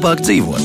Labāk 0.00 0.22
dzīvot? 0.24 0.64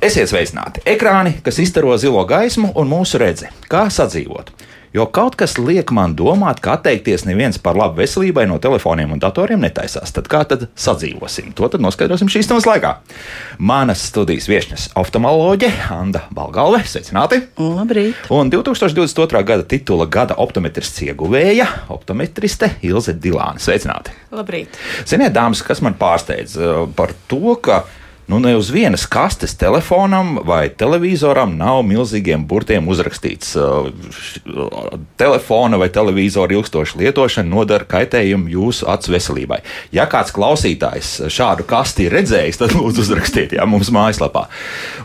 Esiet 0.00 0.30
sveicināti! 0.30 0.80
Ekrāni, 0.88 1.34
kas 1.44 1.58
izstaro 1.60 1.92
zilo 2.00 2.22
gaismu 2.24 2.70
un 2.80 2.88
mūsu 2.88 3.18
redzi, 3.20 3.50
kā 3.68 3.84
sadzīvot. 3.92 4.48
Jo 4.94 5.08
kaut 5.10 5.34
kas 5.34 5.56
liek 5.58 5.90
man 5.90 6.12
domāt, 6.14 6.60
ka 6.62 6.76
atteikties 6.76 7.24
neviens 7.26 7.56
par 7.58 7.74
labu 7.74 7.98
veselībai 7.98 8.44
no 8.46 8.60
telefoniem 8.62 9.16
un 9.16 9.18
datoriem 9.18 9.58
netaisās. 9.64 10.12
Tad 10.14 10.28
kā 10.30 10.44
tad 10.46 10.68
sadzīvosim? 10.78 11.48
To 11.58 11.66
tad 11.72 11.82
noskaidrosim 11.82 12.30
šīs 12.30 12.46
stundas 12.46 12.68
laikā. 12.68 12.92
Manas 13.58 14.04
studijas 14.12 14.46
viesnes- 14.46 14.84
oftalmoloģe 15.02 15.72
Anna 15.90 16.22
Balgalve, 16.30 16.84
sveicināti! 16.86 17.40
Labrīt! 17.58 18.30
Un 18.30 18.54
2022. 18.54 19.42
gada 19.42 19.66
titula 19.66 20.06
gada 20.06 20.38
optometrists 20.38 21.02
ieguvēja- 21.02 21.66
optometriste 21.96 22.70
Ilze 22.86 23.16
Dilāne. 23.18 23.58
Sveicināti! 23.58 24.14
Labrīt! 24.30 24.78
Ziniet, 25.04 25.34
dāmas, 25.34 25.66
kas 25.66 25.82
man 25.82 25.98
pārsteidz 25.98 26.54
uh, 26.54 26.86
par 26.94 27.10
to, 27.26 27.56
ka 27.56 27.82
nu, 28.26 28.38
ne 28.40 28.56
uz 28.56 28.70
vienas 28.70 29.06
kastes 29.06 29.54
telefonam 29.60 30.38
vai 30.44 30.68
televizoram 30.68 31.52
nav 31.58 31.82
milzīgiem 31.84 32.46
burtiem 32.48 32.88
uzrakstīts, 32.88 33.54
uh, 33.60 33.90
telefona 35.20 35.78
vai 35.80 35.90
televizora 35.92 36.56
ilgstoša 36.56 36.98
lietošana 37.02 37.50
nodara 37.50 37.84
kaitējumu 37.88 38.48
jūsu 38.54 38.88
acu 38.90 39.12
veselībai. 39.14 39.60
Ja 39.92 40.06
kāds 40.10 40.32
klausītājs 40.34 41.12
šādu 41.32 41.66
kasti 41.68 42.08
ir 42.08 42.16
redzējis, 42.16 42.60
tad 42.62 42.74
lūdzu 42.78 43.04
uzrakstiet 43.04 43.52
jā, 43.58 43.66
mums 43.68 43.92
mājaslapā. 43.94 44.46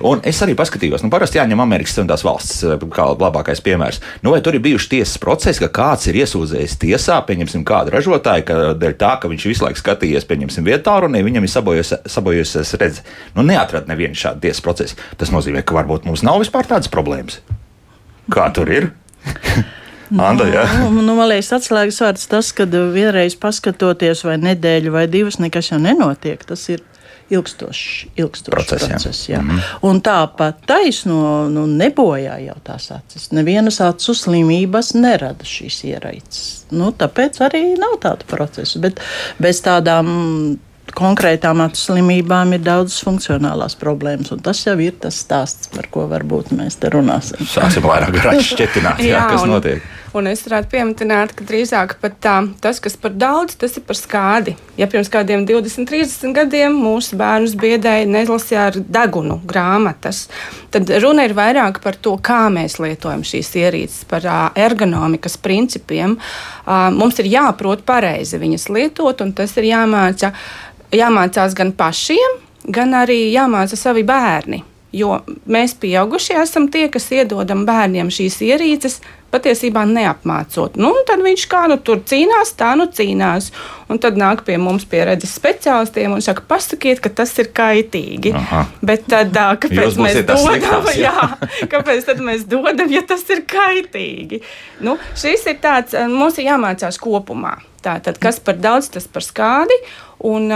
Un 0.07 0.23
es 0.27 0.39
arī 0.45 0.55
paskatījos, 0.59 1.03
nu, 1.03 1.11
parasti 1.13 1.41
jāņem 1.41 1.63
Amerikas 1.65 1.97
Savienotās 1.97 2.25
valsts 2.27 2.63
uh, 2.63 2.79
kā 2.95 3.09
labākais 3.11 3.63
piemērs. 3.65 4.01
Nu, 4.23 4.33
vai 4.35 4.41
tur 4.45 4.55
ir 4.55 4.63
bijuši 4.63 4.93
tiesas 4.95 5.19
procesi, 5.21 5.65
ka 5.65 5.71
kāds 5.81 6.07
ir 6.07 6.21
iesūdzējis 6.23 6.79
tiesā, 6.85 7.19
pieņemsim, 7.27 7.67
kādu 7.67 7.93
ražotāju, 7.97 8.47
ka 8.47 8.59
dēļ 8.79 8.97
tā, 8.99 9.13
ka 9.19 9.31
viņš 9.31 9.49
visu 9.51 9.67
laiku 9.67 9.83
skatījies, 9.83 10.27
pieņemsim, 10.29 10.67
vietā, 10.67 10.95
un 11.03 11.19
viņam 11.19 11.45
ir 11.45 11.53
sabojusies 12.15 12.75
redzes. 12.79 13.08
Nu, 13.35 13.45
neatrada 13.45 13.91
nevienu 13.91 14.17
šādu 14.17 14.45
tiesas 14.47 14.63
procesu. 14.65 14.99
Tas 15.17 15.33
nozīmē, 15.33 15.63
ka 15.63 15.77
varbūt 15.77 16.07
mums 16.09 16.23
nav 16.25 16.41
vispār 16.43 16.67
tādas 16.69 16.91
problēmas. 16.91 17.41
Kā 18.33 18.49
tur 18.53 18.69
ir? 18.73 18.91
Anda, 20.17 20.47
jā. 20.49 20.65
Nu, 20.79 21.03
nu, 21.05 21.13
man 21.17 21.29
liekas, 21.29 21.51
atslēgas 21.59 21.99
vārds 22.01 22.29
tas, 22.29 22.53
ka 22.55 22.65
vienreiz 22.65 23.35
paskatoties 23.37 24.23
vai 24.25 24.39
nedēļu 24.41 24.93
vai 24.95 25.05
divas, 25.11 25.37
nekas 25.41 25.69
jau 25.69 25.77
nenotiek. 25.81 26.41
Tas 26.49 26.63
ir 26.73 26.81
ilgstošs, 27.29 28.05
ilgstošs 28.17 28.53
Process, 28.55 28.83
jā. 28.83 28.89
process. 28.89 29.29
Jā. 29.29 29.41
Mm 29.41 29.49
-hmm. 29.49 29.61
Un 29.81 30.01
tāpat 30.01 30.53
taisno 30.65 31.49
nu, 31.49 31.65
nebojā 31.67 32.39
jau 32.45 32.55
tās 32.63 32.91
acis. 32.91 33.31
Nevienas 33.31 33.81
acu 33.81 34.13
slimības 34.13 34.93
nerada 34.93 35.45
šīs 35.45 35.83
ieraices. 35.85 36.65
Nu, 36.71 36.91
tāpēc 36.91 37.41
arī 37.49 37.77
nav 37.77 37.99
tāda 38.01 38.25
procesa. 38.27 38.79
Bet 38.79 38.99
bez 39.39 39.61
tādām 39.61 40.57
konkrētām 40.95 41.63
acu 41.65 41.81
slimībām 41.81 42.55
ir 42.57 42.63
daudzas 42.65 43.03
funkcionālās 43.05 43.77
problēmas. 43.79 44.31
un 44.33 44.43
Tas 44.45 44.61
jau 44.65 44.75
ir 44.81 44.97
tas 45.01 45.19
stāsts, 45.23 45.69
par 45.73 45.89
ko 45.91 46.07
varbūt 46.11 46.53
mēs 46.55 46.79
te 46.81 46.91
runāsim. 46.93 47.45
Sāksim 47.49 47.85
vairāk 47.87 48.15
garīgi 48.17 48.45
šķietināt, 48.53 49.01
jā, 49.03 49.15
jā, 49.17 49.25
kas 49.33 49.45
un, 49.45 49.55
notiek. 49.55 49.87
Un 50.17 50.25
es 50.25 50.41
varētu 50.41 50.71
pieminēt, 50.71 51.35
ka 51.37 51.45
drīzāk 51.45 51.97
pat 52.01 52.15
tā, 52.23 52.35
tas, 52.63 52.79
kas 52.81 52.95
par 52.97 53.13
daudz, 53.13 53.53
tas 53.61 53.75
ir 53.77 53.83
par 53.85 53.97
skādi. 53.99 54.55
Ja 54.79 54.87
pirms 54.89 55.11
kādiem 55.13 55.43
20, 55.45 55.85
30 55.89 56.33
gadiem 56.33 56.77
mūsu 56.81 57.19
bērnus 57.19 57.53
biedēja 57.59 58.07
nelasīja 58.09 58.63
ar 58.71 58.79
degunu 58.79 59.37
grāmatas, 59.45 60.23
tad 60.73 60.89
runa 61.03 61.27
ir 61.27 61.35
vairāk 61.37 61.77
par 61.83 61.99
to, 62.01 62.15
kā 62.17 62.47
mēs 62.53 62.79
lietojam 62.81 63.21
šīs 63.27 63.51
ierīces, 63.61 64.07
par 64.09 64.25
ergonomikas 64.57 65.37
principiem. 65.37 66.17
Mums 66.65 67.21
ir 67.21 67.29
jāprot 67.29 67.85
pareizi 67.85 68.41
viņas 68.41 68.69
lietot, 68.73 69.21
un 69.21 69.35
tas 69.37 69.53
ir 69.61 69.69
jāmāca, 69.69 70.33
jāmācās 70.95 71.55
gan 71.57 71.73
pašiem, 71.77 72.39
gan 72.67 72.97
arī 72.97 73.29
jāmāca 73.33 73.77
savi 73.79 74.03
bērni. 74.07 74.63
Jo 74.89 75.19
mēs, 75.45 75.75
pieaugušie, 75.77 76.39
esam 76.41 76.65
tie, 76.73 76.87
kas 76.89 77.11
iedodam 77.13 77.61
bērniem 77.67 78.09
šīs 78.09 78.39
ierīces, 78.41 78.95
patiesībā 79.29 79.83
neapmācot. 79.85 80.77
Nu, 80.81 80.91
tad 81.05 81.21
viņš 81.21 81.43
kā 81.51 81.63
nu 81.69 81.77
tur 81.85 82.01
cīnās, 82.09 82.55
tā 82.57 82.71
nu 82.79 82.87
cīnās. 82.89 83.51
Un 83.89 84.01
tad 84.01 84.17
nāk 84.17 84.41
pie 84.45 84.57
mums, 84.61 84.87
pie 84.89 85.03
redzes 85.05 85.35
speciālistiem, 85.37 86.13
un 86.17 86.25
saka, 86.25 86.43
pasakiet, 86.49 87.01
ka 87.03 87.11
tas 87.21 87.35
ir 87.41 87.51
kaitīgi. 87.53 88.33
Aha. 88.37 88.63
Bet 88.85 89.05
tad, 89.09 89.33
kāpēc 89.61 89.97
mēs 90.01 90.21
dodam? 90.25 90.89
jā. 90.97 90.99
Jā, 91.09 91.69
kāpēc 91.71 92.05
tad 92.09 92.21
mēs 92.25 92.45
dodam, 92.49 92.89
ja 92.93 93.01
tas 93.07 93.23
ir 93.33 93.45
kaitīgi? 93.49 94.41
Nu, 94.85 94.97
šis 95.17 95.45
ir 95.49 95.57
tāds, 95.61 95.97
mums 96.09 96.37
ir 96.41 96.49
jāmācās 96.49 96.97
kopumā. 97.01 97.59
Tātad, 97.85 98.17
kas 98.19 98.41
par 98.43 98.57
daudz, 98.59 98.89
tas 98.91 99.05
par 99.07 99.23
skādi, 99.23 99.77
un 100.25 100.51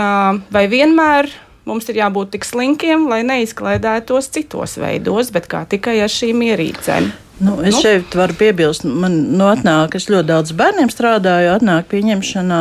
vai 0.52 0.66
vienmēr 0.70 1.30
mums 1.68 1.88
ir 1.88 2.00
jābūt 2.02 2.34
tik 2.34 2.46
slinkiem, 2.46 3.08
lai 3.10 3.22
neizklaidētos 3.26 4.30
citos 4.34 4.78
veidos, 4.80 5.32
bet 5.34 5.48
kā 5.50 5.64
tikai 5.68 5.98
ar 6.04 6.12
šīm 6.12 6.44
ierīcēm. 6.50 7.12
Nu, 7.42 7.56
es 7.66 7.74
Nu? 7.74 7.80
šeit 7.80 8.14
varu 8.14 8.34
piebilst, 8.38 8.84
man 8.86 9.16
nu, 9.34 9.48
atnāk, 9.50 9.96
es 9.98 10.06
ļoti 10.06 10.28
daudz 10.28 10.52
bērniem 10.54 10.90
strādāju, 10.92 11.50
atnāk 11.56 11.88
pieņemšanā, 11.90 12.60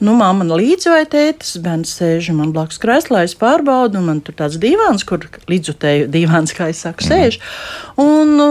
nu, 0.00 0.14
mamma 0.16 0.46
līdzi 0.48 0.88
vai 0.94 1.02
tētis, 1.04 1.58
bērns 1.60 1.92
sēž 1.98 2.30
man 2.32 2.54
blakus 2.56 2.80
krēslā, 2.80 3.26
es 3.28 3.36
pārbaudu, 3.36 4.00
un 4.00 4.08
man 4.08 4.22
tur 4.24 4.38
tāds 4.38 4.56
divāns, 4.56 5.04
kur 5.04 5.28
līdzutēju 5.50 6.08
divāns, 6.08 6.56
kā 6.56 6.70
es 6.72 6.80
saku, 6.86 7.04
sēž. 7.04 7.36
Un, 8.00 8.32
nu, 8.38 8.48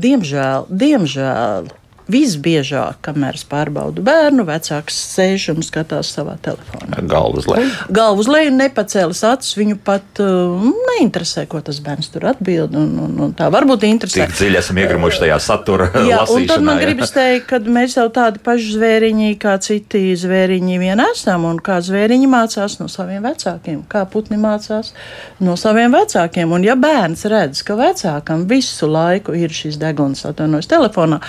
diemžēl, 0.00 0.70
diemžēl. 0.72 1.68
Visbiežāk, 2.10 2.98
kamēr 3.06 3.36
es 3.38 3.44
pārbaudu 3.48 4.02
bērnu, 4.06 4.44
vecāks 4.48 4.96
sēž 5.14 5.50
un 5.54 5.64
skatās 5.66 6.10
savā 6.16 6.36
telefonā. 6.42 6.98
Galva 7.10 7.38
uz 7.38 7.46
leju. 7.50 7.68
Galvu 7.94 8.24
uz 8.24 8.30
leju 8.30 8.54
nepacēlis 8.56 9.22
acis, 9.28 9.54
viņu 9.58 9.78
pat 9.86 10.22
uh, 10.22 10.64
neinteresē, 10.90 11.44
ko 11.50 11.60
tas 11.64 11.78
bērns 11.84 12.10
tur 12.14 12.26
atbild. 12.32 12.74
Un, 12.76 12.92
un, 13.04 13.14
un 13.26 13.34
tā 13.36 13.50
varbūt 13.52 13.86
interesē. 13.88 14.24
Cik 14.24 14.36
dziļi 14.38 14.60
esam 14.60 14.80
iegrimuši 14.82 15.22
tajā 15.24 15.38
satura 15.44 15.90
Jā, 15.94 16.00
un 16.00 16.10
tad 16.10 16.20
lasīšanā. 16.24 16.66
man 16.66 16.80
jā. 16.80 16.88
gribas 16.88 17.14
teikt, 17.14 17.46
ka 17.52 17.60
mēs 17.78 17.96
jau 17.98 18.06
tādi 18.14 18.42
paši 18.44 18.74
zvēriņi, 18.74 19.30
kā 19.42 19.54
citi 19.62 20.02
zvēriņi 20.18 20.80
vien 20.82 21.04
esam, 21.10 21.46
un 21.50 21.62
kā 21.62 21.78
zvēriņi 21.84 22.30
mācās 22.30 22.78
no 22.82 22.90
saviem 22.90 23.24
vecākiem, 23.28 23.84
kā 23.90 24.04
putni 24.10 24.40
mācās 24.40 24.92
no 25.44 25.56
saviem 25.60 25.94
vecākiem. 25.94 26.52
Un 26.56 26.66
ja 26.66 26.76
bērns 26.80 27.26
redz, 27.30 27.64
ka 27.66 27.78
vecākam 27.78 28.46
visu 28.50 28.90
laiku 28.90 29.36
ir 29.38 29.54
šis 29.54 29.78
deguns 29.80 30.26
atvainojas 30.28 30.70
telefonā, 30.70 31.20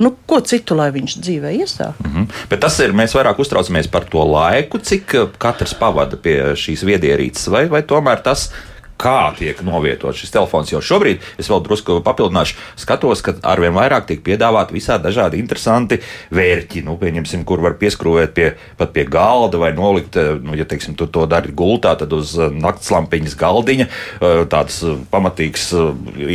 nu, 0.00 0.14
ko 0.26 0.40
citu 0.44 0.76
lai 0.78 0.90
viņš 0.94 1.18
dzīvē 1.20 1.54
iesāk? 1.60 2.00
Mhm. 2.06 2.26
Bet 2.50 2.64
tas 2.64 2.80
ir, 2.80 2.96
mēs 2.96 3.14
vairāk 3.16 3.40
uztraucamies 3.42 3.90
par 3.92 4.08
to 4.10 4.24
laiku, 4.26 4.80
cik 4.82 5.16
uh, 5.18 5.30
katrs 5.40 5.76
pavada 5.78 6.18
pie 6.20 6.56
šīs 6.58 6.84
viedierīces, 6.88 7.50
vai, 7.52 7.66
vai 7.70 7.84
tomēr 7.86 8.24
tas. 8.24 8.50
Kā 9.00 9.30
tiek 9.32 9.56
novietots 9.64 10.18
šis 10.20 10.32
telefons? 10.34 10.68
Jo 10.74 10.82
šobrīd 10.84 11.22
es 11.40 11.48
vēl 11.48 11.62
drusku 11.64 12.02
papildināšu, 12.04 12.58
skatos, 12.82 13.22
ka 13.24 13.32
arvien 13.48 13.72
vairāk 13.72 14.04
tiek 14.10 14.20
piedāvāti 14.26 14.76
visādi 14.76 15.06
dažādi 15.06 15.40
interesanti 15.40 15.96
vērķi. 16.36 16.82
Nu, 16.84 16.98
pieņemsim, 17.00 17.46
kur 17.48 17.62
var 17.64 17.78
pieskrūvēt 17.80 18.34
pie, 18.36 18.50
pat 18.76 18.92
pie 18.92 19.06
galda 19.08 19.56
vai 19.62 19.70
nolikt, 19.72 20.18
eh, 20.20 20.34
nu, 20.44 20.52
ja 20.58 20.68
teiksim, 20.68 20.98
tu 21.00 21.08
to 21.08 21.24
dari 21.24 21.48
gultā, 21.56 21.94
tad 21.96 22.12
uz 22.12 22.34
eh, 22.36 22.52
naktslampiņas 22.52 23.38
galdiņa 23.40 23.86
eh, 23.88 24.42
tāds 24.52 24.82
eh, 24.84 25.00
pamatīgs 25.16 25.70
eh, 25.72 25.88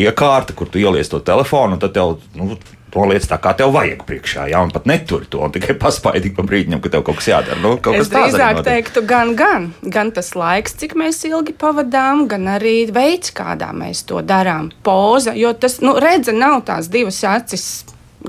iekārta, 0.07 0.57
kur 0.57 0.65
tu 0.65 0.81
ieliec 0.81 1.05
to 1.11 1.21
telefonu, 1.21 1.77
un 1.77 1.85
tad 1.85 1.93
tev. 1.93 2.17
Nu, 2.33 2.57
Noliec 2.95 3.25
tā, 3.27 3.37
kā 3.43 3.51
tev 3.59 3.73
vajag 3.75 4.05
priekšā, 4.07 4.45
jā, 4.53 4.61
un 4.63 4.71
pat 4.71 4.85
neturi 4.87 5.27
to, 5.27 5.41
un 5.43 5.51
tikai 5.51 5.75
paspaidīgi 5.79 6.35
pa 6.37 6.45
brīdim, 6.47 6.79
ka 6.83 6.91
tev 6.93 7.03
kaut 7.07 7.19
kas 7.19 7.27
jādara. 7.33 7.59
Nu, 7.59 7.75
kaut 7.83 7.99
Es 7.99 8.11
drīzāk 8.11 8.61
teiktu, 8.63 9.03
gan, 9.07 9.33
gan, 9.35 9.69
gan 9.83 10.13
tas 10.15 10.31
laiks, 10.37 10.77
cik 10.79 10.95
mēs 10.99 11.19
ilgi 11.27 11.55
pavadām, 11.59 12.25
gan 12.31 12.47
arī 12.55 12.77
veids, 12.95 13.33
kādā 13.35 13.73
mēs 13.75 14.05
to 14.07 14.23
darām. 14.23 14.71
Poza, 14.85 15.35
jo 15.35 15.51
tas, 15.59 15.81
nu, 15.83 15.97
redze 15.99 16.35
nav 16.35 16.61
tās 16.69 16.87
divas 16.93 17.19
acis 17.27 17.67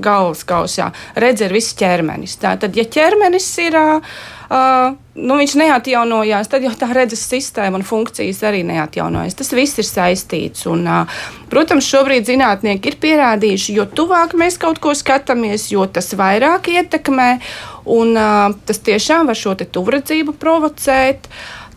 galvas 0.01 0.45
kausā. 0.47 0.91
Redze 1.15 1.47
ir 1.47 1.55
viss 1.57 1.75
ķermenis. 1.77 2.39
Tātad, 2.41 2.75
ja 2.77 2.87
ķermenis 2.97 3.51
ir. 3.67 3.77
Uh, 3.77 4.35
Uh, 4.47 4.93
nu, 5.19 5.35
viņš 5.35 5.57
neatjaunojās, 5.59 6.47
tad 6.47 6.63
jau 6.63 6.71
tā 6.79 6.87
redzes 6.95 7.19
sistēma 7.27 7.81
un 7.81 7.83
funkcijas 7.83 8.39
arī 8.47 8.61
neatjaunojas. 8.63 9.35
Tas 9.35 9.51
viss 9.51 9.81
ir 9.81 9.87
saistīts. 9.87 10.63
Un, 10.71 10.85
uh, 10.87 11.17
protams, 11.51 11.89
šobrīd 11.91 12.29
zinātnieki 12.29 12.93
ir 12.93 12.97
pierādījuši, 13.03 13.75
jo 13.75 13.83
tuvāk 13.91 14.37
mēs 14.39 14.55
kaut 14.61 14.79
ko 14.79 14.95
skatāmies, 14.95 15.67
jo 15.73 15.83
tas 15.91 16.13
vairāk 16.15 16.71
ietekmē. 16.71 17.29
Un, 17.91 18.15
uh, 18.15 18.55
tas 18.67 18.79
tiešām 18.87 19.27
var 19.27 19.35
šo 19.35 19.57
tuvredzību 19.59 20.37
provocēt. 20.39 21.27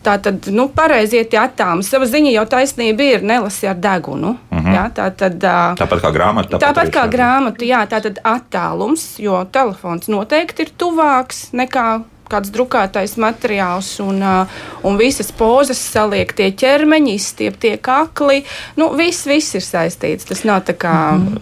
Tā 0.01 0.15
tad, 0.17 0.47
nu, 0.49 0.65
pareizi 0.73 1.19
iet 1.19 1.35
attālums. 1.37 1.89
Sava 1.91 2.07
ziņa 2.09 2.31
jau 2.33 2.45
taisnība 2.49 3.05
ir 3.05 3.25
nelasi 3.25 3.67
ar 3.69 3.77
degunu. 3.77 4.35
Mhm. 4.49 4.65
-huh. 4.65 4.75
jā, 4.75 4.85
tā 4.97 5.09
tad, 5.15 5.35
uh, 5.43 5.75
Tāpat 5.77 6.01
kā 6.01 6.11
grāmata. 6.13 6.57
Tāpat, 6.57 6.65
tāpat 6.65 6.93
kā 6.95 7.03
grāmata, 7.09 7.65
jā, 7.65 7.85
tā 7.87 8.01
tad 8.01 8.19
attālums, 8.23 9.19
jo 9.19 9.45
telefons 9.51 10.07
noteikti 10.07 10.65
ir 10.65 10.71
tuvāks 10.77 11.51
nekā 11.53 12.01
kāds 12.31 12.51
drukātais 12.53 13.17
materiāls, 13.21 13.93
un, 14.03 14.21
uh, 14.23 14.61
un 14.87 14.99
visas 14.99 15.31
pozas 15.35 15.81
saliek 15.81 16.31
tie 16.37 16.51
ķermeņi, 16.57 17.15
izstieptie 17.19 17.75
kakli. 17.83 18.41
Nu, 18.79 18.91
viss, 18.97 19.27
viss 19.29 19.57
ir 19.59 19.65
saistīts. 19.65 20.27
Tas 20.29 20.45
nav 20.47 20.63
tā 20.69 20.75
kā 20.79 20.93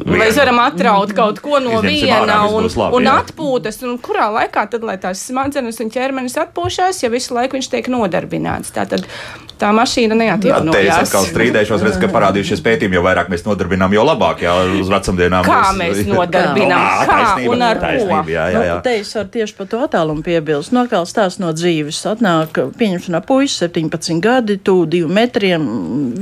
mēs 0.10 0.40
varam 0.40 0.62
atraut 0.64 1.14
kaut 1.18 1.44
ko 1.46 1.62
no 1.64 1.82
viena 1.86 2.42
un, 2.50 2.70
un 2.70 3.12
atpūtas, 3.14 3.82
un 3.88 4.00
kurā 4.04 4.30
laikā 4.40 4.66
tad, 4.74 4.88
lai 4.88 4.98
tās 5.02 5.28
smadzenes 5.30 5.80
un 5.84 5.94
ķermenis 5.94 6.40
atpūšās, 6.46 7.04
ja 7.06 7.14
visu 7.14 7.38
laiku 7.38 7.60
viņš 7.60 7.72
tiek 7.76 7.92
nodarbināts. 7.94 8.74
Tā 8.76 8.88
tad 8.90 9.06
tā 9.60 9.70
mašīna 9.76 10.16
Jā, 10.20 10.38
Te 10.72 10.82
es 10.88 10.96
atkal 10.96 11.26
strīdēšos, 11.28 11.84
redzu, 11.86 12.00
ka 12.04 12.10
parādījušies 12.14 12.62
pētījumi, 12.66 12.98
jo 12.98 13.04
vairāk 13.06 13.30
mēs 13.32 13.44
nodarbinām, 13.48 13.94
jo 13.96 14.06
labāk, 14.08 14.44
jā, 14.46 14.54
uz 14.80 14.90
vecumdienām. 14.92 15.46
Kā 15.48 15.60
būs- 15.68 15.80
mēs 15.80 16.02
nodarbinām, 16.14 16.80
Jā, 16.80 17.08
kā 17.10 17.18
taisnība, 17.20 17.54
un 17.54 17.66
ar 17.68 17.80
ko? 17.80 17.86
taisnība, 17.86 18.34
Jā, 18.34 18.46
jā, 18.54 18.64
jā. 18.70 18.76
Nu, 18.80 18.84
te 18.86 18.96
es 19.00 19.14
varu 19.18 19.32
tieši 19.36 19.58
par 19.60 19.70
to 19.74 19.82
attālumu 19.86 20.26
piebilst. 20.26 20.76
Nokāls 20.80 21.14
tās 21.16 21.40
no 21.42 21.52
dzīves. 21.56 22.00
Atnāk, 22.10 22.58
pieņemšanā 22.80 23.22
puisis, 23.28 23.60
17 23.66 24.22
gadi, 24.24 24.58
tuvu 24.64 24.86
diviem 24.94 25.16
metriem. 25.20 25.66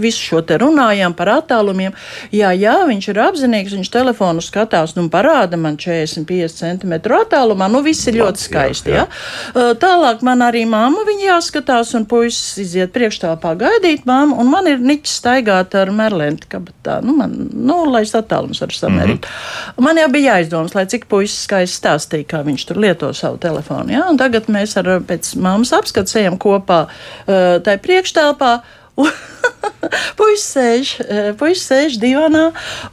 Visu 0.02 0.24
šo 0.32 0.42
te 0.48 0.58
runājām 0.62 1.14
par 1.18 1.32
attālumiem. 1.38 1.94
Jā, 2.34 2.52
jā, 2.58 2.76
viņš 2.90 3.10
ir 3.12 3.22
apzinīgs, 3.28 3.76
viņš 3.78 3.92
telefonu 3.94 4.42
skatās, 4.44 4.96
nu 4.98 5.08
parāda 5.14 5.60
man 5.62 5.78
40-50 5.78 6.58
centimetru 6.58 7.20
attālumā. 7.22 7.70
Nu, 7.72 7.84
viss 7.86 8.08
ir 8.10 8.20
ļoti 8.22 8.44
skaisti. 8.48 8.96
jā. 8.96 9.06
Jā. 9.06 9.74
Tālāk 9.82 10.24
man 10.26 10.42
arī 10.46 10.64
māma 10.70 11.04
viņa 11.08 11.28
jāskatās, 11.28 11.94
un 11.98 12.08
puisis 12.10 12.58
iziet 12.64 12.94
priekšstāvā 12.96 13.54
gaidīt 13.60 14.08
māmu, 14.10 14.38
un 14.42 14.50
man 14.52 14.70
ir 14.70 14.82
niķis 14.84 15.18
staigāt 15.22 15.76
ar 15.78 15.92
merlenti 15.96 16.50
kabatā. 16.52 17.00
Nu, 17.06 17.16
man, 17.18 17.36
nu, 17.54 17.84
lai 17.92 18.04
es 18.08 18.16
attālums 18.18 18.62
varu 18.64 18.78
samērīt. 18.78 19.22
Mm 19.22 19.32
-hmm. 19.78 19.88
Man 19.88 19.98
jau 20.02 20.10
bija 20.12 20.38
jāizdomas, 20.38 20.76
lai 20.76 20.86
cik 20.86 21.06
puisis 21.06 21.44
skaisti 21.48 21.78
stāstīja, 21.78 22.28
kā 22.28 22.44
viņš 22.46 22.68
tur 22.68 22.78
lieto 22.78 23.14
savu 23.14 23.38
telefonu. 23.38 23.94
Jā, 23.94 24.10
un 24.10 24.18
tagad 24.18 24.47
mēs 24.54 24.76
ar 24.80 24.90
pēc 25.08 25.36
māmas 25.42 25.74
apskats 25.76 26.18
ejam 26.20 26.38
kopā 26.42 26.86
uh, 26.88 27.58
tajā 27.64 27.82
priekštelpā. 27.84 28.52
Puisis 30.18 30.48
sēž, 30.56 30.92
eh, 31.06 31.28
puisis 31.38 31.68
sēž 31.70 31.98
divānā, 32.02 32.48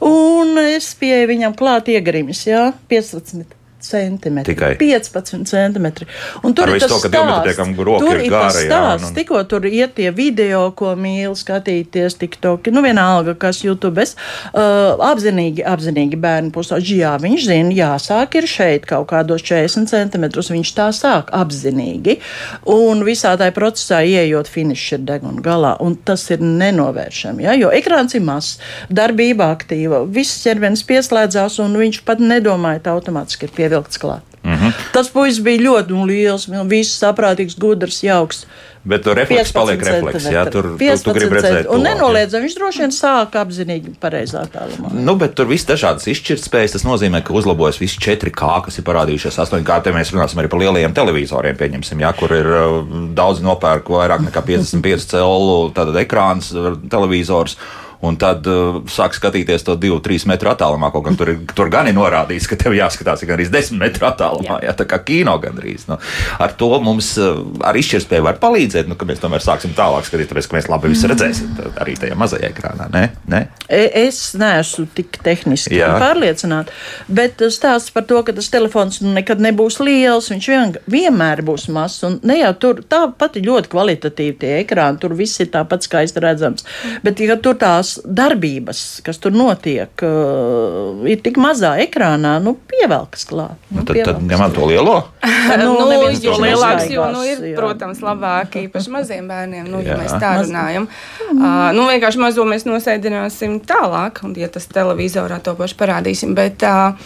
un 0.05 0.53
es 0.61 0.91
pieeju 0.99 1.31
viņam 1.31 1.55
klāt 1.57 1.89
iegrimis, 1.89 2.43
jā, 2.45 2.67
15 2.91 3.64
centimetri. 3.89 4.53
Tikai. 4.55 4.75
15 4.79 5.45
centimetri. 5.49 6.07
Un 6.43 6.51
Ar 6.51 6.55
tur 6.57 6.67
ir 6.69 6.73
visu 6.79 6.87
tas 6.87 6.91
to, 6.95 7.09
ka 7.09 7.09
stāsts. 7.09 7.69
Tur 7.99 8.15
ir 8.15 8.23
ir 8.25 8.29
gara, 8.29 8.49
tas 8.49 8.61
jā, 8.61 8.69
stāsts. 8.69 9.07
un- 9.09 9.15
Tikko 9.15 9.43
tur 9.47 9.61
iet 9.65 9.95
tie 9.95 10.11
video, 10.11 10.71
ko 10.71 10.95
mīl 10.95 11.35
skatīties, 11.35 12.17
tiktoki, 12.19 12.71
nu 12.71 12.81
vienalga, 12.81 13.35
kas 13.37 13.61
YouTube. 13.63 13.97
Es, 14.01 14.15
uh, 14.53 14.95
apzinīgi, 14.99 15.63
apzinīgi 15.65 16.15
bērni 16.19 16.51
pusauģi, 16.51 16.97
jā, 17.03 17.17
viņš 17.21 17.45
zina, 17.45 17.71
jāsāk 17.71 18.35
ir 18.35 18.47
šeit 18.47 18.85
kaut 18.85 19.07
kādos 19.07 19.41
40 19.41 19.87
centimetrus. 19.87 20.49
Viņš 20.49 20.73
tā 20.75 20.89
sāk 20.93 21.29
apzinīgi. 21.31 22.19
Un 22.65 23.03
visā 23.03 23.37
tajā 23.37 23.51
procesā 23.55 24.01
ieejot 24.05 24.47
finišs 24.47 24.91
ir 24.93 24.99
deguna 24.99 25.41
galā. 25.41 25.75
Un 25.79 25.95
tas 25.95 26.29
ir 26.31 26.37
nenovēršami, 26.39 27.43
ja? 27.43 27.53
jo 27.53 27.69
ekrāns 27.69 28.15
ir 28.15 28.21
mazs, 28.21 28.57
darbība 28.89 29.51
aktīva, 29.55 30.05
viss 30.09 30.43
ķermenis 30.43 30.83
pieslēdzās 30.83 31.59
un 31.59 31.73
viņš 31.77 32.01
pat 32.05 32.19
nedomāja, 32.19 32.79
ka 32.83 32.89
automātiski 32.95 33.43
ir 33.43 33.49
pievilkts 33.49 33.74
klāt. 34.01 34.35
Mm. 34.45 34.53
-hmm. 34.53 34.73
Tas 34.93 35.09
puisis 35.09 35.41
bija 35.43 35.61
ļoti 35.61 35.89
nu, 35.89 36.05
liels, 36.05 36.47
viss 36.69 37.01
saprātīgs, 37.01 37.57
gudrs, 37.57 38.03
jauks. 38.03 38.45
Bet 38.85 39.01
tur 39.01 39.17
refleks 39.17 39.49
paliek 39.51 39.81
refleks. 39.81 40.27
Jā, 40.29 40.43
tur 40.53 40.67
tu, 40.77 41.13
gribi 41.13 41.39
redzēt. 41.39 41.69
Un 41.73 41.81
nenoliedzami 41.81 42.45
viņš 42.45 42.57
droši 42.59 42.83
vien 42.83 42.91
sāk 42.93 43.33
apzinīgi 43.41 43.95
pareizā 44.01 44.43
tālumā. 44.53 44.91
Nu, 44.93 45.15
bet 45.17 45.33
tur 45.33 45.49
viss 45.49 45.65
dažādas 45.65 46.05
izšķirtspējas. 46.11 46.75
Tas 46.77 46.85
nozīmē, 46.85 47.23
ka 47.25 47.33
uzlabojas 47.33 47.81
visi 47.81 47.97
4K, 47.97 48.51
kas 48.67 48.77
ir 48.77 48.85
parādījušies 48.85 49.39
8K. 49.41 49.79
Te 49.87 49.93
mēs 49.95 50.13
runāsim 50.13 50.43
arī 50.43 50.51
par 50.53 50.61
lielajiem 50.61 50.93
televizoriem, 50.93 51.57
pieņemsim, 51.57 52.05
jā, 52.05 52.13
kur 52.19 52.35
ir 52.37 52.45
uh, 52.45 52.77
daudz 53.17 53.41
nopērku 53.41 53.97
vairāk 53.97 54.21
nekā 54.27 54.45
55 54.45 55.09
celu 55.15 55.73
ekrāns, 56.05 56.53
televizors. 56.91 57.57
Un 58.05 58.17
tad 58.19 58.47
uh, 58.49 58.81
sāk 58.91 59.15
skatīties 59.17 59.65
to 59.65 59.77
2-3 59.79 60.27
metru 60.29 60.51
attālumā. 60.51 60.91
Kaut 60.93 61.05
gan 61.07 61.19
tur, 61.19 61.31
ir, 61.33 61.41
tur 61.55 61.71
gan 61.73 61.89
ir 61.89 61.95
norādīts, 61.97 62.47
ka 62.49 62.57
tev 62.59 62.75
jāskatās 62.77 63.23
gan 63.25 63.37
arī 63.37 63.47
10 63.51 63.79
metru 63.81 64.09
attālumā. 64.09 64.59
Jā. 64.59 64.69
Jā, 64.69 64.75
tā 64.81 64.87
kā 64.89 64.99
kino 65.05 65.35
gandrīz. 65.41 65.87
Nu, 65.89 65.99
ar 66.41 66.55
to 66.59 66.71
mums 66.83 67.13
uh, 67.21 67.41
ar 67.65 67.77
izšķirtspēju 67.79 68.25
var 68.25 68.39
palīdzēt, 68.41 68.89
nu, 68.91 68.97
ka 68.99 69.07
mēs 69.07 69.21
tomēr 69.23 69.43
sāksim 69.43 69.75
tālāk 69.77 70.07
skatīties, 70.07 70.31
tāpēc, 70.31 70.49
ka 70.49 70.59
mēs 70.59 70.69
labi 70.71 70.91
visu 70.91 71.09
redzēsim 71.11 71.55
tad 71.57 71.79
arī 71.83 71.95
tajā 71.99 72.17
mazajā 72.19 72.49
ekrānā. 72.51 72.87
Ne? 72.93 73.05
Ne? 73.31 73.41
Es 73.69 74.19
neesmu 74.37 74.87
tik 74.95 75.19
tehniski 75.25 75.79
Jā. 75.79 75.93
pārliecināta, 76.01 76.73
bet 77.07 77.41
stāsts 77.53 77.93
par 77.95 78.05
to, 78.09 78.21
ka 78.25 78.35
tas 78.35 78.49
telefons 78.53 79.01
nu, 79.03 79.13
nekad 79.15 79.41
nebūs 79.43 79.79
liels, 79.83 80.29
viņš 80.33 80.49
vien, 80.51 80.75
vienmēr 80.91 81.43
būs 81.45 81.67
mazs. 81.73 82.03
Un 82.07 82.19
ne 82.27 82.39
jau 82.39 82.51
tur 82.61 82.81
tāpat 82.89 83.39
ļoti 83.41 83.71
kvalitatīvi 83.71 84.37
tie 84.41 84.53
ekrāni, 84.61 85.01
tur 85.01 85.15
viss 85.17 85.41
ir 85.43 85.51
tāpat 85.53 85.87
skaisti 85.87 86.23
redzams. 86.23 86.65
Bet, 87.05 87.21
ja 87.23 87.37
tur 87.41 87.57
tās 87.61 87.84
darbības, 88.05 88.81
kas 89.05 89.19
tur 89.21 89.33
notiek, 89.35 89.91
uh, 90.05 91.03
ir 91.09 91.21
tik 91.25 91.39
mazā 91.41 91.75
ekrānā, 91.83 92.35
nu, 92.43 92.55
pievelkas 92.69 93.27
klāt. 93.29 93.55
Nu, 93.69 93.75
Nu, 93.75 93.83
tad, 93.83 93.91
tad 93.91 93.95
pievelkas 93.97 94.29
ņemam 94.31 94.55
to 94.55 94.67
lielo. 94.69 94.95
Nu, 95.55 95.71
nu, 95.77 95.85
neviens 95.89 96.23
jo 96.23 96.33
to 96.35 96.43
lielāks, 96.43 96.89
jo, 96.91 97.05
nu, 97.13 97.21
ir, 97.27 97.41
jā. 97.51 97.55
protams, 97.57 98.01
labāk 98.03 98.57
īpaši 98.65 98.91
maziem 98.91 99.27
bērniem, 99.29 99.69
nu, 99.69 99.79
ja 99.85 99.93
Jā. 99.93 99.99
mēs 100.01 100.15
tā 100.21 100.33
runājam. 100.41 100.87
Uh, 101.29 101.71
nu, 101.77 101.85
vienkārši 101.91 102.21
mazo 102.21 102.45
mēs 102.49 102.65
nosēdināsim 102.67 103.59
tālāk, 103.67 104.23
un, 104.25 104.35
ja 104.39 104.49
tas 104.51 104.67
televizorā 104.71 105.39
to 105.45 105.55
pašu 105.57 105.77
parādīsim, 105.79 106.35
bet 106.37 106.65
uh, 106.67 106.97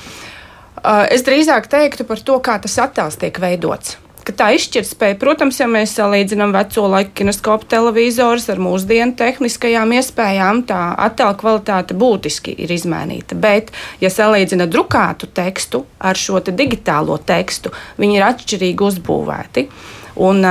uh, 0.82 1.06
es 1.12 1.26
drīzāk 1.28 1.70
teiktu 1.72 2.08
par 2.10 2.24
to, 2.26 2.40
kā 2.44 2.58
tas 2.64 2.80
attēls 2.88 3.20
tiek 3.22 3.42
veidots. 3.44 3.98
Ka 4.30 4.36
tā 4.44 4.48
izšķirtspēja, 4.54 5.16
protams, 5.18 5.58
ja 5.58 5.66
mēs 5.66 5.96
salīdzinām 5.98 6.52
veco 6.54 6.84
laiku 6.94 7.16
kineskopu 7.18 7.66
televizorus 7.72 8.44
ar 8.54 8.60
mūsdienu 8.62 9.16
tehniskajām 9.18 9.96
iespējām, 9.98 10.60
tā 10.70 10.82
attēla 11.02 11.34
kvalitāte 11.40 11.98
būtiski 11.98 12.54
ir 12.62 12.70
izmainīta. 12.76 13.34
Bet, 13.34 13.72
ja 13.98 14.12
salīdzina 14.14 14.68
drukātu 14.70 15.32
tekstu 15.34 15.82
ar 15.98 16.20
šo 16.20 16.44
te 16.46 16.54
digitālo 16.54 17.18
tekstu, 17.18 17.74
viņi 17.98 18.20
ir 18.20 18.28
atšķirīgi 18.28 18.86
uzbūvēti. 18.92 19.66
Un, 20.22 20.46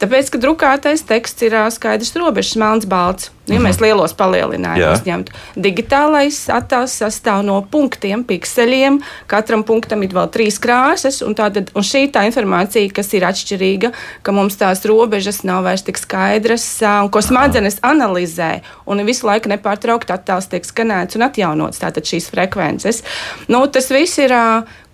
tāpēc, 0.00 0.32
ka 0.32 0.40
drukātais 0.40 1.04
teksts 1.04 1.44
ir 1.44 1.58
skaidrs, 1.76 2.16
robežs, 2.16 2.56
melns, 2.56 2.88
balts. 2.88 3.34
Ja 3.50 3.60
mēs 3.62 3.80
lielos 3.82 4.14
palielinājumus 4.18 5.02
ņemtu, 5.06 5.34
digitālais 5.58 6.38
attēls 6.52 6.94
sastāv 7.02 7.42
no 7.46 7.58
punktiem, 7.70 8.22
pikseļiem. 8.28 9.00
Katram 9.30 9.64
punktam 9.66 10.04
ir 10.06 10.14
vēl 10.14 10.28
trīs 10.32 10.60
krāsas, 10.62 11.20
un, 11.26 11.34
tātad, 11.38 11.72
un 11.74 11.86
šī 11.86 12.06
tā 12.14 12.24
informācija, 12.28 12.92
kas 12.94 13.10
ir 13.16 13.26
atšķirīga, 13.28 13.92
ka 14.26 14.34
mums 14.36 14.58
tās 14.60 14.84
robežas 14.88 15.42
nav 15.48 15.64
vairs 15.66 15.84
tik 15.86 15.98
skaidras, 16.00 16.66
un 17.02 17.10
ko 17.12 17.22
smadzenes 17.24 17.80
analizē, 17.86 18.60
un 18.86 19.02
visu 19.08 19.26
laiku 19.28 19.50
nepārtraukti 19.52 20.14
attēls 20.14 20.50
tiek 20.52 20.66
skanēts 20.66 21.18
un 21.18 21.26
atjaunots. 21.26 21.82
Tātad 21.82 22.06
šīs 22.06 22.30
frekvences. 22.30 23.02
Nu, 23.50 23.64
tas 23.72 23.90
viss 23.92 24.20
ir, 24.22 24.34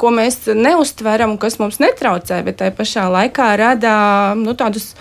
ko 0.01 0.13
mēs 0.15 0.45
neustveram 0.55 1.35
un 1.35 1.41
kas 1.43 1.61
mums 1.61 1.81
netraucē, 1.83 2.41
bet 2.47 2.61
tajā 2.63 2.75
pašā 2.77 3.07
laikā 3.13 3.53
rada 3.61 3.95
nu, 4.39 4.57
tādus 4.57 4.95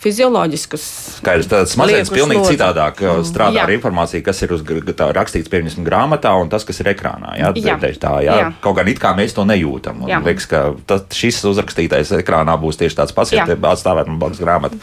fizioloģiskus. 0.00 0.84
Skaidrs, 1.20 1.48
mazliet 1.76 2.04
Lieku 2.06 2.16
pilnīgi 2.16 2.40
slodzi. 2.42 2.56
citādāk 2.56 3.02
uh, 3.04 3.20
strādā 3.26 3.60
Jā. 3.60 3.66
ar 3.66 3.72
informāciju, 3.74 4.24
kas 4.24 4.40
ir 4.46 4.54
uz, 4.56 4.64
tā, 4.64 5.10
rakstīts 5.16 5.50
piemēram 5.52 5.84
grāmatā, 5.86 6.32
un 6.40 6.50
tas, 6.52 6.64
kas 6.68 6.80
ir 6.82 6.92
ekrānā. 6.94 7.34
Jā, 7.40 7.52
Jā. 7.60 7.76
Tā, 8.00 8.12
jā. 8.24 8.36
Jā. 8.40 8.48
Kaut 8.64 8.78
gan 8.78 8.88
it 8.88 9.00
kā 9.02 9.12
mēs 9.16 9.34
to 9.36 9.44
nejūtam. 9.48 10.04
Jā. 10.08 10.22
Liekas, 10.24 10.46
ka 10.50 10.62
tas, 10.88 11.04
šis 11.16 11.42
uzrakstītais 11.50 12.12
ekrānā 12.20 12.56
būs 12.60 12.80
tieši 12.80 12.96
tāds 13.02 13.14
pats, 13.16 13.34
ja 13.34 13.44
atstāvēt 13.44 14.08
man 14.08 14.18
blakus 14.22 14.40
grāmatu. 14.40 14.80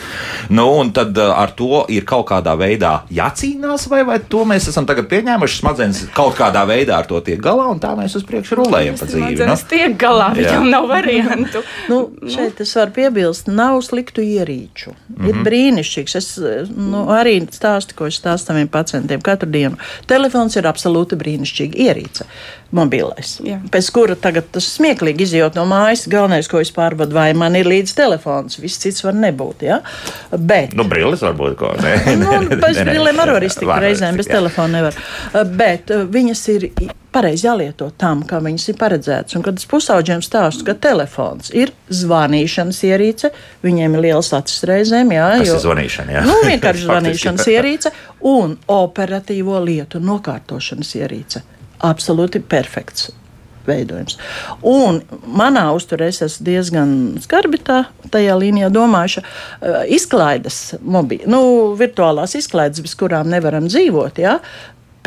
Nu, 0.54 0.68
un 0.82 0.92
tad 0.96 1.18
uh, 1.18 1.34
ar 1.38 1.54
to 1.58 1.86
ir 1.94 2.06
kaut 2.08 2.28
kādā 2.32 2.54
veidā 2.60 3.02
jācīnās, 3.14 3.88
vai, 3.92 4.04
vai 4.08 4.20
to 4.22 4.46
mēs 4.48 4.70
esam 4.72 4.88
tagad 4.90 5.10
pieņēmuši. 5.12 5.60
Smadzenes 5.64 6.04
kaut 6.16 6.38
kādā 6.38 6.64
veidā 6.70 7.00
ar 7.02 7.10
to 7.10 7.20
tiek 7.26 7.42
galā, 7.44 7.68
un 7.74 7.82
tā 7.82 7.96
mēs 7.98 8.16
uz 8.20 8.26
priekšu 8.28 8.60
rulējam 8.62 9.00
pa 9.00 9.10
dzīvi. 9.10 9.34
Nu? 9.42 9.50
Tas 9.50 9.66
tiek 9.70 9.98
galā, 10.00 10.30
viņam 10.38 10.70
nav 10.70 10.88
variantu. 10.92 11.64
Nu, 11.92 12.04
šeit 12.30 12.62
es 12.64 12.76
varu 12.78 12.94
piebilst, 12.96 13.50
nav 13.52 13.82
sliktu 13.86 14.26
ierīču. 14.26 14.94
Mm 15.08 15.16
-hmm. 15.16 15.28
Mhm. 15.28 15.30
Ir 15.30 15.44
brīnišķīgs. 15.48 16.16
Es 16.18 16.38
nu, 16.76 17.06
arī 17.14 17.40
stāstu, 17.52 17.96
ko 17.96 18.08
es 18.08 18.20
stāstu 18.20 18.52
saviem 18.52 18.68
pacientiem 18.68 19.22
katru 19.22 19.50
dienu. 19.50 19.78
Telefons 20.08 20.56
ir 20.56 20.64
absolūti 20.64 21.16
brīnišķīga 21.16 21.76
ierīce. 21.88 22.28
Mobilais. 22.72 23.38
Jā. 23.44 23.62
Pēc 23.72 23.92
kura 23.96 24.16
tagad 24.20 24.50
tas 24.52 24.68
smieklīgi 24.76 25.24
izjūt 25.24 25.56
no 25.56 25.64
mājas. 25.66 26.08
Galvenais, 26.12 26.50
ko 26.52 26.60
es 26.60 26.72
pārvadu, 26.76 27.16
vai 27.16 27.34
man 27.34 27.56
ir 27.56 27.66
līdz 27.66 27.94
telefons. 27.96 28.60
Viss 28.60 28.78
cits 28.84 29.04
var 29.04 29.14
nebūt. 29.14 29.64
Ja? 29.64 29.80
Bet 30.32 30.76
Nu, 30.76 30.84
brilles 30.84 31.24
varbūt 31.24 31.56
ko. 31.56 31.72
Nē, 31.80 31.96
Nu, 32.18 32.58
bez 32.60 32.78
brillēm 32.78 33.24
arī 33.24 33.38
var 33.40 33.48
iztikt 33.48 33.72
reizēm, 33.80 34.18
bez 34.20 34.28
jā. 34.28 34.32
telefona 34.32 34.82
nevar. 34.82 34.94
Bet 35.46 35.88
viņas 35.88 36.48
ir 36.58 36.70
pareizi 37.18 37.48
jālieto 37.48 37.90
tam, 37.98 38.22
kā 38.28 38.40
viņas 38.46 38.70
ir 38.72 38.80
paredzētas. 38.80 39.38
Un, 39.38 39.46
kad 39.46 39.58
es 39.58 39.68
pusauģiem 39.70 40.22
stāstu, 40.26 40.68
ka 40.70 40.78
telefons 40.88 41.50
ir 41.58 41.74
zvanīšanas 41.90 42.82
ierīce, 42.92 43.34
viņiem 43.66 43.98
ir 43.98 44.06
liels 44.10 44.32
acis 44.38 44.66
reizēm, 44.70 45.16
jā, 45.18 45.28
Tas 45.42 45.50
jo 45.50 45.58
ir 45.58 45.64
zvanīšana, 45.66 46.18
jā. 46.20 46.26
Nu, 46.30 46.40
vienkārši 46.46 46.86
zvanīšanas 46.92 47.52
ierīce 47.58 47.94
un 48.30 48.58
operatīvo 48.78 49.60
lietu 49.66 50.04
nokārtošanas 50.04 50.98
ierīce. 51.02 51.46
Absolūti 51.88 52.42
perfekts 52.42 53.12
veidojums. 53.68 54.16
Un 54.68 55.02
manā 55.38 55.66
uzturē 55.76 56.08
es 56.12 56.22
esmu 56.26 56.48
diezgan 56.48 56.94
skarbi 57.24 57.60
tā, 57.68 57.82
tajā 58.14 58.38
līnijā 58.40 58.70
domājuša. 58.74 59.24
eh, 59.24 59.78
Izklaides, 59.98 60.78
mobi, 60.82 61.20
nu, 61.28 61.42
virtuālās 61.80 62.38
izklaides, 62.40 62.84
bez 62.86 62.96
kurām 63.00 63.28
nevaram 63.34 63.68
dzīvot, 63.68 64.24
ja, 64.24 64.38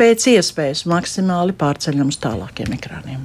pēc 0.01 0.31
iespējas 0.37 0.87
maksimāli 0.89 1.53
pārceļam 1.57 2.09
uz 2.09 2.17
tālākiem 2.21 2.73
ekrāniem. 2.79 3.21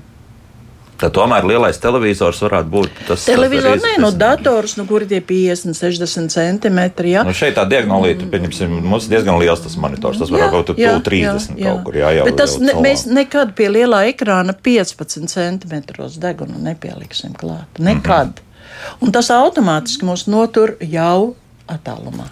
Tad 0.96 1.12
tomēr 1.12 1.44
lielais 1.44 1.76
televizors 1.76 2.38
varētu 2.40 2.70
būt 2.72 3.00
tas 3.04 3.26
Televizors, 3.28 3.82
tas 3.82 3.84
nē, 3.84 3.98
no 4.00 4.08
dators, 4.16 4.78
nu, 4.78 4.86
kur 4.88 5.04
ir 5.04 5.10
tie 5.10 5.18
50, 5.20 5.76
60 5.76 6.32
centimetri. 6.32 7.12
Ja. 7.12 7.24
Nu 7.26 7.34
šeit 7.36 7.58
tā 7.58 7.66
diagonālīte, 7.68 8.24
pieņemsim, 8.32 8.78
mums 8.80 9.08
diezgan 9.12 9.36
liels 9.42 9.60
tas 9.64 9.76
monitors. 9.80 10.22
Tas 10.22 10.32
var 10.32 10.48
būt 10.54 10.72
tuvu 10.72 11.02
30 11.10 11.60
kaut 11.60 11.82
kur. 11.84 12.00
Jā, 12.00 12.14
jau, 12.16 12.24
Bet 12.30 12.40
tas 12.40 12.56
jau 12.56 12.64
ne, 12.64 12.78
mēs 12.86 13.04
nekad 13.10 13.52
pie 13.58 13.68
lielā 13.74 14.06
ekrāna 14.14 14.56
15 14.56 15.28
centimetros 15.34 16.16
degunu 16.22 16.62
nepieliksim 16.64 17.36
klāt. 17.36 17.68
Nekad. 17.76 18.32
Mm 18.32 18.40
-hmm. 18.40 19.04
Un 19.04 19.12
tas 19.12 19.30
automātiski 19.30 20.08
mūs 20.08 20.24
notur 20.32 20.76
jau 20.80 21.34
attālumā. 21.68 22.30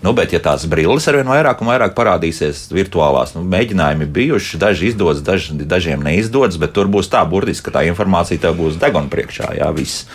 Nu, 0.00 0.14
bet, 0.16 0.32
ja 0.32 0.40
tās 0.40 0.64
brilles 0.70 1.04
arvien 1.10 1.28
vairāk 1.28 1.60
un 1.60 1.68
vairāk 1.68 1.92
parādīsies 1.96 2.70
virtuālās, 2.72 3.34
nu, 3.36 3.42
mēģinājumi 3.52 4.06
bijuši, 4.08 4.60
daži 4.60 4.88
izdodas, 4.88 5.20
daži, 5.24 5.58
dažiem 5.68 6.00
neizdodas, 6.06 6.56
bet 6.60 6.72
tur 6.76 6.88
būs 6.88 7.10
tā 7.12 7.20
burtiski, 7.28 7.66
ka 7.68 7.78
tā 7.78 7.82
informācija 7.90 8.40
tev 8.40 8.56
būs 8.62 8.80
deguna 8.80 9.12
priekšā. 9.12 9.52
Jā, 9.60 9.68
viss. 9.76 10.06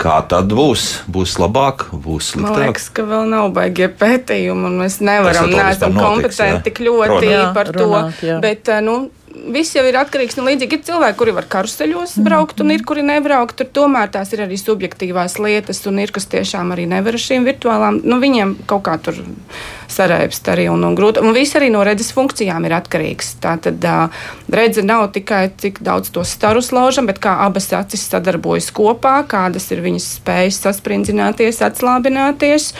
Kā 0.00 0.16
tad 0.26 0.50
būs? 0.50 1.04
Būs 1.06 1.36
labāk, 1.38 1.86
būs 1.94 2.32
Man 2.34 2.48
sliktāk. 2.50 2.64
liekas, 2.64 2.88
ka 2.96 3.04
vēl 3.06 3.28
nav 3.30 3.52
baigie 3.54 3.86
pētījumi, 3.86 4.66
un 4.66 4.80
mēs 4.82 4.98
nevaram, 4.98 5.46
neesam 5.46 5.94
notiks, 5.94 6.40
jā. 6.40 6.48
kompetenti 6.50 6.64
tik 6.66 6.80
ļoti 6.82 7.12
Protams. 7.12 7.52
Par 7.54 7.70
to. 7.70 7.84
runāt, 7.84 8.24
jā. 8.26 8.40
Bet, 8.42 8.68
eh, 8.74 8.82
nu, 8.82 8.96
Viss 9.34 9.74
jau 9.74 9.82
ir 9.82 9.96
atkarīgs 9.98 10.36
no 10.38 10.44
līdzīgi. 10.46 10.78
Ir 10.78 10.84
cilvēki, 10.86 11.16
kuri 11.18 11.32
var 11.34 11.48
karuseļos 11.50 12.14
braukt, 12.22 12.60
un 12.62 12.70
ir, 12.70 12.84
kuri 12.86 13.02
nebraukt. 13.02 13.56
Tur 13.58 13.68
tomēr 13.80 14.12
tās 14.14 14.30
ir 14.34 14.44
arī 14.44 14.58
subjektīvās 14.60 15.40
lietas, 15.42 15.80
un 15.90 15.98
ir, 16.02 16.12
kas 16.14 16.28
tiešām 16.30 16.70
arī 16.74 16.86
nevar 16.90 17.18
ar 17.18 17.24
šīm 17.24 17.46
virtuālām. 17.48 17.98
Nu, 18.06 18.20
viņiem 18.22 18.54
kaut 18.70 18.84
kā 18.86 18.94
tur 19.02 19.18
sarēpst 19.90 20.50
arī 20.54 20.68
un, 20.70 20.84
un 20.86 20.94
grūti. 20.98 21.22
Un 21.24 21.34
viss 21.34 21.58
arī 21.58 21.72
no 21.74 21.82
redzes 21.86 22.12
funkcijām 22.14 22.68
ir 22.68 22.76
atkarīgs. 22.78 23.34
Tā 23.42 23.56
tad 23.64 23.88
uh, 23.90 24.26
redze 24.54 24.84
nav 24.86 25.08
tikai 25.16 25.48
cik 25.60 25.82
daudz 25.84 26.12
to 26.14 26.22
starus 26.28 26.70
laužam, 26.74 27.10
bet 27.10 27.18
kā 27.22 27.34
abas 27.44 27.72
acis 27.74 28.06
sadarbojas 28.10 28.70
kopā, 28.74 29.16
kādas 29.28 29.66
ir 29.74 29.82
viņas 29.84 30.12
spējas 30.20 30.62
sasprindzināties, 30.68 31.62
atslābināties. 31.66 32.70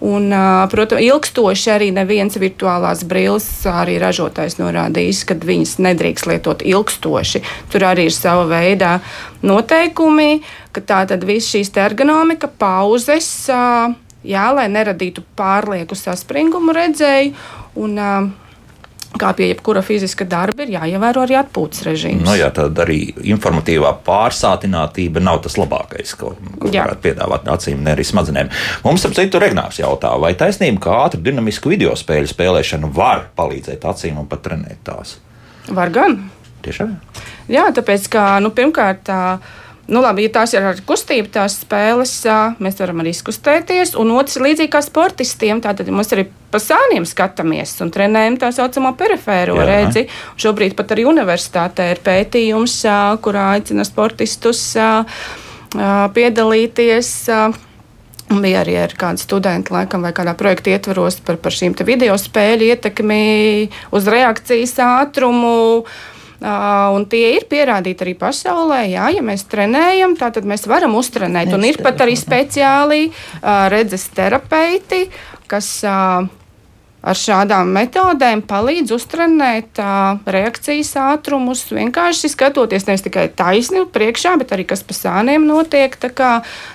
Un, 0.00 0.32
protams, 0.72 1.02
ilgstoši 1.04 1.72
arī 1.74 1.90
neviens 1.92 2.38
virtuālās 2.40 3.02
brilles 3.04 3.44
arī 3.68 3.98
ražotājs 4.00 4.56
norādījis, 4.56 5.26
ka 5.28 5.36
viņas 5.36 5.74
nedrīkst 5.84 6.28
lietot 6.30 6.64
ilgstoši. 6.64 7.42
Tur 7.72 7.84
arī 7.90 8.08
ir 8.08 8.16
sava 8.16 8.46
veida 8.48 8.94
noteikumi, 9.44 10.40
ka 10.72 10.80
tā 10.80 11.02
tad 11.10 11.26
viss 11.28 11.52
šīs 11.52 11.72
ergonomika, 11.76 12.48
pauzes, 12.48 13.28
jā, 14.24 14.46
lai 14.56 14.68
neradītu 14.72 15.26
pārlieku 15.36 15.98
saspringumu 15.98 16.72
redzēju. 16.76 17.36
Un, 17.84 18.00
ā, 18.00 18.14
Kā 19.18 19.32
pie 19.34 19.48
jebkura 19.50 19.82
fiziska 19.82 20.22
darba, 20.28 20.62
ir 20.62 20.76
jāievēro 20.76 21.24
arī 21.24 21.34
atpūtas 21.40 21.82
režīms. 21.88 22.22
Nu, 22.22 22.36
jā, 22.38 22.46
tad 22.54 22.78
arī 22.78 23.00
informatīvā 23.32 23.90
pārsātinātība 24.06 25.22
nav 25.24 25.40
tas 25.44 25.58
labākais, 25.58 26.14
ko, 26.20 26.36
ko 26.62 26.70
varētu 26.70 27.02
piedāvāt 27.08 27.48
acīm, 27.50 27.82
ne 27.82 27.96
arī 27.96 28.06
smadzenēm. 28.06 28.52
Mums, 28.86 29.08
ap 29.08 29.16
citu, 29.18 29.42
Regnārs 29.42 29.80
jautā, 29.82 30.12
vai 30.22 30.30
taisnība, 30.38 30.78
ka 30.84 30.98
ātru 31.08 31.24
dinamisku 31.26 31.72
video 31.72 31.96
spēļu 31.98 32.30
spēlēšana 32.30 32.92
var 32.94 33.26
palīdzēt 33.38 33.88
acīm 33.90 34.22
un 34.22 34.30
pat 34.30 34.46
trenēt 34.46 34.84
tās? 34.86 35.16
Var 35.66 35.90
gan. 35.94 36.20
Tiešām? 36.64 36.94
Jā, 37.50 37.66
tāpēc, 37.74 38.06
ka 38.12 38.24
nu, 38.44 38.52
pirmkārt, 38.54 39.02
tā, 39.08 39.20
nu, 39.90 40.00
labi, 40.02 40.24
ja 40.26 40.32
tās 40.38 40.54
ir 40.54 40.64
ar 40.64 40.80
kustību, 40.86 41.30
tās 41.34 41.58
spēles, 41.64 42.14
mēs 42.62 42.78
varam 42.80 43.02
arī 43.02 43.12
izkustēties. 43.14 43.96
Un 44.00 44.12
otrs 44.14 44.38
līdzīgi 44.42 44.70
kā 44.72 44.82
sportistiem, 44.84 45.62
tātad 45.64 45.90
mums 45.92 46.12
arī 46.14 46.28
pa 46.50 46.60
sāniem 46.62 47.06
skatāmies 47.08 47.76
un 47.84 47.92
trenējam 47.94 48.38
tā 48.40 48.52
saucamo 48.54 48.94
perifēro 48.98 49.58
Jā. 49.60 49.66
redzi. 49.68 50.06
Šobrīd 50.40 50.76
pat 50.78 50.94
arī 50.94 51.06
universitātē 51.10 51.90
ir 51.94 52.02
pētījums, 52.06 52.80
kurā 53.24 53.50
aicina 53.56 53.86
sportistus 53.88 54.62
piedalīties. 56.14 57.10
Un 58.30 58.44
bija 58.44 58.60
arī 58.62 58.76
ar 58.78 58.92
kādu 58.94 59.18
studentu, 59.18 59.74
laikam, 59.74 60.04
vai 60.06 60.12
kādā 60.14 60.36
projekta 60.38 60.70
ietvaros 60.70 61.16
par, 61.26 61.40
par 61.42 61.50
šīm 61.50 61.74
video 61.82 62.14
spēļu 62.14 62.68
ietekmi 62.70 63.22
uz 63.90 64.06
reakcijas 64.06 64.76
ātrumu. 64.86 65.56
Uh, 65.82 66.09
un 66.40 67.06
tie 67.12 67.34
ir 67.36 67.46
pierādīti 67.50 68.06
arī 68.06 68.16
pasaulē. 68.18 68.82
Jā, 68.88 69.10
ja 69.16 69.24
mēs 69.24 69.46
trenējam, 69.50 70.16
tad 70.20 70.46
mēs 70.48 70.66
varam 70.70 70.96
uztrenēt. 71.00 71.52
Un 71.56 71.66
ir 71.68 71.80
pat 71.84 72.00
arī 72.04 72.16
speciāli 72.16 73.08
redzes 73.42 74.08
terapeiti, 74.16 75.06
kas 75.50 75.72
ar 77.00 77.16
šādām 77.16 77.72
metodēm 77.74 78.42
palīdz 78.48 78.92
uztrenēt 78.96 79.80
uh, 79.80 80.20
reakcijas 80.28 80.92
ātrumus. 81.00 81.64
Vienkārši 81.72 82.32
skatoties 82.34 82.86
nevis 82.88 83.04
tikai 83.06 83.28
taisni 83.36 83.86
priekšā, 83.88 84.36
bet 84.40 84.52
arī 84.56 84.66
kas 84.68 84.84
pa 84.84 84.96
sāniem 84.96 85.46
notiek. 85.48 85.96
Tā, 86.00 86.12
kā, 86.12 86.32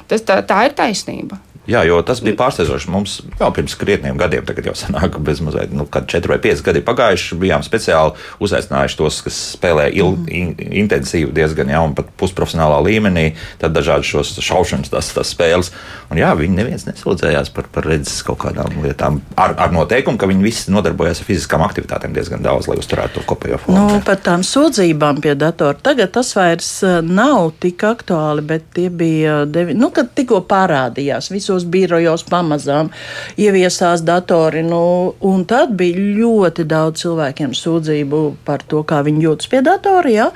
tas, 0.10 0.26
tā, 0.26 0.42
tā 0.48 0.66
ir 0.70 0.78
taisnība. 0.78 1.40
Jā, 1.66 1.82
jo 1.88 1.98
tas 2.06 2.22
bija 2.22 2.38
pārsteidzoši. 2.38 2.90
Mums 2.94 3.16
jau 3.40 3.50
pirms 3.56 3.74
krietniem 3.80 4.20
gadiem, 4.20 4.46
tagad 4.46 4.70
jau 4.70 4.76
sanāk, 4.78 5.18
bez 5.26 5.42
mazliet, 5.42 5.74
nu, 5.74 5.88
kad 5.90 6.06
4 6.12 6.30
vai 6.30 6.38
5 6.44 6.62
gadi 6.66 6.84
pagājuši, 6.86 7.40
bijām 7.42 7.66
speciāli 7.66 8.14
uzaicinājuši 8.46 9.00
tos, 9.00 9.22
kas 9.26 9.40
spēlē 9.56 9.88
il, 9.98 10.14
in, 10.30 10.54
intensīvi, 10.84 11.34
diezgan 11.36 11.72
jau 11.74 11.88
pat 11.98 12.12
pusprofesionālā 12.22 12.78
līmenī, 12.86 13.26
tad 13.62 13.74
dažādas 13.74 14.10
šos 14.10 14.36
šaušanas 14.46 14.94
tās, 14.94 15.10
tās 15.16 15.34
spēles. 15.34 15.72
Un 16.14 16.22
jā, 16.22 16.30
viņi 16.38 16.60
neviens 16.60 16.86
nesūdzējās 16.86 17.50
par, 17.56 17.70
par 17.74 17.88
redzes 17.90 18.22
kaut 18.26 18.44
kādām 18.44 18.78
lietām, 18.84 19.20
ar, 19.42 19.56
ar 19.66 19.74
noteikumu, 19.74 20.20
ka 20.22 20.30
viņi 20.30 20.46
visi 20.46 20.74
nodarbojas 20.74 21.24
ar 21.24 21.30
fiziskām 21.30 21.66
aktivitātēm 21.66 22.14
diezgan 22.14 22.46
daudz, 22.46 22.70
lai 22.70 22.78
uzturētu 22.82 23.18
to 23.18 23.26
kopējo 23.26 23.60
formu. 23.64 23.80
Nu, 23.96 24.04
par 24.06 24.22
tām 24.22 24.46
sūdzībām 24.46 25.24
pie 25.24 25.34
datora. 25.40 25.78
Tagad 25.82 26.14
tas 26.14 26.30
vairs 26.38 26.70
eh, 26.86 27.00
nav 27.02 27.56
tik 27.64 27.82
aktuāli, 27.90 28.46
bet 28.46 28.70
tie 28.78 28.88
bija, 28.94 29.42
devi, 29.50 29.74
nu, 29.78 29.90
kad 29.96 30.14
tikko 30.18 30.44
parādījās 30.46 31.32
visos 31.56 31.66
birojos 31.72 32.24
pamazām 32.28 32.92
ieviesās 33.38 34.04
datori. 34.04 34.64
Nu, 34.64 35.16
un 35.22 35.46
tad 35.46 35.76
bija 35.78 35.98
ļoti 35.98 36.66
daudz 36.68 37.04
cilvēkiem 37.04 37.54
sūdzību 37.54 38.36
par 38.46 38.64
to, 38.64 38.84
kā 38.84 39.04
viņi 39.04 39.26
jūtas 39.26 39.50
pie 39.50 39.62
datora. 39.62 40.10
Ja? 40.10 40.30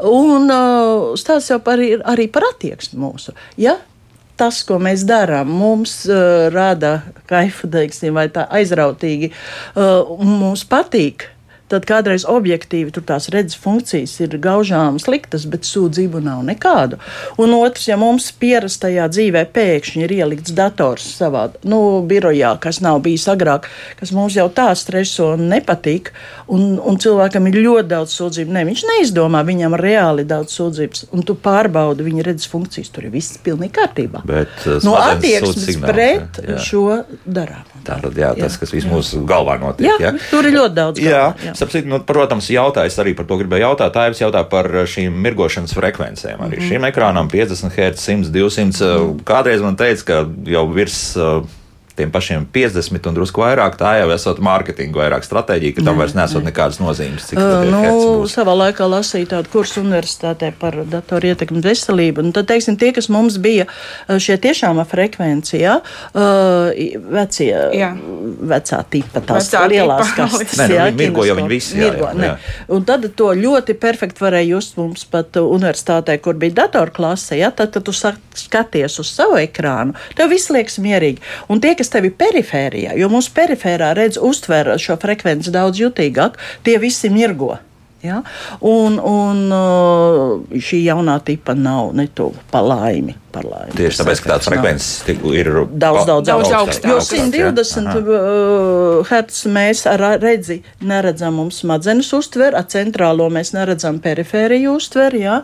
Un 0.00 0.50
uh, 0.50 1.16
stāsts 1.16 1.50
jau 1.50 1.60
par, 1.60 1.78
arī 1.80 2.30
par 2.30 2.44
attieksmi 2.54 3.00
mūsu. 3.00 3.34
Ja? 3.58 3.78
tas, 4.40 4.62
ko 4.64 4.78
mēs 4.80 5.02
darām, 5.04 5.50
mums 5.52 6.06
uh, 6.08 6.48
rada 6.48 7.02
kaifu, 7.28 7.68
teiksim, 7.68 8.14
vai 8.16 8.30
tā 8.32 8.46
aizrautīgi, 8.48 9.28
uh, 9.76 10.16
mums 10.24 10.64
patīk. 10.64 11.26
Tad 11.70 11.86
kādreiz 11.86 12.24
objektīvi 12.26 12.90
tur 12.94 13.04
tās 13.06 13.28
redzes 13.30 13.58
funkcijas 13.60 14.16
ir 14.24 14.34
gaužām 14.42 14.98
sliktas, 15.02 15.46
bet 15.50 15.68
sūdzību 15.68 16.22
nav 16.24 16.42
nekādu. 16.48 16.98
Un 17.38 17.54
otrs, 17.54 17.86
ja 17.86 17.98
mums 18.00 18.30
pierastajā 18.40 19.06
dzīvē 19.12 19.44
pēkšņi 19.54 20.02
ir 20.06 20.14
ielikts 20.20 20.54
dators 20.56 21.06
savā 21.20 21.46
nu, 21.62 21.80
birojā, 22.10 22.56
kas 22.62 22.80
nav 22.82 23.00
bijis 23.04 23.28
agrāk, 23.30 23.68
kas 24.00 24.10
mums 24.16 24.34
jau 24.38 24.48
tā 24.50 24.70
streso 24.78 25.30
un 25.36 25.46
nepatīk, 25.52 26.10
un, 26.50 26.74
un 26.82 26.98
cilvēkam 27.00 27.46
ir 27.50 27.60
ļoti 27.62 27.90
daudz 27.94 28.18
sūdzību. 28.18 28.54
Ne, 28.56 28.66
viņš 28.66 28.84
neizdomā, 28.90 29.44
viņam 29.46 29.78
reāli 29.78 30.26
daudz 30.28 30.58
sūdzības, 30.58 31.06
un 31.14 31.26
tu 31.26 31.38
pārbaudi 31.38 32.06
viņa 32.06 32.26
redzes 32.26 32.50
funkcijas. 32.50 32.90
Tur 32.90 33.06
ir 33.06 33.14
viss 33.14 33.38
pilnīgi 33.44 33.76
kārtībā. 33.78 34.24
Bet, 34.26 34.56
uh, 34.66 34.80
no 34.86 34.96
attieksmes 34.98 35.78
pret 35.84 36.42
jā, 36.42 36.56
jā. 36.56 36.62
šo 36.66 36.86
darām. 37.24 37.62
Tā 37.86 37.96
tad 38.02 38.18
jā, 38.18 38.32
tas, 38.36 38.56
Jā, 38.56 38.60
kas 38.60 38.74
viss 38.74 38.88
mūsu 38.88 39.22
galvā 39.28 39.56
notiek. 39.60 39.88
Jā, 40.02 40.12
tur 40.28 40.46
ir 40.48 40.56
ļoti 40.56 40.76
daudz 40.76 41.00
Jā, 41.00 41.30
galvā, 41.30 41.46
jā. 41.48 41.54
Sapcīt, 41.60 41.84
nu, 41.88 42.00
protams, 42.06 42.48
jautājums 42.52 42.98
arī 43.02 43.12
par 43.18 43.26
to 43.28 43.36
gribēju 43.40 43.66
jautāt. 43.66 43.92
Tā 43.92 44.06
ir 44.08 44.16
jautā 44.16 44.40
par 44.48 44.68
šīm 44.88 45.16
mirgošanas 45.26 45.76
frekvencēm. 45.76 46.40
Arī 46.40 46.56
mm 46.56 46.62
-hmm. 46.62 46.68
šīm 46.70 46.88
ekrānām 46.88 47.28
50 47.28 47.76
Hz, 47.76 48.00
100, 48.00 48.32
200. 48.32 48.70
Mm 48.70 48.72
-hmm. 48.80 49.24
Kādreiz 49.24 49.62
man 49.62 49.76
teica, 49.76 50.04
ka 50.04 50.26
jau 50.46 50.66
virs 50.72 51.16
uh, 51.16 51.44
tiem 52.00 52.10
pašiem 52.14 52.48
50 52.56 53.06
un 53.10 53.18
drusku 53.20 53.44
vairāk, 53.44 53.76
tā 53.80 53.92
jau 54.00 54.08
esot 54.16 54.40
mārketinga 54.44 55.02
vairāk 55.04 55.26
stratēģija, 55.28 55.76
ka 55.78 55.86
tam 55.90 56.00
vairs 56.00 56.16
nesot 56.18 56.44
nekādas 56.48 56.80
nozīmes. 56.82 57.28
Cik 57.30 57.38
Uh, 57.40 57.52
tad 57.52 57.70
nu, 57.72 58.26
savā 58.30 58.52
laikā 58.56 58.84
lasīju 58.88 59.28
tādu 59.30 59.48
kursu 59.52 59.80
universitātē 59.84 60.50
par 60.60 60.74
datoru 60.88 61.30
ietekmi 61.30 61.60
veselību. 61.64 62.24
Un 62.24 62.32
tad, 62.36 62.48
teiksim, 62.50 62.76
tie, 62.80 62.90
kas 62.96 63.08
mums 63.12 63.36
bija 63.42 63.66
uh, 63.68 64.16
šie 64.20 64.36
tiešām 64.40 64.80
frekvencijā, 64.90 65.76
uh, 66.14 66.70
i- 66.76 66.96
vecie, 66.96 67.52
Jā. 67.76 67.90
vecā 68.52 68.80
tipa, 68.90 69.20
tās 69.24 69.48
Vecā 69.50 69.62
lielās 69.72 70.10
tipa. 70.12 70.16
kastes. 70.30 70.58
Nē, 70.60 70.66
nu, 70.68 70.74
jā, 70.76 70.84
viņi 70.90 71.00
mirgo, 71.02 71.24
jo 71.28 71.34
viņi 71.40 71.50
visi, 71.50 71.76
jā, 71.78 71.90
Mirgo, 71.90 72.06
jā, 72.06 72.14
ne. 72.20 72.26
jā. 72.30 72.36
Un 72.76 72.84
tad 72.88 73.06
to 73.18 73.30
ļoti 73.36 73.76
perfekti 73.82 74.24
varēja 74.24 74.50
just 74.54 74.78
mums 74.80 75.04
pat 75.10 75.36
uh, 75.40 75.48
universitātē, 75.56 76.16
kur 76.24 76.38
bija 76.40 76.58
datorklase. 76.64 77.38
Ja? 77.40 77.50
Tad, 77.50 77.72
kad 77.74 77.84
tu 77.88 77.92
skaties 77.94 78.98
uz 79.02 79.10
savu 79.12 79.36
ekrānu, 79.40 79.96
tev 80.18 80.30
viss 80.32 80.50
liekas 80.54 80.78
mierīgi. 80.82 81.20
Un 81.50 81.60
tie, 81.62 81.74
kas 81.78 81.89
tev 81.92 82.08
ir 82.08 82.14
perifērijā, 82.20 82.94
jo 82.98 83.10
mūsu 83.12 83.34
perifērā 83.36 83.92
redz, 83.98 84.20
uztver 84.20 84.74
šo 84.80 84.98
frekvenci 85.00 85.52
daudz 85.54 85.82
jutīgāk, 85.82 86.38
tie 86.66 86.78
visi 86.82 87.10
mirgo. 87.12 87.56
Ja? 88.02 88.22
Un, 88.64 88.96
un 88.96 89.42
uh, 89.52 90.56
šī 90.56 90.80
jaunā 90.86 91.18
tipa 91.24 91.54
nav 91.56 91.92
ne 91.96 92.06
tuvu 92.08 92.40
pa 92.52 92.62
laimi. 92.64 93.16
Par 93.30 93.44
laimi. 93.46 93.70
Tieši 93.78 94.00
tāpēc, 94.00 94.20
ka 94.24 94.30
tāds 94.32 94.48
frekvences 94.50 94.88
ir 95.30 95.48
Daudz, 95.70 96.02
daudz, 96.08 96.26
Daudz 96.26 96.50
augstāk. 96.50 96.58
augstāk. 96.58 96.88
Jo 96.90 96.96
Augstāks, 96.98 97.70
120 97.70 98.00
uh, 98.10 99.04
Hz 99.06 99.44
mēs 99.54 99.84
ar 99.86 100.02
redzi 100.22 100.56
neredzam, 100.82 101.36
mums 101.38 101.60
smadzenes 101.62 102.08
uztver, 102.16 102.56
ar 102.58 102.66
centrālo 102.72 103.28
mēs 103.30 103.52
neredzam, 103.54 104.00
perifēriju 104.02 104.74
uztver. 104.80 105.14
Ja? 105.20 105.36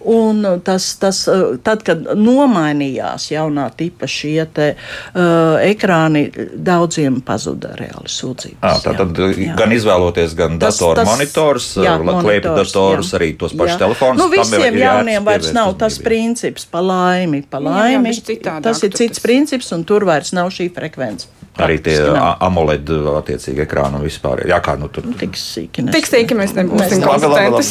Un 0.00 0.40
tas, 0.64 0.86
tas, 1.02 1.20
uh, 1.28 1.58
tad, 1.64 1.84
kad 1.86 2.06
nomainījās 2.16 3.28
jaunā 3.34 3.66
tipa 3.76 4.08
šie 4.10 4.46
te, 4.56 4.70
uh, 5.12 5.58
ekrāni, 5.64 6.24
daudziem 6.54 7.20
pazuda 7.26 7.74
reāli 7.78 8.08
sūdzības. 8.10 8.62
À, 8.64 8.78
tā 8.84 8.94
tad 8.98 9.12
gan 9.58 9.74
izvēloties, 9.74 10.34
gan 10.38 10.58
Tas- 10.58 10.78
datoru 10.80 11.02
tas- 11.02 11.08
monitors, 11.12 11.68
jā, 11.76 11.96
klēpju 12.00 12.22
monitors, 12.22 12.72
datorus, 12.72 13.12
jā. 13.12 13.18
arī 13.20 13.30
tos 13.38 13.52
pašus 13.52 13.76
Jā. 13.76 13.78
telefonus. 13.84 14.22
Nu, 14.22 14.28
visiem 14.32 14.76
jauniem 14.80 15.24
vairs 15.24 15.52
nav 15.52 15.74
tas 15.78 15.98
princips, 15.98 16.64
pa 16.64 16.80
laimi, 16.80 17.33
pa 17.42 17.58
Jā, 17.58 17.64
jā, 17.64 17.70
laimi. 17.70 18.08
bišķi 18.08 18.24
citādāk 18.30 18.62
Tas 18.62 18.82
ir 18.82 18.90
cits 18.90 19.18
tas- 19.18 19.22
princips, 19.22 19.72
un 19.72 19.84
tur 19.84 20.04
vairs 20.04 20.32
nav 20.32 20.50
šī 20.50 20.70
frekvence. 20.74 21.26
Arī 21.56 21.76
tie 21.78 21.94
Praktiski 21.94 22.14
nav. 22.14 22.24
a- 22.40 22.46
AMOLED 22.48 22.88
attiecīgi 23.20 23.62
ekrāni 23.66 23.94
un 23.94 24.02
vispār. 24.02 24.40
Jā, 24.48 24.60
kā 24.60 24.76
nu 24.78 24.88
tur. 24.88 25.04
Tik 25.18 25.30
sīki. 25.38 25.84
Tik 25.92 26.04
sīki 26.06 26.34
mēs 26.34 26.50
nebūsim 26.56 27.04
labi. 27.06 27.62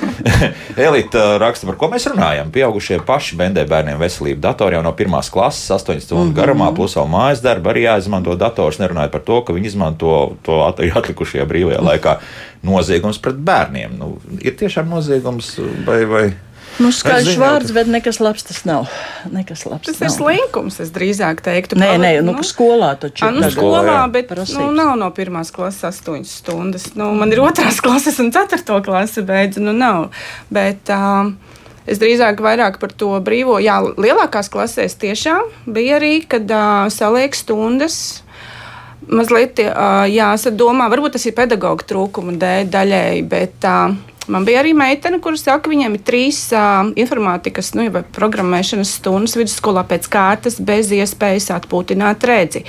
Elīte 0.80 1.20
raksta, 1.40 1.66
par 1.68 1.76
ko 1.76 1.88
mēs 1.92 2.06
runājam. 2.10 2.50
Pieaugušie 2.54 3.00
paši 3.06 3.36
bendē 3.36 3.66
bērniem 3.68 3.98
veselību. 4.00 4.40
Datori 4.40 4.76
jau 4.78 4.82
no 4.82 4.92
pirmās 4.96 5.28
klases, 5.32 5.68
8 5.70 6.00
stundu 6.00 6.30
Mhm. 6.32 6.36
garumā, 6.38 6.74
plus 6.74 6.94
vēl 6.96 7.08
mājas 7.12 7.42
darba 7.42 7.72
arī 7.74 7.84
jāizmanto 7.88 8.36
dators. 8.38 8.78
Nerunājot 8.80 9.10
par 9.12 9.20
to, 9.20 9.40
ka 9.42 9.52
viņi 9.52 9.66
izmanto 9.66 10.36
to 10.42 10.60
at- 10.66 10.78
atlikušajā 11.00 11.44
brīvajā 11.46 11.80
laikā 11.80 12.18
noziegums 12.64 13.18
pret 13.20 13.36
bērniem. 13.36 13.98
Nu, 13.98 14.18
ir 14.40 14.52
tiešām 14.56 14.88
noziegums 14.88 15.58
vai. 15.86 16.04
vai... 16.04 16.32
Nu, 16.80 16.88
skaļš 16.96 17.34
vārds, 17.40 17.72
bet 17.76 17.90
nekas 17.92 18.20
labs 18.24 18.46
tas 18.48 18.62
nav. 18.64 18.88
Nekas 19.28 19.66
labs 19.68 19.90
Tas 19.90 19.98
nav. 20.00 20.06
ir 20.08 20.14
slinkums, 20.16 20.78
es 20.80 20.92
drīzāk 20.94 21.42
teiktu. 21.44 21.76
Nē, 21.80 21.90
nē, 22.00 22.12
nu, 22.24 22.32
nu, 22.38 22.44
skolā 22.46 22.94
taču 23.00 23.26
A, 23.26 23.30
nu, 23.36 23.44
skolā, 23.52 23.82
jā. 23.84 24.00
bet 24.14 24.30
Prasības. 24.32 24.56
nu, 24.56 24.70
nav 24.72 24.94
no 25.00 25.10
pirmās 25.12 25.52
klases 25.52 25.84
astoņas 25.90 26.32
stundas. 26.40 26.88
Nu, 26.96 27.10
man 27.18 27.32
ir 27.34 27.42
otrās 27.44 27.80
klases 27.84 28.16
un 28.24 28.32
ceturto 28.32 28.80
klase 28.86 29.22
beidzu. 29.26 29.60
Nu, 29.64 29.76
nav. 29.76 30.10
Bet, 30.48 30.88
uh, 30.88 31.32
Es 31.90 31.98
drīzāk 31.98 32.38
vairāk 32.44 32.76
par 32.78 32.92
to 32.94 33.08
brīvo. 33.24 33.56
Jā, 33.58 33.80
lielākās 33.82 34.50
klasēs 34.52 34.94
tiešām 35.00 35.48
bija 35.66 35.96
arī, 35.96 36.20
kad 36.28 36.44
uh, 36.52 36.86
saliek 36.92 37.34
stundas. 37.34 37.96
Mazliet 39.10 39.58
uh, 39.64 40.04
jāsadomā, 40.06 40.86
varbūt 40.92 41.16
tas 41.16 41.24
ir 41.26 41.34
pedagoģa 41.34 41.86
trūkuma 41.90 42.36
dēļ 42.38 42.68
daļēji, 42.70 43.24
bet 43.32 43.66
uh, 43.66 43.96
man 44.32 44.46
bija 44.46 44.62
arī 44.62 44.72
meitene, 44.76 45.20
kuras 45.22 45.44
saka, 45.44 45.64
ka 45.64 45.72
viņiem 45.72 45.98
ir 45.98 46.04
trīs 46.06 46.38
uh, 46.54 46.88
informātikas 47.00 47.72
nu, 47.78 47.86
vai 47.92 48.02
programmēšanas 48.16 48.94
stundas 49.00 49.36
vidusskolā 49.38 49.84
pēc 49.90 50.08
kārtas, 50.12 50.60
bez 50.62 50.92
iespējas 50.94 51.50
atpūtināt 51.58 52.26
redzi. 52.30 52.64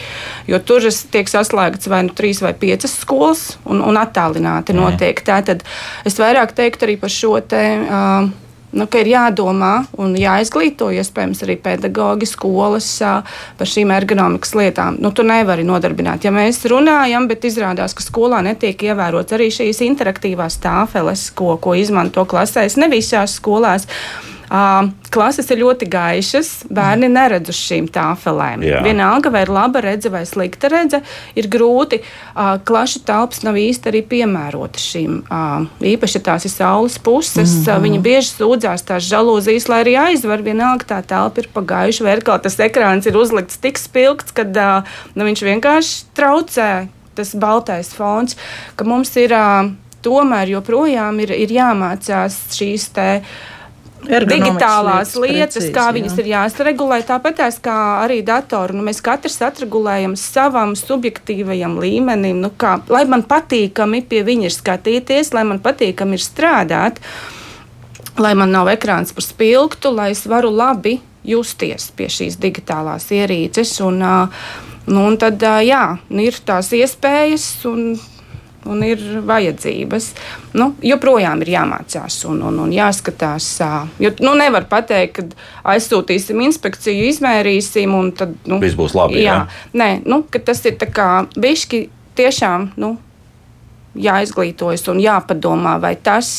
Jo 0.50 0.62
tur 0.66 0.84
tiek 1.14 1.30
saslēgts 1.30 1.90
vai 1.92 2.04
nu 2.08 2.16
trīs 2.18 2.42
vai 2.44 2.54
piecas 2.58 2.98
skolas 3.04 3.46
un, 3.66 3.84
un 3.86 4.00
attālināti 4.02 4.76
notiek. 4.78 5.22
Tātad 5.26 5.66
es 6.08 6.18
vairāk 6.22 6.56
teiktu 6.58 6.90
arī 6.90 6.98
par 7.02 7.14
šo 7.14 7.38
te. 7.46 7.66
Uh, 7.86 8.32
Nu, 8.72 8.88
ka 8.88 9.02
ir 9.02 9.10
jādomā 9.12 9.72
un 10.00 10.14
jāizglīto, 10.16 10.88
iespējams, 10.96 11.44
arī 11.44 11.58
pedagoģi, 11.60 12.30
skolas 12.30 12.88
par 13.02 13.68
šīm 13.68 13.92
ergonomikas 13.92 14.56
lietām. 14.56 15.00
Nu, 15.04 15.12
tu 15.12 15.26
nevari 15.28 15.66
nodarbināt. 15.68 16.24
Ja 16.24 16.32
mēs 16.36 16.64
runājam, 16.72 17.28
bet 17.28 17.48
izrādās, 17.50 17.96
ka 17.98 18.06
skolā 18.06 18.40
netiek 18.48 18.88
ievērots 18.88 19.36
arī 19.36 19.52
šīs 19.52 19.84
interaktīvās 19.92 20.62
tāfeles, 20.64 21.28
ko, 21.36 21.58
ko 21.60 21.76
izmanto 21.76 22.24
klasēs, 22.24 22.80
ne 22.80 22.88
visās 22.92 23.40
skolās. 23.42 23.90
Uh, 23.92 24.31
klases 25.12 25.48
ir 25.54 25.62
ļoti 25.62 25.88
gaišas, 25.92 26.50
bērni 26.74 27.08
neredz 27.12 27.54
uz 27.54 27.60
šīm 27.60 27.86
tāfelēm. 27.94 28.66
Jā. 28.68 28.82
Vienalga, 28.84 29.32
vai 29.32 29.46
ir 29.46 29.52
laba 29.54 29.80
redzes 29.84 30.12
vai 30.12 30.26
slikta 30.28 30.68
redzes, 30.72 31.08
ir 31.40 31.48
grūti. 31.52 32.02
Klašu 32.68 33.04
telpas 33.08 33.46
nav 33.48 33.56
īsti 33.60 33.92
arī 33.92 34.02
piemērotas 34.12 34.88
šīm. 34.92 35.22
Īpaši 35.94 36.20
ja 36.20 36.24
tās 36.26 36.48
ir 36.50 36.52
saules 36.52 36.98
puses. 37.00 37.54
Mm 37.54 37.64
-hmm. 37.64 37.86
viņi 37.86 38.02
bieži 38.04 38.34
sūdzās 38.34 38.84
tās 38.84 39.08
žalūzijas, 39.08 39.70
lai 39.70 39.84
arī 39.86 39.96
aizver. 40.08 40.44
Vienalga, 40.44 40.86
tā 40.86 41.00
telpa 41.04 41.42
ir 41.42 41.48
pagājuša, 41.54 42.04
vai 42.04 42.18
kā 42.20 42.42
tas 42.42 42.60
ekrāns 42.60 43.08
ir 43.08 43.18
uzlikts 43.18 43.58
tik 43.58 43.78
spilgts, 43.78 44.32
ka 44.32 44.44
nu, 45.16 45.24
viņš 45.24 45.42
vienkārši 45.42 46.04
traucē 46.14 46.88
tas 47.16 47.36
baltais 47.36 47.94
fons, 47.94 48.36
ka 48.76 48.84
mums 48.84 49.16
ir. 49.16 49.32
Tomēr 50.02 50.50
joprojām 50.50 51.20
ir, 51.22 51.30
ir 51.30 51.50
jāmācās 51.54 52.34
šīs 52.58 52.90
Ergonomikas 52.90 53.22
digitālās 54.08 55.14
lietas 55.20 55.58
precīzi, 55.58 55.74
kā 55.76 55.88
jā. 55.90 55.96
viņas 55.98 56.18
ir 56.22 56.30
jāsaregulē. 56.32 57.02
Tāpat 57.08 57.38
tās 57.42 57.60
kā 57.64 57.76
arī 58.04 58.22
datoru, 58.26 58.78
nu, 58.78 58.86
mēs 58.88 59.02
katrs 59.06 59.40
atregulējam 59.46 60.16
savam 60.20 60.74
subjektīvajam 60.80 61.78
līmenim, 61.82 62.42
nu, 62.42 62.52
kā, 62.58 62.80
lai 62.92 63.04
man 63.10 63.26
patīkami 63.28 64.04
pie 64.10 64.24
viņa 64.28 64.50
ir 64.50 64.56
skatīties, 64.56 65.34
lai 65.38 65.46
man 65.48 65.62
patīkami 65.64 66.18
ir 66.18 66.26
strādāt, 66.26 67.02
lai 68.22 68.34
man 68.38 68.54
nav 68.54 68.72
ekrāns 68.74 69.14
par 69.16 69.26
spilgtu, 69.26 69.94
lai 69.96 70.12
es 70.16 70.26
varu 70.30 70.52
labi 70.54 71.00
justies 71.28 71.92
pie 71.96 72.10
šīs 72.10 72.40
digitālās 72.42 73.12
ierīces. 73.14 73.76
Un, 73.86 74.02
ā, 74.02 74.16
nu, 74.90 75.06
un 75.06 75.20
tad 75.22 75.44
jā, 75.66 75.86
nu, 76.10 76.26
ir 76.26 76.42
tās 76.46 76.74
iespējas. 76.78 77.52
Un, 77.70 77.94
Un 78.70 78.84
ir 78.86 79.00
vajadzības. 79.26 80.12
Nu, 80.54 80.68
joprojām 80.86 81.42
ir 81.42 81.50
jāmācās 81.56 82.20
un, 82.30 82.44
un, 82.46 82.60
un 82.62 82.74
jāskatās. 82.76 83.48
Jo 84.02 84.12
nu, 84.22 84.36
nevar 84.38 84.68
pateikt, 84.70 85.18
ka 85.18 85.74
aizsūtīsim 85.74 86.44
inspekciju, 86.46 87.08
izmērīsim, 87.10 87.96
un 87.98 88.12
tad 88.18 88.36
nu, 88.46 88.60
Viss 88.62 88.78
būs 88.78 88.94
labi, 88.98 89.24
Jā, 89.24 89.40
jā? 89.40 89.64
Nē, 89.82 89.90
nu, 90.06 90.22
tas 90.46 90.62
ir 90.70 90.78
bišķi 91.42 91.82
tiešām 92.20 92.70
nu, 92.82 92.94
jāizglītojas 93.98 94.86
un 94.94 95.02
jāpadomā, 95.04 95.80
vai 95.82 95.96
tas. 95.98 96.30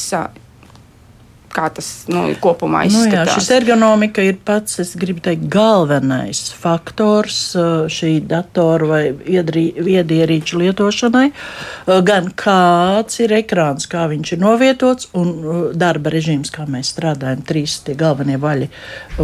Kā 1.52 1.66
tas 1.74 1.88
nu, 2.08 2.24
kopumā 2.40 2.86
Nu, 2.88 3.02
jā, 3.04 3.06
izskatās. 3.06 3.34
šis 3.36 3.50
ergonomika 3.58 4.22
ir 4.24 4.38
pats, 4.44 4.78
es 4.80 4.94
gribu 4.96 5.20
teikt, 5.20 5.44
galvenais 5.52 6.40
faktors 6.56 7.52
šī 7.92 8.12
datora 8.24 8.88
vai 8.88 9.02
viedierīču 9.12 10.60
lietošanai. 10.62 11.26
Gan 12.08 12.30
kāds 12.38 13.20
ir 13.20 13.34
ekrāns, 13.36 13.88
kā 13.90 14.06
viņš 14.10 14.32
ir 14.36 14.40
novietots, 14.42 15.10
un 15.18 15.72
darba 15.76 16.12
režīms, 16.14 16.52
kā 16.54 16.64
mēs 16.70 16.94
strādājam. 16.94 17.44
Trīs 17.46 17.78
tie 17.84 17.94
galvenie 17.98 18.38
vaļi, 18.40 18.70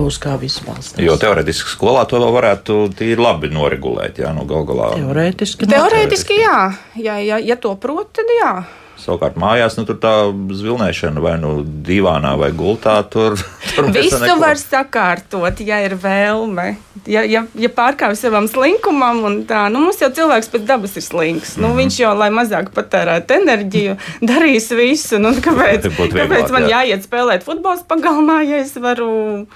uz 0.01 0.19
kā 0.23 0.37
viss 0.41 0.61
balstās. 0.67 1.01
Jo 1.03 1.17
teorētiski 1.21 1.73
skolā 1.73 2.05
to 2.11 2.21
vēl 2.21 2.35
varētu 2.37 2.81
tīri 2.99 3.21
labi 3.23 3.51
noregulēt. 3.55 4.21
Jā, 4.21 4.35
nu, 4.37 4.45
gal 4.49 4.69
galā. 4.69 4.93
Teorētiski. 4.99 5.69
Teorētiski 5.71 6.43
jā, 6.43 6.59
ja, 7.01 7.17
ja, 7.25 7.41
ja 7.41 7.57
to 7.57 7.73
prot, 7.81 8.13
tad 8.21 8.37
jā. 8.41 8.53
Savukārt 8.99 9.37
mājās 9.39 9.77
nu, 9.79 9.85
tur 9.87 9.97
tā 10.03 10.11
zvilnēšana 10.59 11.21
vai 11.23 11.37
nu 11.39 11.63
divānā 11.87 12.33
vai 12.41 12.49
gultā. 12.57 12.97
Tur, 13.09 13.37
tur 13.77 13.89
Visu 13.95 14.19
neko- 14.19 14.41
var 14.43 14.59
sakārtot, 14.59 15.61
ja 15.65 15.79
ir 15.87 15.95
vēlme. 16.03 16.77
Ja, 17.09 17.23
ja, 17.23 17.45
ja 17.57 17.71
pārkāpj 17.73 18.19
savam 18.19 18.49
slinkumam, 18.51 19.23
un 19.25 19.37
tā, 19.49 19.63
nu, 19.73 19.85
mums 19.87 20.03
jau 20.03 20.11
cilvēks 20.13 20.51
pēc 20.53 20.67
dabas 20.69 20.97
ir 20.99 21.07
slinks. 21.07 21.55
Nu, 21.57 21.69
Mhm. 21.71 21.79
viņš 21.85 21.99
jau, 22.03 22.13
lai 22.19 22.29
mazāk 22.35 22.73
patērētu 22.75 23.39
enerģiju, 23.39 23.97
darīs 24.33 24.67
visu. 24.75 25.19
Nu, 25.23 25.31
kāpēc, 25.39 25.87
būtu 25.99 26.19
vieglāk, 26.19 26.29
kāpēc 26.35 26.53
man 26.59 26.67
jā. 26.69 26.83
jāiet 26.83 27.07
spēlēt 27.07 27.47
futbols 27.47 27.87
pagalmā, 27.89 28.43
ja 28.51 28.59
es 28.67 28.75
varu 28.83 29.47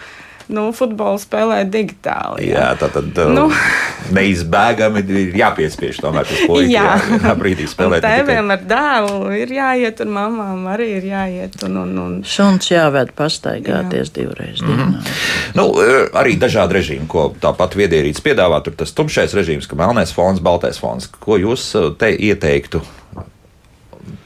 nu, 0.52 0.70
futbolu 0.76 1.20
spēlēt 1.22 1.72
digitāli? 1.72 2.50
Jā, 2.52 2.72
tā 2.80 2.90
tad. 2.92 3.16
Nu. 3.32 3.48
neizbēgami 4.16 5.02
ir 5.06 5.36
jāpiespiež 5.38 6.00
tomēr 6.02 6.26
tas 6.28 6.42
puisis. 6.48 6.72
Jā, 6.72 6.96
jā 7.22 7.34
brīdī 7.38 7.66
spēlēt. 7.70 8.04
Tēviem 8.04 8.52
ar 8.54 8.64
dēlu 8.68 9.18
ir 9.36 9.52
jāiet, 9.56 10.02
un 10.04 10.14
mamām 10.16 10.66
arī 10.72 10.88
ir 10.98 11.08
jāiet. 11.12 11.58
Un, 11.66 11.78
un, 11.84 11.92
un... 12.04 12.16
Šuns 12.26 12.70
jāved 12.72 13.14
pastaigāties 13.18 14.10
jā. 14.10 14.14
divreiz 14.20 14.62
dienā. 14.62 14.88
Mm 14.88 14.96
-hmm. 14.96 15.52
nu, 15.58 15.68
e, 15.82 16.00
arī 16.22 16.38
dažādi 16.40 16.78
režīmi, 16.80 17.06
ko 17.08 17.30
tāpat 17.40 17.76
viedierīts 17.78 18.24
piedāvā, 18.24 18.62
tur 18.64 18.76
tas 18.76 18.92
tumšais 18.92 19.34
režīms, 19.34 19.68
ka 19.68 19.76
melnais 19.76 20.12
fons, 20.12 20.40
baltais 20.40 20.78
fons. 20.78 21.08
Ko 21.20 21.38
jūs 21.38 21.72
e, 21.78 21.94
te 21.98 22.12
ieteiktu? 22.12 22.82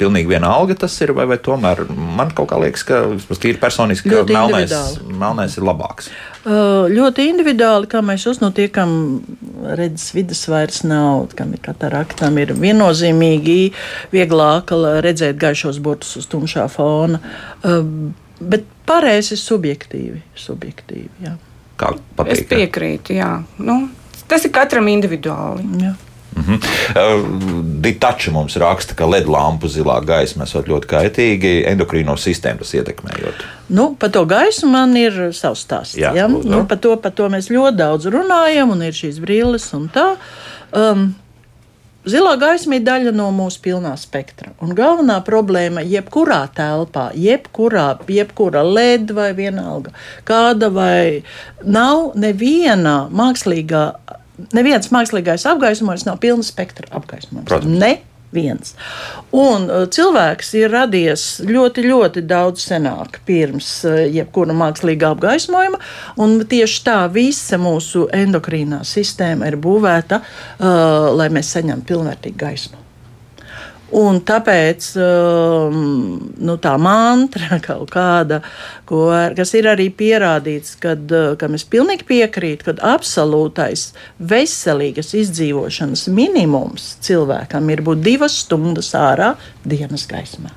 Pilnīgi 0.01 0.31
vienalga 0.31 0.77
tas 0.83 0.95
ir, 1.05 1.13
vai, 1.17 1.27
vai 1.31 1.39
tomēr 1.43 1.85
man 1.91 2.33
kaut 2.37 2.51
kā 2.51 2.59
liekas, 2.61 2.85
ka 2.87 3.01
vismaz 3.11 3.41
tīri 3.43 3.61
personiski, 3.61 4.13
ka 4.13 4.25
melnais, 4.29 4.75
melnais 5.09 5.57
ir 5.57 5.67
labāks. 5.67 6.11
Uh, 6.47 6.87
ļoti 6.93 7.27
individuāli, 7.33 7.89
kā 7.91 8.03
mēs 8.07 8.27
uzsnot, 8.31 8.55
tie, 8.59 8.69
kam 8.73 8.93
redzes 9.79 10.13
vidas 10.15 10.45
vairs 10.51 10.83
nav, 10.87 11.27
kam 11.39 11.57
ir 11.57 11.63
kataraktam, 11.65 12.39
ir 12.43 12.55
viennozīmīgi 12.57 13.59
vieglāk 14.15 14.75
redzēt 15.07 15.41
gaišos 15.43 15.81
burtus 15.83 16.15
uz 16.21 16.31
tumšā 16.31 16.69
fona. 16.73 17.21
Uh, 17.65 17.83
bet 18.41 18.67
pareizi 18.87 19.35
ir 19.35 19.43
subjektīvi. 19.43 20.23
subjektīvi 20.39 21.27
jā. 21.27 21.37
Kā 21.81 21.93
patīk? 22.17 22.33
Es 22.33 22.49
piekrītu, 22.49 23.17
jā. 23.19 23.31
Nu, 23.59 23.83
tas 24.29 24.47
ir 24.47 24.53
katram 24.55 24.89
individuāli. 24.93 25.67
Jā. 25.83 25.97
Mm 26.37 26.43
-hmm. 26.43 26.59
Uh, 26.91 27.27
Ditača 27.81 28.31
mums 28.31 28.57
raksta, 28.57 28.95
ka 28.95 29.07
LED 29.07 29.29
lampu 29.29 29.69
zilā 29.69 30.05
gaisma 30.05 30.45
esot 30.45 30.69
ļoti 30.69 30.87
kaitīgi 30.87 31.53
endokrīno 31.67 32.17
sistēmu 32.17 32.61
ietekmējot. 32.73 33.45
Nu, 33.69 33.97
par 33.99 34.11
to 34.11 34.25
gaismu 34.25 34.71
man 34.71 34.97
ir 34.97 35.33
savs 35.33 35.67
stāsts. 35.67 35.99
Jā, 35.99 36.15
ja? 36.15 36.29
nu, 36.29 36.65
par, 36.69 36.79
to, 36.79 36.97
par 36.97 37.13
to 37.13 37.29
mēs 37.29 37.51
ļoti 37.51 37.77
daudz 37.77 38.07
runājam, 38.07 38.71
un 38.71 38.83
ir 38.83 38.93
šīs 38.93 39.21
brilles 39.21 39.73
un 39.75 39.89
tā. 39.95 40.17
Um, 40.73 41.15
Zilā 42.07 42.37
gaisma 42.39 42.77
ir 42.79 42.85
daļa 42.87 43.11
no 43.19 43.33
mūsu 43.35 43.59
pilnā 43.65 43.91
spektra. 43.99 44.53
Un 44.63 44.77
galvenā 44.79 45.17
problēma 45.27 45.83
ir 45.83 45.97
jebkurā 45.97 46.45
telpā, 46.55 47.09
jebkurā, 47.19 47.87
jebkura 48.07 48.63
LED 48.63 49.11
vai 49.17 49.33
vienalga, 49.35 49.91
kāda 50.25 50.71
vai 50.71 51.25
nav 51.65 52.13
neviena 52.15 53.09
mākslīgā 53.11 53.83
neviens 54.57 54.93
mākslīgais 54.95 55.47
apgaismojums 55.51 56.07
nav 56.09 56.21
pilna 56.23 56.47
spektra 56.47 56.91
apgaismojums. 56.97 57.49
Protams. 57.49 57.81
Ne 57.81 57.95
viens. 58.35 58.75
Un 59.37 59.69
uh, 59.71 59.85
cilvēks 59.93 60.53
ir 60.61 60.73
radies 60.75 61.27
ļoti, 61.47 61.85
ļoti 61.87 62.25
daudz 62.29 62.65
senāk, 62.69 63.21
pirms 63.29 63.71
uh, 63.89 64.03
jebkura 64.13 64.57
mākslīgā 64.57 65.13
apgaismojuma. 65.17 65.81
Tieši 66.51 66.83
tā 66.87 66.99
visa 67.13 67.61
mūsu 67.61 68.07
endokrīnā 68.15 68.83
sistēma 68.87 69.51
ir 69.51 69.61
būvēta, 69.63 70.23
uh, 70.23 71.13
lai 71.17 71.31
mēs 71.35 71.55
saņemtu 71.57 71.93
pilnvērtīgu 71.93 72.43
gaismu. 72.43 72.86
Un 73.95 74.19
tāpēc 74.27 74.89
um, 74.99 75.77
nu, 76.43 76.57
tā 76.59 76.73
mantra 76.83 77.61
kāda, 77.97 78.41
ko, 78.89 79.05
kas 79.37 79.55
ir 79.55 79.69
arī 79.71 79.87
pierādīts, 79.95 80.75
kad, 80.83 81.05
uh, 81.15 81.37
kam 81.39 81.55
es 81.55 81.63
pilnīgi 81.71 82.07
piekrītu, 82.09 82.67
ka 82.67 82.75
absolūtais 82.97 83.93
veselīgas 84.19 85.15
izdzīvošanas 85.23 86.09
minimums 86.11 86.97
cilvēkam 87.07 87.71
ir 87.71 87.85
būt 87.87 88.03
divas 88.03 88.41
stundas 88.43 88.91
ārā 88.99 89.35
dienas 89.63 90.09
gaismā. 90.11 90.51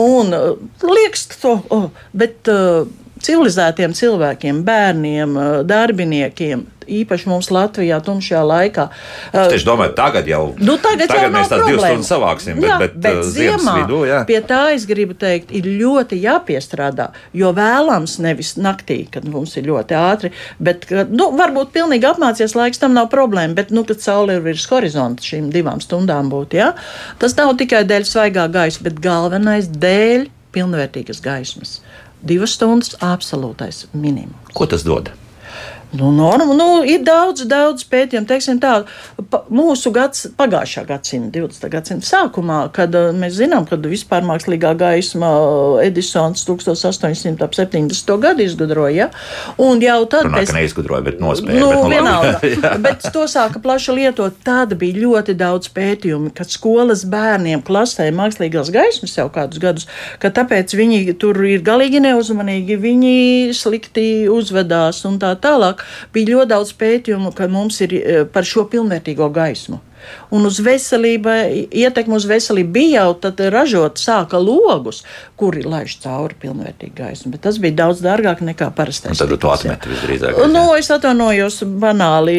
Un 0.00 0.32
uh, 0.32 0.56
liekas, 0.88 1.28
to, 1.42 1.58
oh, 1.76 1.90
bet 2.16 2.48
uh, 2.48 2.86
civilizētiem 3.26 3.96
cilvēkiem, 3.96 4.62
bērniem, 4.66 5.40
darbiniekiem 5.68 6.66
īpaši 6.88 7.28
mums 7.30 7.50
Latvijā, 7.52 7.98
tumšajā 8.04 8.42
laikā. 8.46 8.86
Es 9.30 9.52
tieši 9.52 9.66
domāju, 9.68 9.94
tagad 9.98 10.28
jau, 10.30 10.42
nu, 10.58 10.76
tagad 10.82 11.10
tagad 11.10 11.26
jau 11.26 11.32
mēs 11.34 11.50
tās 11.52 11.64
divas 11.66 11.84
stundas 11.86 12.10
savāksim, 12.12 12.60
bet, 12.60 12.68
jā, 12.68 12.78
bet, 12.82 12.96
bet 13.04 13.20
ziemā 13.36 13.76
vidū, 13.80 14.02
jā. 14.08 14.22
pie 14.28 14.40
tā 14.48 14.62
es 14.76 14.86
gribu 14.88 15.16
teikt, 15.18 15.52
ir 15.54 15.68
ļoti 15.80 16.18
jāpiestrādā, 16.22 17.10
jo 17.38 17.52
vēlams 17.56 18.18
nevis 18.24 18.54
naktī, 18.60 19.02
kad 19.12 19.26
mums 19.28 19.56
ir 19.60 19.68
ļoti 19.70 19.98
ātri, 19.98 20.32
bet, 20.62 20.88
nu, 21.12 21.30
varbūt 21.38 21.72
pilnīgi 21.74 22.08
apmācies 22.12 22.56
laiks, 22.58 22.82
tam 22.82 22.96
nav 22.98 23.10
problēma, 23.12 23.56
bet, 23.58 23.72
nu, 23.74 23.86
kad 23.88 24.02
saule 24.02 24.38
ir 24.38 24.46
virs 24.46 24.68
horizonta 24.72 25.24
šīm 25.26 25.50
divām 25.54 25.82
stundām 25.84 26.32
būt, 26.32 26.58
jā, 26.58 26.72
tas 27.22 27.36
nav 27.38 27.54
tikai 27.60 27.84
dēļ 27.88 28.08
svaigā 28.08 28.48
gaisa, 28.52 28.84
bet 28.84 29.02
galvenais 29.02 29.70
dēļ 29.72 30.30
pilnvērtīgas 30.52 31.22
gaismas. 31.24 31.78
Divas 32.22 32.54
stundas 32.54 32.94
absolūtais 33.02 33.86
minimums. 33.92 34.52
Ko 34.54 34.68
tas 34.70 34.84
dod? 34.86 35.10
Nu, 35.92 36.10
norma, 36.10 36.54
nu, 36.54 36.66
ir 36.88 37.02
daudz, 37.04 37.44
daudz 37.44 37.84
pētījumu. 37.84 38.24
Teiksim, 38.24 38.56
tā, 38.62 38.70
pa, 39.28 39.42
mūsu 39.52 39.90
gads, 39.92 40.24
pagājušā 40.38 40.86
gadsimta, 40.88 41.42
20. 41.42 41.68
gadsimta 41.68 42.08
sākumā, 42.08 42.62
kad 42.72 42.94
uh, 42.96 43.10
mēs 43.12 43.36
zinām, 43.36 43.66
kad 43.68 43.84
vispār 43.84 44.24
mākslīgā 44.24 44.72
gaisma 44.80 45.28
uh, 45.36 45.82
Edisons 45.84 46.46
1870. 46.48 48.14
gadu 48.22 48.44
izgudroja. 48.46 49.10
Un 49.60 49.84
jau 49.84 49.98
tad 50.08 50.30
Runā, 50.30 50.40
pēc, 50.40 50.54
neizgudroja, 50.56 51.04
bet 51.10 51.20
nospēja. 51.20 51.60
Nu, 51.60 51.68
bet, 51.68 51.82
nu, 51.82 51.92
vienalga, 51.92 52.72
bet 52.86 53.04
to 53.12 53.26
sāka 53.28 53.60
plaši 53.60 53.98
lietot. 54.00 54.40
Tad 54.46 54.72
bija 54.80 55.04
ļoti 55.04 55.36
daudz 55.36 55.68
pētījumu, 55.76 56.32
kad 56.32 56.48
skolas 56.48 57.04
bērniem 57.04 57.60
klasē 57.68 58.08
mākslīgās 58.16 58.72
gaismas 58.72 59.18
jau 59.20 59.28
kādus 59.34 59.60
gadus, 59.60 59.90
ka 60.24 60.32
tāpēc 60.32 60.72
viņi 60.72 61.18
tur 61.20 61.36
ir 61.44 61.60
galīgi 61.68 62.00
neuzmanīgi, 62.00 62.80
viņi 62.80 63.14
slikti 63.60 64.08
uzvedās 64.32 65.04
un 65.04 65.20
tā 65.20 65.36
tālāk 65.36 65.81
bija 66.14 66.36
ļoti 66.36 66.52
daudz 66.52 66.74
pētījumu, 66.78 67.32
ka 67.36 67.48
mums 67.52 67.80
ir 67.84 67.96
eh, 67.96 68.20
par 68.28 68.46
šo 68.48 68.66
pilnvērtīgo 68.72 69.28
gaismu. 69.32 69.80
Un 70.34 70.46
uz 70.48 70.58
veselību, 70.64 71.34
ietekmi 71.70 72.16
uz 72.16 72.26
veselību 72.26 72.74
bija 72.74 73.04
jau 73.04 73.12
tad 73.26 73.38
ražot 73.54 74.00
sāka 74.02 74.40
logus, 74.42 75.02
kuri 75.42 75.64
laiž 75.66 75.96
cauri 76.04 76.36
pilnvērtīgi 76.38 76.94
gaismu, 76.94 77.32
bet 77.34 77.42
tas 77.48 77.56
bija 77.62 77.74
daudz 77.80 78.02
dārgāk 78.04 78.44
nekā 78.46 78.68
parastais. 78.76 79.18
Tad 79.18 79.32
tu 79.42 79.50
atmeti 79.50 79.90
visdrīzāk. 79.90 80.38
Nu, 80.52 80.68
es 80.78 80.86
atvainojos 80.94 81.64
banāli, 81.82 82.36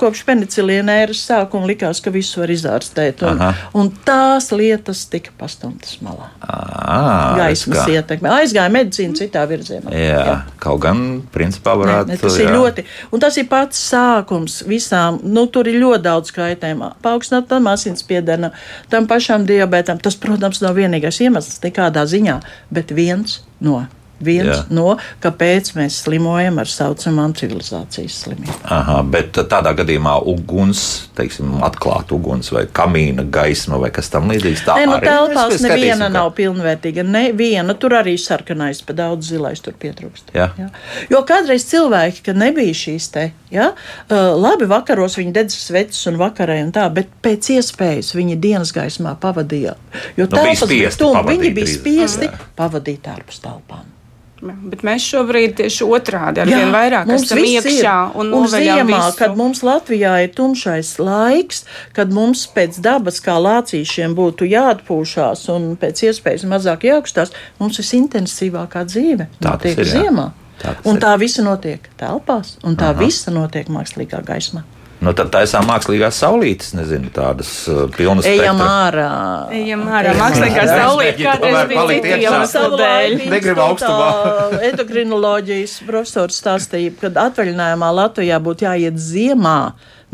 kopš 0.00 0.22
penicilīna 0.24 0.94
ēras 1.02 1.20
sākuma 1.28 1.68
likās, 1.68 2.00
ka 2.00 2.12
visu 2.14 2.40
var 2.40 2.52
izārstēt, 2.54 3.20
un, 3.28 3.42
Aha. 3.44 3.68
un 3.76 3.90
tās 4.06 4.48
lietas 4.56 5.02
tika 5.12 5.34
pastumtas 5.36 5.98
malā. 6.04 6.30
À, 6.40 7.34
Gaismas 7.42 7.90
ietekme. 7.92 8.32
Aizgāja 8.38 8.72
medicīna 8.72 9.20
citā 9.20 9.44
virzienā. 9.50 9.92
Jā, 9.92 10.16
jā, 10.16 10.38
kaut 10.62 10.80
gan 10.86 11.04
principā 11.34 11.76
varētu. 11.76 12.14
Ne, 12.14 12.16
ne, 12.16 12.22
tas 12.24 12.40
jā. 12.40 12.46
ir 12.46 12.56
ļoti, 12.56 12.86
un 13.12 13.24
tas 13.26 13.36
ir 13.36 13.50
pats 13.52 13.84
sākums 13.90 14.62
visām, 14.64 15.20
nu, 15.28 15.44
tur 15.52 15.68
ir 15.68 15.76
ļoti 15.82 16.06
daudz 16.08 16.32
kaitējumā 16.36 16.94
paaugstinātam 17.04 17.68
asinsspiedienam, 17.74 18.56
tam 18.92 19.12
pašam 19.12 19.44
diabetam. 19.44 20.00
Tas, 20.00 20.16
protams, 20.20 20.64
nav 20.64 20.78
vienīgais 20.80 21.20
iemesls 21.26 21.60
nekādā 21.66 22.08
ziņā, 22.08 22.40
bet 22.70 22.90
viens 22.90 23.40
no 23.60 23.86
viens 24.24 24.48
Jā. 24.48 24.60
no, 24.74 24.94
kāpēc 25.22 25.72
mēs 25.76 26.00
slimojam 26.04 26.60
ar 26.62 26.70
saucamām 26.70 27.34
civilizācijas 27.36 28.18
slimībām. 28.24 28.62
Aha, 28.72 29.00
bet 29.12 29.36
tādā 29.50 29.72
gadījumā 29.76 30.16
uguns, 30.32 30.82
teiksim, 31.18 31.58
atklāta 31.66 32.16
uguns 32.16 32.50
vai 32.54 32.64
kamīna 32.66 33.26
gaisma 33.32 33.80
vai 33.82 33.90
kas 33.94 34.10
tam 34.12 34.30
līdzīgs. 34.32 34.64
Tā 34.66 34.78
Nē, 34.80 34.86
nu, 34.90 34.98
telpās 35.04 35.60
neviena 35.64 36.08
ka... 36.08 36.14
nav 36.18 36.32
pilnvērtīga. 36.38 37.04
Neviena, 37.06 37.76
tur 37.78 37.98
arī 38.00 38.16
sarkanais, 38.20 38.82
pa 38.86 38.96
daudz 38.96 39.32
zilais 39.32 39.62
tur 39.64 39.76
pietrūkst. 39.80 40.32
Jā. 40.36 40.50
Jā. 40.58 40.70
Jo 41.12 41.22
kādreiz 41.28 41.66
cilvēki, 41.68 42.24
kad 42.30 42.40
nebija 42.40 42.76
šīs 42.76 43.10
te, 43.14 43.26
ja, 43.52 43.72
labi 44.10 44.68
vakaros 44.70 45.18
viņi 45.20 45.34
dedz 45.36 45.58
sveces 45.58 46.06
un 46.10 46.20
vakarē 46.20 46.60
un 46.64 46.72
tā, 46.76 46.86
bet 46.92 47.10
pēc 47.24 47.52
iespējas 47.58 48.14
viņi 48.16 48.38
dienas 48.42 48.72
gaismā 48.76 49.16
pavadīja. 49.20 49.76
Jo 50.16 50.28
nu, 50.28 50.32
telpas 50.32 50.64
bija 50.70 50.92
spiesti, 50.94 51.28
viņi 51.32 51.52
bija 51.56 51.74
spiesti 51.74 52.30
pavadīt 52.58 53.12
ārpus 53.12 53.42
telpām. 53.44 53.84
Bet 54.72 54.84
mēs 54.86 55.06
šobrīd 55.10 55.56
tieši 55.60 55.86
otrādi 55.86 56.42
ar 56.42 56.50
vien 56.50 56.72
vairāk 56.74 57.10
esam 57.16 57.40
iekšā 57.42 57.96
ir. 58.10 58.18
un, 58.20 58.32
un 58.38 58.46
ziemā, 58.52 59.00
visu. 59.08 59.18
kad 59.18 59.36
mums 59.38 59.62
Latvijā 59.66 60.14
ir 60.24 60.32
tumšais 60.36 60.94
laiks, 61.02 61.64
kad 61.96 62.12
mums 62.14 62.46
pēc 62.54 62.80
dabas 62.84 63.20
kā 63.24 63.36
lācīšiem 63.42 64.14
būtu 64.18 64.48
jāatpūšās 64.50 65.46
un 65.54 65.72
pēc 65.80 66.06
iespējas 66.10 66.46
mazāk 66.50 66.88
jākustās, 66.90 67.34
mums 67.60 67.80
ir 67.82 67.92
intensīvākā 68.00 68.86
dzīve. 68.88 69.30
Tā 69.40 69.56
notiek 69.56 69.82
ir, 69.82 69.92
ziemā. 69.96 70.30
Tā 70.62 70.76
un 70.84 70.96
ir. 70.96 71.02
tā 71.02 71.12
visa 71.20 71.44
notiek 71.44 71.90
telpās, 72.00 72.56
un 72.64 72.78
tā 72.80 72.92
Aha. 72.94 73.00
visa 73.02 73.34
notiek 73.34 73.68
mākslīgā 73.72 74.22
gaismā. 74.26 74.64
Nu, 75.04 75.12
tad 75.16 75.28
taisām 75.34 75.66
mākslīgās 75.68 76.16
saulītes, 76.22 76.70
nezinu, 76.76 77.10
tādas 77.14 77.50
uh, 77.68 77.84
pilnas. 77.92 78.24
Ejam 78.28 78.62
ārā. 78.64 79.08
Ejam 79.54 79.82
ārā. 79.92 80.14
Mākslīgā 80.16 80.64
saulīte 80.70 81.26
kādreiz 81.26 81.58
bija 81.68 81.84
cita 81.90 82.20
iemesla 82.22 82.80
dēļ. 82.80 83.18
Negribu 83.34 83.64
augstumā. 83.66 84.08
Endokrinoloģijas 84.70 85.76
profesors 85.88 86.40
stāstīja, 86.40 86.94
ka 87.02 87.12
atvaļinājumā 87.26 87.92
Latvijā 88.00 88.40
būtu 88.42 88.68
jāiet 88.70 88.96
ziemā 89.00 89.58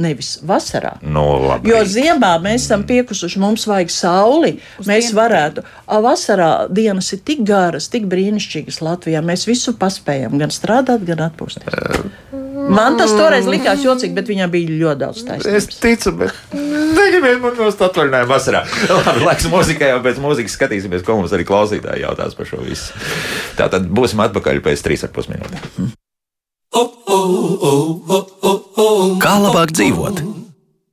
nevis 0.02 0.34
vasarā. 0.48 0.96
No, 1.02 1.12
nu, 1.12 1.48
labi. 1.50 1.70
jo 1.70 1.80
ziemā 1.86 2.32
mēs 2.42 2.66
esam 2.66 2.82
piekusuši, 2.88 3.40
mums 3.42 3.66
vajag 3.68 3.92
sauli. 3.92 4.54
Uz 4.80 4.88
mēs 4.88 5.10
dienu. 5.10 5.18
varētu. 5.20 5.66
Vasarā 6.02 6.52
dienas 6.72 7.12
ir 7.14 7.22
tik 7.22 7.44
garas, 7.46 7.90
tik 7.92 8.08
brīnišķīgas 8.10 8.82
Latvijā. 8.82 9.22
Mēs 9.24 9.46
visu 9.46 9.76
paspējam, 9.78 10.40
gan 10.42 10.54
strādāt, 10.54 11.04
gan 11.06 11.28
atpūsties. 11.28 12.41
Man 12.72 12.96
tas 13.00 13.12
toreiz 13.16 13.48
likās 13.50 13.82
jocīgi, 13.84 14.14
bet 14.16 14.30
viņam 14.30 14.52
bija 14.52 14.76
ļoti 14.80 15.00
daudz 15.02 15.24
taisnības. 15.28 15.68
Es 15.72 15.80
ticu, 15.82 16.12
bet 16.22 16.54
negribiet 16.56 17.40
man 17.42 17.56
nost 17.58 17.82
atvaļinājumu 17.84 18.32
vasarā. 18.32 18.62
Labi, 18.92 19.24
laiks 19.26 19.48
mūzikai, 19.52 19.90
jau 19.92 20.02
pēc 20.04 20.20
mūzikas 20.22 20.56
skatīsimies, 20.58 21.04
ko 21.06 21.18
mums 21.20 21.34
arī 21.36 21.46
klausītāji 21.48 22.06
jautās 22.06 22.36
par 22.38 22.48
šo 22.48 22.62
visu. 22.64 22.96
Tā 23.58 23.68
tad 23.72 23.88
būsim 23.92 24.22
atpakaļ 24.24 24.62
pēc 24.64 24.84
trīs 24.86 25.04
ar 25.06 25.12
pus 25.14 25.28
minūtēm. 25.32 25.92
Kā 29.22 29.34
labāk 29.42 29.74
dzīvot? 29.76 30.24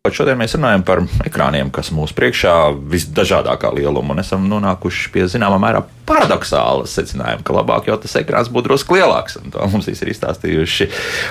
Šodien 0.09 0.39
mēs 0.39 0.55
runājam 0.57 0.83
par 0.87 1.03
ekrāniem, 1.27 1.69
kas 1.75 1.91
mūsu 1.93 2.15
priekšā 2.17 2.53
visdažādākā 2.91 3.69
lieluma, 3.75 4.15
un 4.15 4.23
esam 4.23 4.47
nonākuši 4.49 5.11
pie 5.13 5.27
zināmā 5.29 5.59
mērā 5.61 5.83
paradoxāla 6.09 6.87
secinājuma, 6.89 7.43
ka 7.45 7.55
labāk 7.55 7.89
jau 7.89 7.97
tas 8.01 8.15
ekrāns 8.19 8.49
būtu 8.51 8.69
drusku 8.69 8.97
lielāks. 8.97 9.37
Un 9.39 9.53
to 9.53 9.67
mums 9.71 9.87
ir 9.91 10.11
izstāstījuši 10.13 10.89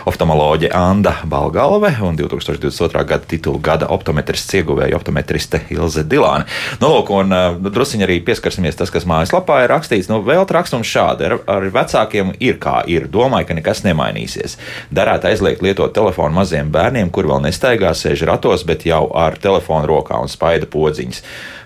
oftalmoloģe 0.09 0.71
Anna 0.77 1.17
Balgalve 1.29 1.91
un 2.05 2.19
2022. 2.19 3.05
gada 3.09 3.29
titulu 3.29 3.61
gada 3.63 3.91
optometrists 3.95 4.55
ieguvēja 4.61 4.99
optometriste 4.99 5.65
Ilze 5.75 6.05
Dilāne. 6.07 6.47
Nu, 6.83 6.93
lūk, 6.95 7.13
un 7.15 7.35
nu, 7.35 7.73
druskuļi 7.75 8.07
arī 8.07 8.21
pieskarsimies 8.25 8.79
tas, 8.79 8.93
kas 8.95 9.07
mājaslapā 9.09 9.63
ir 9.65 9.73
rakstīts. 9.75 10.11
Nu, 10.11 10.21
vēl 10.27 10.47
rakstums 10.49 10.89
šādi 10.89 11.29
ar, 11.29 11.39
ar 11.51 11.69
vecākiem 11.75 12.35
ir 12.39 12.61
kā 12.63 12.81
ir. 12.91 13.09
Domāju, 13.13 13.51
ka 13.51 13.59
nekas 13.59 13.85
nemainīsies. 13.87 14.59
Darētu 14.95 15.33
aizliegt 15.33 15.65
lietot 15.65 15.95
telefonu 15.97 16.39
maziem 16.41 16.73
bērniem, 16.75 17.13
kur 17.15 17.29
vēl 17.31 17.45
nestaigā, 17.49 17.95
sēž 17.97 18.27
ratos 18.29 18.67
bet 18.69 18.87
jau 18.89 19.07
ar 19.17 19.39
telefonu 19.41 19.89
rokā 19.89 20.21
un 20.23 20.31
spaida 20.31 20.69
podziņas. 20.71 21.23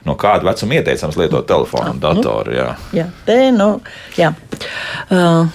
No 0.07 0.17
kāda 0.19 0.49
vecuma 0.49 0.81
ieteicams 0.81 1.19
lietot 1.21 1.47
telefonu 1.47 1.95
un 1.95 2.01
datoru? 2.03 2.55
Jā, 2.57 2.73
jā, 2.97 3.07
te, 3.27 3.38
nu, 3.55 3.69
jā. 4.19 4.33
Uh, 5.09 5.47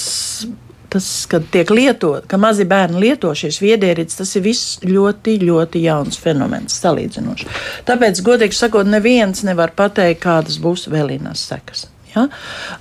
tas, 0.93 1.25
kad 1.29 1.45
tiek 1.51 1.69
lietot, 1.73 2.25
ka 2.29 2.37
mazi 2.37 2.65
bērni 2.69 3.01
lieto 3.01 3.31
šīs 3.37 3.57
viedierīces, 3.63 4.19
tas 4.19 4.33
ir 4.37 4.43
viss 4.45 4.75
ļoti, 4.85 5.39
ļoti 5.41 5.81
jauns 5.87 6.19
fenomens 6.21 6.75
salīdzinoši. 6.83 7.49
Tāpēc, 7.87 8.21
godīgi 8.25 8.57
sakot, 8.57 8.89
neviens 8.89 9.41
nevar 9.47 9.73
pateikt, 9.77 10.21
kādas 10.27 10.59
būs 10.61 10.85
vēlīnās 10.93 11.47
sekas. 11.49 11.87
Ja? 12.13 12.27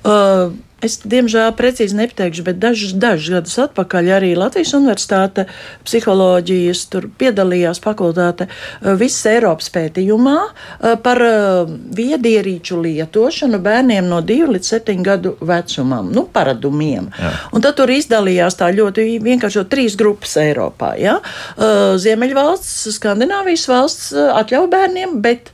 Uh, 0.05 0.53
Es, 0.83 0.97
diemžēl, 1.07 1.53
precīzi 1.55 1.95
nepateikšu, 1.95 2.42
bet 2.47 2.59
dažus, 2.59 2.95
dažus 2.99 3.31
gadus 3.37 3.59
atpakaļ 3.62 4.09
arī 4.16 4.31
Latvijas 4.35 4.73
Universitāte 4.75 5.45
psiholoģijas 5.87 6.81
piedalījās 7.21 7.79
fakultāte 7.85 8.49
uh, 8.49 8.97
visas 8.99 9.29
Eiropas 9.31 9.71
pētījumā 9.75 10.35
uh, 10.42 10.97
par 11.05 11.23
uh, 11.23 11.71
viedierīču 11.71 12.81
lietošanu 12.83 13.62
bērniem 13.62 14.11
no 14.11 14.18
2 14.27 14.51
līdz 14.57 14.73
7 14.75 15.07
gadu 15.07 15.37
vecumam, 15.38 16.11
nu, 16.11 16.27
paradumiem. 16.35 17.12
Jā. 17.14 17.33
Un 17.55 17.62
tad 17.62 17.79
tur 17.79 17.95
izdalījās 17.95 18.59
tā 18.59 18.73
ļoti 18.75 19.07
vienkārši 19.23 19.66
trīs 19.71 19.95
grupas 20.01 20.35
Eiropā. 20.42 20.95
Ja? 20.99 21.18
Ziemeļvalsts, 22.03 22.88
Skandināvijas 22.97 23.68
valsts 23.71 24.12
atļauj 24.42 24.71
bērniem, 24.73 25.21
bet 25.23 25.53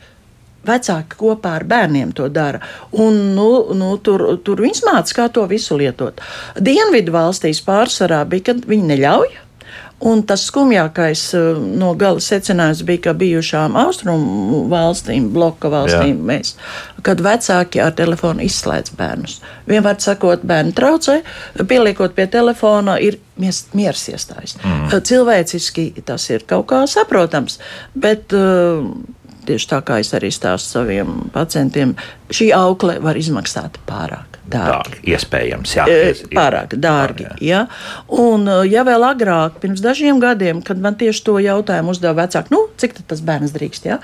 vecāki 0.69 1.19
kopā 1.19 1.57
ar 1.59 1.67
bērniem 1.69 2.15
to 2.17 2.29
dara. 2.33 2.63
Un, 2.93 3.19
nu, 3.37 3.49
nu, 3.77 3.95
tur, 4.05 4.29
tur 4.45 4.65
viņas 4.65 4.85
mācās, 4.89 5.17
kā 5.17 5.29
to 5.33 5.45
visu 5.51 5.79
lietot. 5.81 6.23
Dienvidu 6.61 7.15
valstīs 7.15 7.63
pārsvarā 7.67 8.25
bija, 8.29 8.51
ka 8.51 8.59
viņi 8.69 8.91
neļauj. 8.95 9.37
Un 9.99 10.21
tas 10.23 10.45
skumjākais 10.47 11.23
eh, 11.35 11.47
no 11.81 11.91
gala 11.99 12.23
secinājums 12.23 12.85
bija, 12.87 13.09
ka 13.09 13.15
bijušām 13.19 13.75
austrumu 13.81 14.61
valstīm, 14.71 15.27
bloka 15.35 15.71
valstīm, 15.73 16.21
Jā. 16.21 16.27
mēs, 16.31 16.53
kad 17.03 17.19
vecāki 17.25 17.83
ar 17.83 17.97
telefonu 17.99 18.47
izslēdz 18.47 18.95
bērnus. 18.99 19.41
Vienmēr 19.67 19.99
sakot, 20.03 20.47
bērni 20.47 20.77
traucē, 20.79 21.19
pieliekot 21.59 22.15
pie 22.15 22.29
telefona, 22.31 22.95
ir 23.03 23.19
miers 23.39 24.07
iestājas. 24.13 24.55
Mm. 24.63 24.95
Cilvēciski 25.11 25.91
tas 26.07 26.31
ir 26.31 26.47
kaut 26.47 26.69
kā 26.71 26.85
saprotams, 26.91 27.59
bet 27.99 28.35
uh, 28.39 28.87
tieši 29.49 29.71
tā 29.71 29.83
kā 29.87 30.01
es 30.03 30.13
arī 30.17 30.31
stāstu 30.35 30.79
saviem 30.79 31.29
pacientiem, 31.35 31.97
šī 32.33 32.53
aukle 32.57 32.99
var 33.05 33.19
izmaksāt 33.21 33.81
pārāk. 33.89 34.39
Dārgi. 34.49 34.73
dārgi. 34.73 35.01
Iespējams, 35.13 35.73
jā. 35.77 35.85
Ies, 35.93 36.23
pārāk 36.33 36.73
dārgi. 36.81 37.27
Jā. 37.29 37.35
Ja? 37.45 37.59
Un, 38.17 38.49
ja 38.69 38.85
vēl 38.87 39.05
agrāk, 39.05 39.59
pirms 39.61 39.83
dažiem 39.85 40.21
gadiem, 40.23 40.63
kad 40.65 40.81
man 40.81 40.97
tieši 41.01 41.25
to 41.27 41.35
jautājumu 41.45 41.93
uzdeva 41.93 42.23
vecāki, 42.23 42.55
nu, 42.55 42.63
cik 42.81 42.97
tas 43.11 43.21
bērns 43.25 43.53
drīkst, 43.53 43.89
ja? 43.91 43.99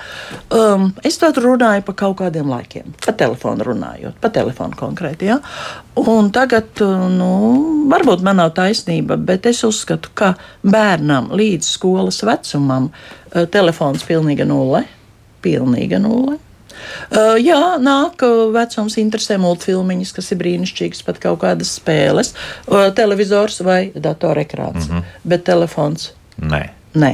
um, 0.52 0.90
es 1.04 1.16
tad 1.20 1.40
runāju 1.40 1.86
par 1.86 1.96
kaut 2.02 2.18
kādiem 2.20 2.50
laikiem, 2.52 2.92
pa 3.06 3.14
telefonu 3.16 3.64
runājot, 3.70 4.18
pa 4.20 4.28
telefonu 4.34 4.76
konkrēti. 4.76 5.30
Ja? 5.32 5.38
Un 6.04 6.28
tagad, 6.34 6.82
nu, 7.14 7.30
varbūt 7.92 8.24
man 8.26 8.42
nav 8.42 8.52
taisnība, 8.58 9.16
bet 9.16 9.48
es 9.48 9.62
uzskatu, 9.64 10.12
ka 10.12 10.34
bērnam 10.60 11.32
līdz 11.32 11.72
skolas 11.78 12.20
vecumam 12.26 12.90
telefons 13.54 14.04
pilnīga 14.04 14.44
nulle 14.48 14.84
pilnīga 15.44 16.00
nulle. 16.02 16.38
Uh, 17.14 17.36
jā, 17.38 17.76
nāk 17.80 18.24
vecums, 18.52 18.96
interesē 19.00 19.36
multfilmiņas, 19.40 20.12
kas 20.16 20.32
ir 20.34 20.40
brīnišķīgas, 20.42 21.04
pat 21.06 21.20
kaut 21.22 21.42
kādas 21.44 21.76
spēles, 21.78 22.34
uh, 22.66 22.88
televizors 22.96 23.60
vai 23.64 23.92
datorekrāns, 23.94 24.88
mm 24.88 24.96
-hmm. 24.96 25.20
bet 25.22 25.44
telefons. 25.46 26.12
Nē. 26.40 26.64
Nē, 26.94 27.12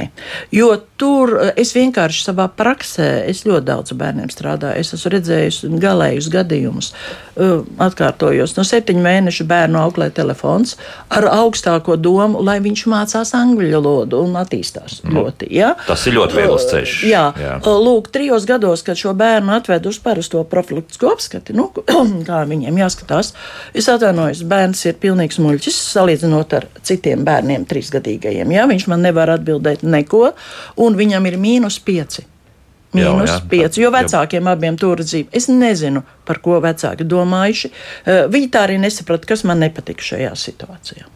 jo 0.53 0.69
tur 1.01 1.33
eh, 1.41 1.53
es 1.61 1.73
vienkārši 1.73 2.27
savā 2.27 2.45
praksē, 2.53 3.09
es 3.31 3.43
ļoti 3.47 3.65
daudz 3.71 3.95
bērniem 3.97 4.29
strādāju. 4.29 4.77
Es 4.81 4.93
esmu 4.93 5.15
redzējis 5.15 5.63
galējus 5.81 6.29
gadījumus. 6.33 6.91
Eh, 7.31 7.61
atkārtojos, 7.79 8.57
no 8.57 8.65
septiņu 8.67 9.01
mēnešu 9.05 9.45
bērnu 9.47 9.79
auklē 9.79 10.09
telefons 10.11 10.75
ar 11.15 11.25
augstāko 11.31 11.95
domu, 11.95 12.41
lai 12.43 12.57
viņš 12.59 12.81
mācās 12.91 13.31
angļu 13.37 13.69
valodu 13.71 14.19
un 14.25 14.35
attīstās 14.35 14.99
mm. 14.99 15.13
ļoti. 15.15 15.47
Ja? 15.55 15.69
Tas 15.87 16.03
ir 16.09 16.17
ļoti 16.17 16.35
viegls 16.37 16.65
ceļš. 16.67 16.95
Jā, 17.07 17.23
jā. 17.39 17.53
lūk, 17.63 18.09
trijos 18.11 18.43
gados, 18.49 18.83
kad 18.83 18.99
šo 18.99 19.15
bērnu 19.15 19.55
atved 19.55 19.87
uz 19.87 20.01
parasto 20.03 20.43
profilaktisko 20.51 21.13
apskati, 21.15 21.55
nu, 21.55 21.69
kā 22.27 22.41
viņiem 22.49 22.81
jāskatās, 22.83 23.31
es 23.73 23.87
atvainojos, 23.91 24.43
bērns 24.51 24.83
ir 24.91 24.99
pilnīgs 24.99 25.39
muļķis 25.39 25.79
salīdzinot 25.95 26.57
ar 26.59 26.67
citiem 26.83 27.23
bērniem, 27.25 27.63
trīsgadīgajiem. 27.71 28.51
Ja? 28.57 28.67
Viņš 28.67 28.89
man 28.91 29.07
nevar 29.07 29.31
atbildēt 29.37 29.70
atbildēt 29.71 29.83
neko, 29.83 30.33
un 30.77 30.99
viņam 30.99 31.25
ir 31.29 31.39
mīnus 31.39 31.79
pieci. 31.83 32.27
Mīnus 32.91 33.29
jā, 33.29 33.37
jā, 33.37 33.47
pieci, 33.47 33.81
jo 33.81 33.91
vecākiem 33.91 34.43
jā. 34.43 34.51
abiem 34.51 34.77
tur 34.77 34.99
dzīvo. 34.99 35.29
Es 35.31 35.47
nezinu, 35.47 36.03
par 36.27 36.41
ko 36.43 36.59
vecāki 36.59 37.07
domājuši. 37.07 37.71
Eh, 38.05 38.27
viņi 38.27 38.51
tā 38.51 38.67
arī 38.67 38.77
nesaprata, 38.81 39.27
kas 39.27 39.45
man 39.47 39.63
nepatika 39.63 40.03
šajā 40.03 40.35
situācijā. 40.35 41.07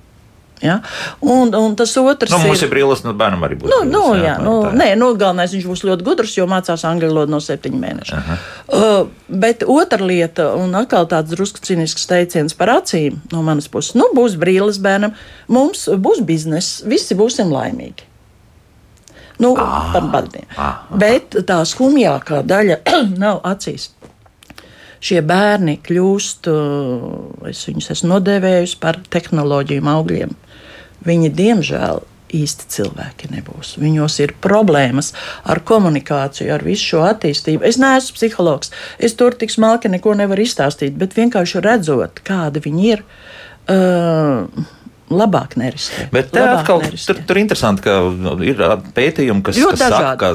Ja? 0.63 0.79
Un, 1.19 1.51
un 1.51 1.75
tas 1.75 1.91
otrs 1.99 2.31
nu, 2.31 2.37
ir. 2.39 2.47
Mums 2.47 2.63
ir 2.63 2.71
brīvs, 2.71 3.03
nu, 3.03 3.11
bērnam 3.17 3.43
arī 3.43 3.57
būs. 3.59 3.67
Nu, 3.67 3.81
brīlis, 3.83 3.91
nu, 3.91 4.03
jā, 4.15 4.23
jā, 4.23 4.35
nu, 4.39 4.53
nē, 4.71 4.87
nu, 4.95 5.11
galvenais 5.19 5.51
viņš 5.51 5.67
būs 5.67 5.83
ļoti 5.89 6.07
gudrs, 6.07 6.37
jo 6.39 6.47
mācās 6.47 6.85
angļu 6.87 7.11
valodu 7.11 7.35
no 7.35 7.41
septiņu 7.43 7.81
mēnešu. 7.81 8.15
Aha. 8.21 8.39
Uh, 8.65 9.27
bet 9.27 9.67
otra 9.67 9.99
lieta, 9.99 10.47
un 10.55 10.73
atkal 10.79 11.09
tāds 11.11 11.35
drusku 11.35 11.59
cīnisks 11.59 12.07
teiciens 12.07 12.55
par 12.55 12.71
acīm 12.77 13.19
no 13.35 13.43
manas 13.45 13.67
puses, 13.71 13.97
nu, 13.99 14.07
būs 14.15 14.39
brīvs 14.39 14.79
bērnam, 14.79 15.15
mums 15.51 15.89
būs 15.91 16.23
bizness, 16.25 16.79
visi 16.87 17.19
būsim 17.19 17.51
laimīgi. 17.51 18.14
Nu, 19.43 19.51
ah, 19.59 19.91
par 19.93 20.07
bērniem. 20.13 20.47
Ah. 20.55 20.85
Bet 20.95 21.35
tā 21.47 21.59
skumjākā 21.67 22.41
daļa 22.47 22.79
nav 23.23 23.41
acīs. 23.47 23.91
Šie 25.05 25.19
bērni 25.21 25.77
kļūst, 25.85 26.47
uh, 26.49 27.49
es 27.51 27.61
viņus 27.67 27.91
esmu 27.93 28.15
nodēvējusi 28.15 28.79
par 28.81 29.01
tehnoloģiju 29.13 29.85
augļiem. 29.91 30.31
Viņi, 31.05 31.29
diemžēl, 31.35 32.01
īsti 32.35 32.69
cilvēki 32.73 33.29
nebūs. 33.35 33.75
Viņos 33.81 34.17
ir 34.23 34.33
problēmas 34.41 35.11
ar 35.45 35.61
komunikāciju, 35.67 36.49
ar 36.55 36.65
visu 36.65 36.95
šo 36.95 37.03
attīstību. 37.05 37.65
Es 37.67 37.77
neesmu 37.81 38.17
psihologs, 38.17 38.73
es 38.97 39.13
tur 39.19 39.37
tik 39.37 39.53
smalki 39.53 39.91
neko 39.93 40.15
nevaru 40.17 40.45
izstāstīt, 40.45 40.97
bet 40.99 41.15
vienkārši 41.17 41.61
redzot, 41.65 42.23
kādi 42.25 42.63
viņi 42.65 42.89
ir. 42.95 43.05
Uh, 43.65 44.45
labāk 45.13 45.53
neriskēt. 45.59 46.09
Bet 46.13 46.31
te 46.33 46.41
atkal 46.41 46.81
tur, 46.81 47.19
tur 47.29 47.37
interesanti, 47.37 47.83
ka 47.85 47.97
ir 48.45 48.61
pētījumi, 48.95 49.43
kas, 49.45 49.59
kas 49.75 49.83
saka, 49.83 50.13
ka 50.17 50.31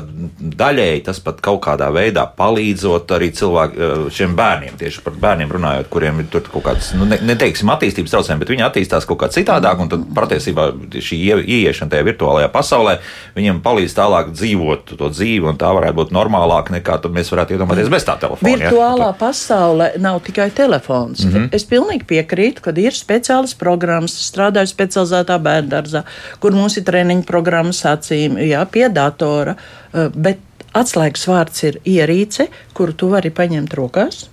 daļēji 0.61 1.03
tas 1.09 1.19
pat 1.25 1.41
kaut 1.43 1.59
kādā 1.65 1.89
veidā 1.95 2.27
palīdzot 2.39 3.11
arī 3.17 3.33
cilvēkiem, 3.35 4.07
šiem 4.15 4.37
bērniem, 4.39 4.77
tieši 4.79 5.03
par 5.07 5.17
bērniem 5.25 5.51
runājot, 5.57 5.91
kuriem 5.91 6.23
ir 6.23 6.31
tur 6.31 6.47
kaut 6.53 6.69
kāds, 6.69 6.93
nu, 6.99 7.09
ne, 7.11 7.19
neteiksim, 7.27 7.73
attīstības 7.75 8.15
traucējumi, 8.15 8.45
bet 8.45 8.53
viņi 8.55 8.67
attīstās 8.69 9.09
kaut 9.11 9.23
kā 9.25 9.31
citādāk, 9.35 9.83
un 9.83 9.91
tad 9.91 10.07
patiesībā 10.15 10.69
šī 11.03 11.19
ieiešana 11.41 11.91
tajā 11.97 12.07
virtuālajā 12.07 12.53
pasaulē 12.55 12.97
viņiem 13.35 13.61
palīdz 13.65 13.97
tālāk 13.99 14.31
dzīvot 14.37 14.95
to 15.01 15.11
dzīvi, 15.11 15.51
un 15.51 15.59
tā 15.59 15.73
varētu 15.75 15.99
būt 15.99 16.15
normālāk 16.15 16.71
nekā 16.77 17.01
mēs 17.11 17.33
varētu 17.35 17.57
iedomāties 17.57 17.91
bez 17.91 18.07
tā 18.07 18.17
telefona. 18.23 18.55
Virtuālā 18.55 19.11
ja? 19.11 19.19
pasaule 19.19 19.91
nav 19.99 20.21
tikai 20.27 20.51
telefons. 20.55 21.25
Mm 21.25 21.33
-hmm. 21.33 21.49
Es 21.53 21.67
pilnīgi 21.67 22.07
piekrītu, 22.07 22.63
ka 22.63 22.75
ir 22.77 22.95
speciālas 22.95 23.55
programmas, 23.59 24.15
strādā 24.31 24.60
strādāju 24.61 24.75
specializētā 24.75 25.39
bērngārzā, 25.41 26.05
kur 26.41 26.53
mums 26.53 26.77
ir 26.77 26.85
treniņu 26.85 27.25
programmas 27.27 27.83
acīm, 27.85 28.39
jā, 28.39 28.65
pie 28.71 28.89
datora. 28.89 29.57
Eh, 29.93 30.11
bet 30.15 30.39
atslēgas 30.75 31.27
vārds 31.27 31.65
ir 31.65 31.81
ierīce, 31.85 32.49
kuru 32.75 32.93
tu 32.93 33.09
vari 33.09 33.31
paņemt 33.31 33.75
rokās 33.75 34.29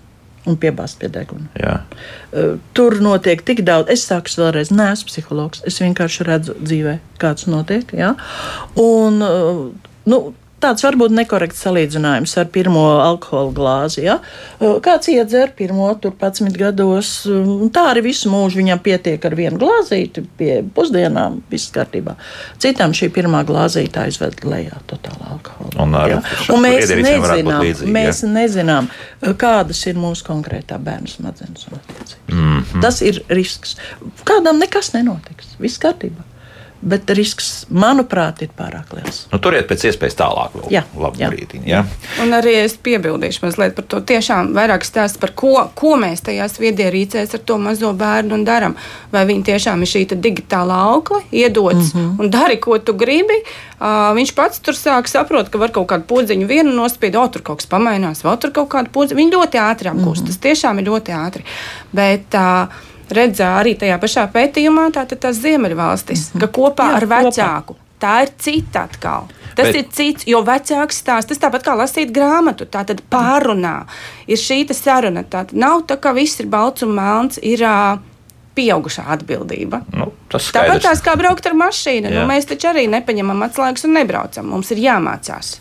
un 0.46 0.56
piebāzt 0.56 1.00
pie 1.00 1.10
deguna. 1.10 1.50
Jā. 1.60 1.82
Uh, 2.32 2.58
Tur 2.74 3.02
notiek 3.02 3.42
tik 3.44 3.66
daudz. 3.68 3.90
Es 3.92 4.06
saku, 4.08 4.30
es 4.30 4.38
vēlreiz 4.38 4.70
neesmu 4.72 5.10
psihologs. 5.10 5.60
Es 5.68 5.82
vienkārši 5.82 6.24
redzu 6.24 6.56
dzīvē, 6.62 7.00
kāds 7.20 7.50
notiek. 7.52 7.92
Ja? 7.92 8.14
Un, 8.80 9.20
uh, 9.20 9.66
nu, 10.08 10.22
Tāds 10.58 10.82
varbūt 10.82 11.14
nekorekts 11.14 11.60
salīdzinājums 11.62 12.32
ar 12.42 12.48
pirmo 12.50 12.84
alkohola 13.04 13.52
glāzi. 13.54 14.02
Ja? 14.08 14.16
Kāds 14.58 15.10
iedzer 15.14 15.52
pirmo, 15.58 15.92
tur 16.02 16.16
11 16.18 16.58
gados, 16.58 17.12
tā 17.76 17.84
arī 17.92 18.08
visu 18.08 18.32
mūžu 18.34 18.58
viņam 18.64 18.82
pietiek 18.82 19.28
ar 19.30 19.36
vienu 19.38 19.60
glāzīti 19.62 20.24
pie 20.40 20.56
pusdienām, 20.74 21.44
viss 21.52 21.70
kārtībā. 21.76 22.16
Citam 22.64 22.96
šī 22.98 23.12
pirmā 23.14 23.44
glāzīte 23.46 24.02
aizved 24.08 24.42
lejā 24.50 24.82
totālā 24.90 25.36
alkohola. 25.36 25.76
Un 25.86 25.94
ar 26.00 26.16
ja? 26.16 26.22
un 26.56 26.66
mēs 26.66 26.90
nezinām, 26.90 27.52
līdzīgi, 27.62 27.94
mēs 27.94 28.24
ja? 28.26 28.32
nezinām, 28.40 28.90
kādas 29.38 29.84
ir 29.86 30.00
mūsu 30.02 30.26
konkrētā 30.26 30.80
bērna 30.82 31.12
smadzenes 31.12 31.70
un 31.70 31.78
attiecības. 31.78 32.18
Mm 32.32 32.58
-hmm. 32.64 32.82
Tas 32.82 33.04
ir 33.06 33.22
risks. 33.30 33.78
Kādam 34.26 34.58
nekas 34.58 34.90
nenotiks, 34.98 35.54
viss 35.62 35.78
kārtībā. 35.78 36.27
Bet 36.82 37.10
risks, 37.18 37.66
manuprāt, 37.74 38.44
ir 38.46 38.52
pārāk 38.58 38.92
liels. 38.94 39.24
Nu, 39.32 39.40
turiet 39.42 39.66
pēc 39.70 39.88
iespējas 39.90 40.18
tālāk, 40.20 40.54
vēl 40.54 40.76
Jā, 40.76 40.84
labu 40.94 41.18
jā. 41.18 41.30
brīdi. 41.32 41.62
Ja? 41.66 41.80
Un 42.22 42.36
arī 42.38 42.54
es 42.60 42.76
piebildīšu 42.86 43.42
mazliet 43.42 43.74
par 43.78 43.88
to. 43.90 44.02
Tiešām 44.12 44.52
vairāk 44.54 44.86
stāst 44.86 45.18
par 45.22 45.34
ko, 45.38 45.56
ko 45.78 45.96
mēs 45.98 46.22
tajās 46.28 46.60
viedierīcēs 46.62 47.34
ar 47.34 47.42
to 47.50 47.58
mazo 47.62 47.90
bērnu 47.98 48.44
darām. 48.46 48.76
Vai 49.12 49.26
viņi 49.26 49.48
tiešām 49.50 49.82
ir 49.82 49.90
šī 49.90 50.04
te 50.12 50.18
digitālā 50.22 50.78
aukla, 50.94 51.24
iedodas 51.32 51.96
mm 51.96 52.00
-hmm. 52.00 52.20
un 52.22 52.30
dari, 52.30 52.60
ko 52.62 52.78
tu 52.78 52.94
gribi. 52.94 53.42
Uh, 53.78 54.14
viņš 54.18 54.34
pats 54.36 54.60
tur 54.60 54.74
sāk 54.74 55.08
saprot, 55.08 55.50
ka 55.50 55.58
var 55.58 55.72
kaut 55.72 55.88
kādu 55.88 56.04
podziņu 56.04 56.48
vienu 56.48 56.74
nospied, 56.74 57.16
o, 57.16 57.28
tur 57.28 57.42
kaut 57.42 57.58
kas 57.58 57.68
pamainās, 57.70 58.24
vai 58.24 58.38
tur 58.38 58.52
kaut 58.52 58.70
kādu 58.70 58.90
podziņu. 58.90 59.18
Viņi 59.18 59.34
ļoti 59.34 59.58
ātri 59.58 59.90
apgūst. 59.90 60.22
Mm 60.22 60.28
-hmm. 60.28 60.28
Tas 60.28 60.38
tiešām 60.38 60.80
ir 60.80 60.86
ļoti 60.86 61.12
ātri. 61.26 61.44
Bet, 61.92 62.34
uh, 62.34 62.68
Redzēju 63.08 63.60
arī 63.62 63.76
tajā 63.80 63.98
pašā 64.02 64.28
pētījumā, 64.34 64.90
tātad 64.96 65.20
tās 65.24 65.40
Ziemeļvalstis, 65.44 66.30
mm 66.34 66.40
-hmm. 66.40 66.46
ka 66.46 66.48
kopā 66.60 66.90
Jā, 66.92 66.96
ar 66.96 67.06
kopā. 67.08 67.22
vecāku 67.24 67.76
tā 68.02 68.14
ir 68.26 68.34
cita 68.38 68.86
atkal. 68.88 69.28
Tas 69.58 69.72
Bet- 69.72 69.76
ir 69.76 69.86
cits, 69.92 70.28
jo 70.30 70.44
vecāks 70.46 71.02
stāsta. 71.02 71.34
Tas 71.34 71.42
tāpat 71.42 71.66
kā 71.66 71.74
lasīt 71.78 72.12
grāmatu, 72.14 72.68
tā 72.70 72.86
tad 72.86 73.02
pārunā. 73.10 73.88
Ir 74.28 74.38
šī 74.38 74.74
saruna. 74.74 75.24
Tā 75.24 75.48
nav 75.52 75.88
tā, 75.88 76.00
ka 76.00 76.14
viss 76.14 76.40
ir 76.40 76.46
balts 76.46 76.84
un 76.84 76.94
melns, 76.94 77.40
ir 77.42 77.64
uh, 77.66 77.98
pieaugušā 78.58 79.06
atbildība. 79.18 79.82
Nu, 79.94 80.12
tas 80.30 80.52
Tāpat 80.54 80.82
tās 80.86 81.02
kā 81.02 81.16
braukt 81.18 81.46
ar 81.46 81.54
mašīnu. 81.58 82.10
Nu, 82.14 82.26
mēs 82.30 82.50
taču 82.50 82.70
arī 82.70 82.88
nepaņemam 82.90 83.46
atslēgas 83.50 83.86
un 83.86 83.98
nebraucam. 83.98 84.46
Mums 84.54 84.72
ir 84.72 84.78
jāmācās. 84.78 85.58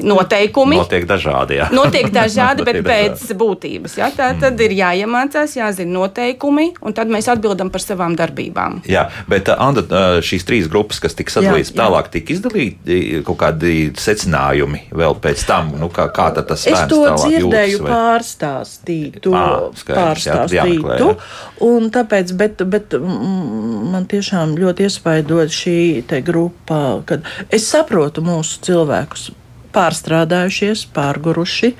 Noteikumi. 0.00 0.76
Notiek 0.80 1.04
dažādi. 1.08 1.58
Jā. 1.60 1.68
Notiek 1.74 2.08
dažādi, 2.14 2.64
bet 2.68 2.80
pēc 2.86 3.24
būtības. 3.38 3.96
Ja? 4.00 4.10
Tā 4.14 4.30
tad 4.40 4.60
ir 4.64 4.72
jāiemācās, 4.78 5.56
jāzina 5.58 5.92
noteikumi, 5.98 6.70
un 6.82 6.94
tad 6.96 7.10
mēs 7.12 7.28
atbildam 7.32 7.70
par 7.74 7.82
savām 7.84 8.16
darbībām. 8.18 8.80
Jā, 8.88 9.08
bet 9.28 9.48
uh, 9.52 9.58
Anda, 9.62 9.84
uh, 9.88 10.18
šīs 10.24 10.46
trīs 10.48 10.68
grupas, 10.72 11.00
kas 11.02 11.14
tika 11.18 11.34
sadalītas 11.34 11.72
Jā, 11.72 11.76
jā. 11.76 11.80
tālāk, 11.82 12.10
tika 12.14 12.32
izdalīti 12.36 13.22
kaut 13.26 13.38
kādi 13.42 13.74
secinājumi 13.98 14.86
vēl 14.92 15.16
pēc 15.22 15.44
tam, 15.48 15.72
nu, 15.80 15.88
kā, 15.92 16.08
kā 16.14 16.30
tas 16.36 16.66
Es 16.66 16.72
bērns 16.74 16.90
to 16.92 17.02
dzirdēju 17.26 17.76
jūtas, 17.76 17.82
vai- 17.82 17.92
pārstāstītu, 17.92 19.32
Ā, 19.36 19.44
skaidrs, 19.78 20.26
jā, 20.26 20.36
tad 20.40 20.54
jāmeklē, 20.56 20.96
pārstāstītu. 20.98 21.12
jā. 21.12 21.68
Un 21.68 21.90
tāpēc, 21.94 22.32
bet, 22.38 22.62
bet 22.72 22.96
mm, 22.98 23.92
man 23.92 24.06
tiešām 24.10 24.56
ļoti 24.58 24.86
iespaidot 24.88 25.52
šī 25.52 25.76
te 26.10 26.20
grupa, 26.24 26.80
kad 27.08 27.26
es 27.50 27.68
saprotu 27.70 28.24
mūsu 28.24 28.60
cilvēkus. 28.66 29.30
Pārstrādājušies, 29.72 30.84
pārguruši, 30.92 31.72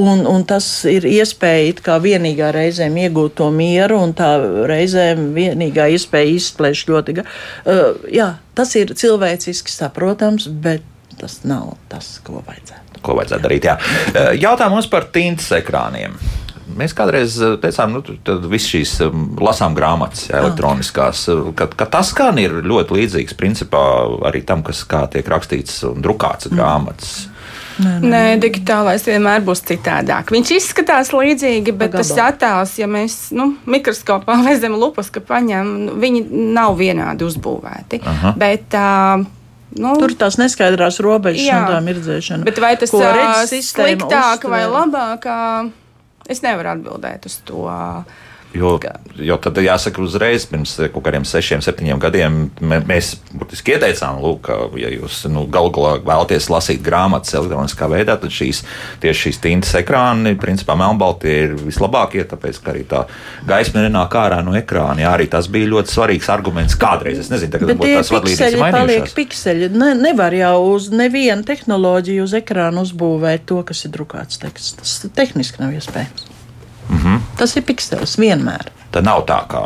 un, 0.00 0.26
un 0.28 0.44
tas 0.48 0.66
ir 0.88 1.06
iespēja 1.08 1.78
kā 1.84 1.96
vienīgā 2.02 2.50
reizēm 2.54 2.98
iegūt 3.06 3.38
to 3.40 3.48
mieru, 3.54 4.02
un 4.04 4.12
tā 4.16 4.34
reizēm 4.68 5.30
vienīgā 5.36 5.88
iespēja 5.96 6.36
izplēst 6.36 6.92
ļoti. 6.92 7.16
Uh, 7.22 8.04
jā, 8.12 8.34
tas 8.58 8.74
ir 8.78 8.92
cilvēciski 8.98 9.72
saprotams, 9.72 10.48
bet 10.48 10.84
tas 11.18 11.40
nav 11.48 11.74
tas, 11.90 12.18
ko 12.24 12.42
vajadzētu. 12.46 13.00
ko 13.02 13.16
vajadzētu 13.18 13.46
darīt. 13.46 13.70
Jā. 13.70 13.78
Uh, 14.12 14.34
Jautājums 14.38 14.90
par 14.90 15.08
tintas 15.14 15.50
ekrāniem. 15.56 16.18
Mēs 16.78 16.92
kādreiz 16.94 17.38
uh, 17.40 17.56
teicām, 17.62 17.96
nu, 17.96 18.02
tad 18.26 18.44
viss 18.50 18.68
šīs 18.68 18.98
lasām 19.40 19.74
grāmatas, 19.78 20.26
jā, 20.28 20.36
elektroniskās, 20.42 21.24
uh, 21.32 21.48
ka, 21.56 21.70
ka 21.72 21.88
tas 21.90 22.12
gan 22.16 22.38
ir 22.42 22.60
ļoti 22.60 22.98
līdzīgs 23.00 23.38
principā 23.40 23.82
arī 24.28 24.44
tam, 24.46 24.62
kas 24.66 24.84
kā 24.88 25.06
tiek 25.10 25.26
rakstīts 25.32 25.80
un 25.88 26.04
drukāts 26.04 26.52
grāmatas. 26.52 27.16
Nē, 27.78 28.22
digitālais 28.42 29.04
vienmēr 29.06 29.42
būs 29.46 29.62
citādāk. 29.68 30.32
Viņš 30.34 30.52
izskatās 30.56 31.12
līdzīgi, 31.14 31.74
bet 31.78 31.94
Pa 31.94 32.02
tas 32.02 32.12
attēls, 32.24 32.74
ja 32.80 32.88
mēs 32.90 33.28
nu, 33.36 33.52
mikroskopā 33.70 34.38
vai 34.46 34.56
zem 34.60 34.76
lupas 34.78 35.12
paņemam, 35.14 35.74
nu, 35.86 35.96
viņi 36.02 36.24
nav 36.56 36.78
vienādi 36.80 37.26
uzbūvēti. 37.28 38.02
Aha. 38.12 38.34
Bet, 38.38 38.74
uh, 38.78 39.26
nu, 39.78 39.94
Tur 40.02 40.14
tās 40.18 40.38
neskaidrās 40.40 41.00
robežas 41.04 41.46
Jā. 41.46 41.60
un 41.62 41.74
tā 41.76 41.82
mirdzēšana. 41.86 42.48
Bet 42.48 42.62
vai 42.62 42.74
tas 42.80 42.94
ir 42.94 43.66
sliktāk 43.66 44.48
vai 44.48 44.64
uztver? 44.66 44.78
labāk? 44.78 45.28
Es 46.28 46.42
nevaru 46.44 46.74
atbildēt 46.74 47.28
uz 47.28 47.38
to. 47.48 47.64
Jo, 48.56 48.78
jo 49.20 49.36
tad 49.44 49.58
jāsaka, 49.60 50.00
uzreiz 50.00 50.46
pirms 50.48 50.70
kaut 50.94 51.02
kādiem 51.04 51.24
sešiem, 51.28 51.60
septiņiem 51.60 51.98
gadiem 52.00 52.36
mē- 52.64 52.80
mēs 52.88 53.10
burtiski 53.36 53.74
ieteicām, 53.74 54.22
lūk, 54.24 54.38
ka, 54.46 54.56
ja 54.80 54.88
jūs 54.88 55.18
nu, 55.28 55.42
galu 55.52 55.68
galā 55.76 55.90
vēlaties 56.00 56.48
lasīt 56.48 56.80
grāmatas 56.80 57.34
elektroniskā 57.36 57.90
veidā, 57.92 58.16
tad 58.22 58.32
šīs, 58.32 58.62
tieši 59.02 59.20
šīs 59.26 59.40
tintas 59.44 59.74
ekrāni, 59.82 60.32
principā 60.40 60.78
melnbalti, 60.80 61.34
ir 61.44 61.52
vislabākie, 61.60 62.24
tāpēc, 62.30 62.62
ka 62.64 62.72
arī 62.72 62.86
tā 62.88 63.02
gaisma 63.50 63.84
nenāk 63.84 64.16
ārā 64.16 64.40
no 64.46 64.56
ekrāna. 64.56 65.04
Jā, 65.04 65.12
arī 65.18 65.28
tas 65.28 65.50
bija 65.52 65.68
ļoti 65.74 65.92
svarīgs 65.92 66.32
arguments 66.32 66.78
kādreiz. 66.80 67.20
Es 67.20 67.28
nezinu, 67.28 67.52
tagad 67.52 67.74
tie 67.84 67.98
tās 67.98 68.14
vadlīnijas 68.16 68.58
mainījušās. 68.64 69.14
pikseļi. 69.20 69.70
Ne, 69.76 69.92
nevar 70.08 70.32
jau 70.32 70.56
uz 70.72 70.88
nevienu 70.88 71.44
tehnoloģiju 71.44 72.24
uz 72.24 72.32
ekrāna 72.40 72.80
uzbūvēt 72.88 73.44
to, 73.52 73.60
kas 73.68 73.84
ir 73.84 73.92
drukāts 73.92 74.40
teksts. 74.40 74.72
Tas 74.80 74.98
tehniski 75.12 75.60
nav 75.60 75.76
iespējams. 75.76 76.37
Mm 76.88 76.96
Mhm. 76.96 77.06
-hmm. 77.06 77.20
Tas 77.36 77.56
ir 77.56 77.62
piksels 77.62 78.18
vienmēr. 78.18 78.70
Tā 78.92 79.02
nav 79.02 79.24
tā 79.26 79.46
kā. 79.46 79.62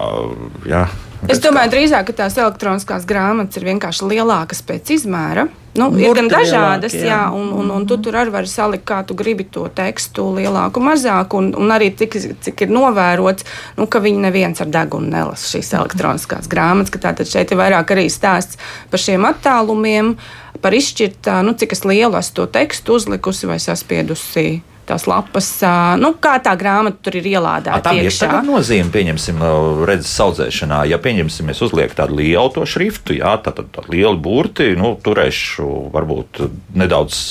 Jā, 0.67 0.89
Es 1.31 1.39
domāju, 1.39 1.71
drīzāk, 1.71 2.09
ka 2.09 2.13
tās 2.13 2.35
elektroniskās 2.37 3.05
grāmatas 3.07 3.57
ir 3.57 3.65
vienkārši 3.69 4.09
lielākas 4.11 4.63
pēc 4.67 4.91
izmēra. 4.91 5.45
Nu, 5.79 5.87
ir 5.97 6.09
Burti 6.09 6.21
gan 6.21 6.29
dažādas, 6.29 6.93
lielāki, 6.93 7.07
jā, 7.07 7.19
jā. 7.21 7.31
un, 7.33 7.53
un, 7.53 7.71
un 7.71 7.87
tu 7.87 7.97
tur 7.97 8.17
arī 8.19 8.33
vari 8.35 8.47
salikt, 8.51 8.85
kā 8.85 9.07
tu 9.07 9.15
gribi 9.15 9.45
to 9.45 9.69
tekstu, 9.69 10.25
lielāku, 10.35 10.83
mazāku. 10.83 11.39
Un, 11.39 11.55
un 11.55 11.71
arī 11.71 11.93
cik, 11.97 12.17
cik 12.43 12.61
ir 12.67 12.75
novērots, 12.75 13.47
nu, 13.79 13.87
ka 13.87 14.03
viņi 14.03 14.19
neviens 14.19 14.61
ar 14.61 14.67
degunu 14.67 15.09
nelasa 15.15 15.47
šīs 15.55 15.71
elektroniskās 15.79 16.51
grāmatas. 16.51 16.91
ka 16.91 16.99
Tātad 16.99 17.31
šeit 17.31 17.55
ir 17.55 17.59
vairāk 17.63 17.95
arī 17.95 18.09
stāsts 18.11 18.59
par 18.91 18.99
šiem 18.99 19.23
attālumiem, 19.31 20.17
par 20.61 20.73
izšķirt, 20.73 21.31
nu, 21.47 21.55
cik 21.55 21.73
es 21.73 21.85
lielu 21.85 22.19
esmu 22.19 22.35
to 22.35 22.47
tekstu 22.47 22.99
uzlikusi 22.99 23.47
vai 23.47 23.61
saspiedusi. 23.63 24.63
Tās 24.83 25.05
lapas, 25.07 25.49
nu, 26.03 26.09
kā 26.19 26.35
tā 26.43 26.57
grāmata 26.59 26.99
tur 27.07 27.15
ir 27.21 27.29
ielādēta. 27.37 27.77
tam 27.87 28.01
ir 28.03 28.11
tāda 28.11 28.41
nozīme, 28.43 28.91
pieņemsim, 28.91 29.39
redzes 29.87 30.15
audzēšanā. 30.25 30.83
Ja 30.91 30.99
pieņemsim, 31.03 31.53
es 31.55 31.63
uzlieku 31.63 31.95
tādu 32.01 32.19
lielu 32.19 32.51
to 32.57 32.67
šriftu, 32.67 33.15
jā, 33.21 33.37
tad 33.45 33.61
tā, 33.61 33.67
tā 33.77 33.87
liela 33.93 34.19
burti, 34.19 34.73
nu, 34.79 34.97
turēšu 35.07 35.69
varbūt 35.95 36.43
nedaudz, 36.83 37.23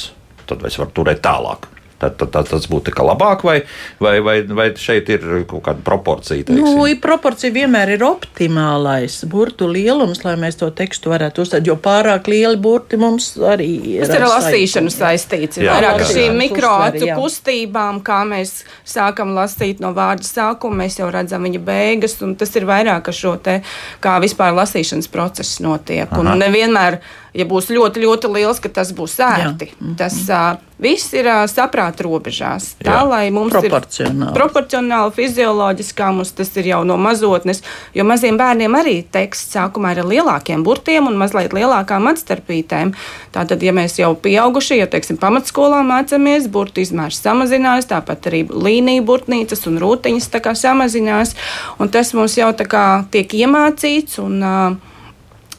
tad 0.47 0.63
es 0.69 0.79
varu 0.79 0.95
turēt 1.01 1.23
tālāk. 1.27 1.70
Tad, 2.01 2.15
tad, 2.17 2.31
tad 2.33 2.47
tas 2.49 2.65
būtu 2.69 2.93
labāk, 3.05 3.43
vai, 3.45 3.59
vai, 4.01 4.15
vai, 4.25 4.39
vai 4.57 4.67
šeit 4.77 5.09
ir 5.13 5.25
kaut 5.49 5.61
kāda 5.67 5.83
proporcija? 5.85 6.47
Teiksim? 6.47 6.65
Nu, 6.65 6.87
proporcija 7.01 7.53
vienmēr 7.53 7.93
ir 7.95 8.05
optimālais 8.07 9.19
burtu 9.29 9.67
lielums, 9.69 10.23
lai 10.25 10.33
mēs 10.41 10.57
to 10.57 10.71
tekstu 10.73 11.13
varētu 11.13 11.45
uztvert. 11.45 11.69
Jo 11.69 11.77
pārāk 11.81 12.29
lieli 12.31 12.57
burti 12.61 12.97
mums 13.01 13.35
arī 13.37 13.69
ir. 13.95 14.05
Tas 14.05 14.15
ir 14.17 14.25
ar 14.25 14.33
lasīšanu 14.33 14.93
saistīts. 14.93 15.61
Jā, 15.61 15.77
vairāk 15.77 16.01
ar 16.01 16.09
šīm 16.09 16.41
jā. 17.05 17.17
kustībām, 17.19 18.01
kā 18.05 18.21
mēs 18.27 18.63
sākam 18.87 19.35
lasīt 19.37 19.81
no 19.83 19.93
vārda 19.97 20.25
sākuma, 20.25 20.83
mēs 20.83 20.97
jau 20.99 21.09
redzam 21.13 21.45
viņa 21.45 21.61
beigas, 21.65 22.17
un 22.25 22.35
tas 22.39 22.53
ir 22.57 22.65
vairāk 22.69 23.11
ar 23.11 23.17
šo 23.21 23.35
te, 23.43 23.59
kā 24.03 24.17
vispār 24.23 24.55
lasīšanas 24.57 25.11
process 25.11 25.61
notiek. 25.63 26.09
Un 26.17 26.33
Aha. 26.33 26.39
nevienmēr, 26.45 27.01
ja 27.37 27.45
būs 27.47 27.69
ļoti, 27.71 28.03
ļoti 28.03 28.31
liels, 28.31 28.59
ka 28.61 28.69
tas 28.71 28.91
būs 28.95 29.15
ērti. 29.23 29.69
Tas 29.99 30.17
uh, 30.27 30.59
viss 30.81 31.13
ir 31.15 31.27
uh, 31.29 31.43
saprāta 31.49 32.03
robežās. 32.03 32.73
Tā, 32.81 32.89
Jā. 32.89 33.03
lai 33.07 33.21
mums 33.33 33.53
Proporcionāli. 33.55 34.27
ir 34.27 34.35
proporcionāli, 34.35 35.13
fizioloģiskā 35.15 36.09
mums 36.15 36.33
tas 36.35 36.51
ir 36.59 36.71
jau 36.73 36.81
no 36.87 36.97
mazotnes, 37.01 37.63
jo 37.95 38.05
maziem 38.07 38.39
bērniem 38.39 38.75
arī 38.81 38.97
teksts 39.15 39.55
sākumā 39.55 39.93
ir 39.95 40.03
ar 40.03 40.11
lielākiem 40.11 40.65
burtiem 40.67 41.07
un 41.07 41.19
mazliet 41.21 41.55
lielākām 41.55 42.11
atstarpītēm. 42.11 42.93
Tātad, 43.35 43.63
ja 43.63 43.75
mēs 43.75 43.97
jau 44.01 44.11
pieaugušie, 44.19 44.81
jau 44.81 44.89
teiksim, 44.91 45.19
pamatskolā 45.21 45.81
mācāmies, 45.87 46.51
burtu 46.51 46.83
izmērs 46.83 47.21
samazinās, 47.23 47.87
tāpat 47.91 48.31
arī 48.31 48.43
līnija 48.51 49.05
burtnīcas 49.07 49.67
un 49.71 49.79
rūtiņas 49.81 50.31
samazinās, 50.61 51.35
un 51.79 51.89
tas 51.89 52.11
mums 52.17 52.35
jau 52.35 52.51
tā 52.51 52.67
kā 52.67 52.85
tiek 53.11 53.39
iemācīts. 53.45 54.19
Un, 54.19 54.41
uh, 54.43 54.90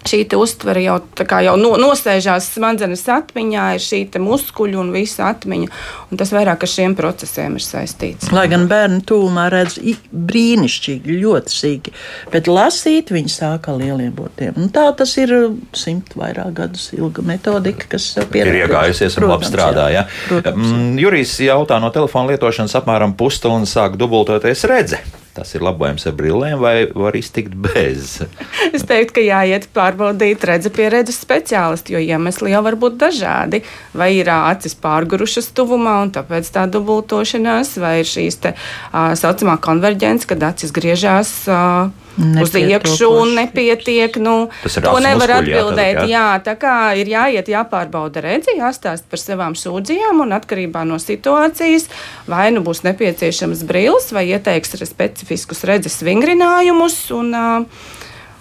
šī 0.09 0.23
uztvere 0.37 0.83
jau, 0.85 0.99
jau 1.45 1.55
no, 1.61 1.73
nosēžās 1.81 2.49
smadzenes 2.57 3.05
atmiņā, 3.13 3.67
ir 3.77 3.85
šī 3.85 4.01
muskuļu 4.23 4.81
un 4.83 4.93
visa 4.95 5.29
atmiņa. 5.31 5.71
Un 6.11 6.21
tas 6.21 6.33
vairāk 6.35 6.67
ar 6.67 6.71
šiem 6.71 6.97
procesiem 6.99 7.57
ir 7.59 7.65
saistīts. 7.65 8.33
Lai 8.35 8.47
gan 8.53 8.67
bērni 8.71 9.03
tūmā 9.09 9.49
redz 9.53 9.79
brīnišķīgi, 10.13 11.19
ļoti 11.23 11.57
sīki, 11.57 11.95
bet 12.33 12.51
lasīt 12.51 13.13
viņi 13.15 13.33
sāka 13.33 13.73
ar 13.73 13.81
lieliem 13.83 14.13
burtiem. 14.17 14.57
Un 14.61 14.73
tā 14.75 14.89
tas 14.99 15.15
ir 15.21 15.33
simt 15.77 16.17
vairāk 16.19 16.53
gadus 16.61 16.91
ilga 16.97 17.25
metodika, 17.27 17.89
kas 17.97 18.13
ir 18.19 18.53
iegājusies 18.63 19.19
un 19.21 19.31
labi 19.31 19.49
strādā. 19.49 19.89
Ja? 19.95 20.07
Protams, 20.29 20.69
jā. 20.69 20.77
Mm, 20.77 21.01
Jurijs 21.03 21.39
jautā 21.47 21.81
no 21.83 21.93
telefona 21.95 22.35
lietošanas 22.35 22.77
apmēram 22.83 23.17
pusstundu 23.19 23.69
sāk 23.71 23.99
dubultoties 24.01 24.67
redze 24.69 25.01
tas 25.37 25.55
ir 25.57 25.65
labojams 25.65 26.05
ar 26.09 26.17
brillēm, 26.17 26.59
vai 26.61 26.75
var 26.93 27.17
iztikt 27.17 27.55
bez? 27.57 28.19
es 28.77 28.85
teiktu, 28.89 29.17
ka 29.19 29.25
jāiet 29.25 29.69
pārbaudīt 29.75 30.45
redzes 30.49 31.21
speciālistu, 31.23 31.97
jo 31.97 32.03
iemesli 32.03 32.53
jau 32.53 32.63
var 32.67 32.77
būt 32.81 32.99
dažādi. 33.01 33.63
Vai 33.97 34.13
ir 34.19 34.31
acis 34.33 34.77
pārgurušas 34.83 35.53
tuvumā, 35.57 35.99
un 36.07 36.13
tāpēc 36.15 36.53
tā 36.53 36.67
dubultošanās, 36.71 37.77
vai 37.83 37.99
ir 38.03 38.09
šīs 38.09 38.41
tā 38.45 38.55
saucamā 38.93 39.59
konverģence, 39.63 40.29
kad 40.29 40.45
acis 40.53 40.75
griežās. 40.75 41.35
Uh, 41.49 41.91
uz 42.19 42.55
iekšā 42.59 43.09
un 43.09 43.35
nepietiek. 43.39 44.19
Nu, 44.23 44.37
to 44.65 44.97
nevar 45.03 45.35
muskuļi, 45.37 45.55
atbildēt. 45.55 46.01
Jā, 46.03 46.07
jā, 46.11 46.27
tā 46.47 46.57
kā 46.61 46.77
ir 47.01 47.11
jāiet, 47.13 47.49
jāpārbauda 47.53 48.25
redzi, 48.25 48.57
jāstāsta 48.59 49.09
par 49.11 49.23
savām 49.23 49.57
sūdzībām 49.59 50.25
un 50.27 50.37
atkarībā 50.37 50.85
no 50.89 51.01
situācijas, 51.03 51.89
vai 52.31 52.51
nu 52.55 52.65
būs 52.65 52.85
nepieciešams 52.87 53.65
brīlis 53.69 54.13
vai 54.15 54.29
ieteiks 54.33 54.77
specifiskus 54.89 55.67
redzes 55.69 56.01
vingrinājumus. 56.07 57.05
Un, 57.17 57.35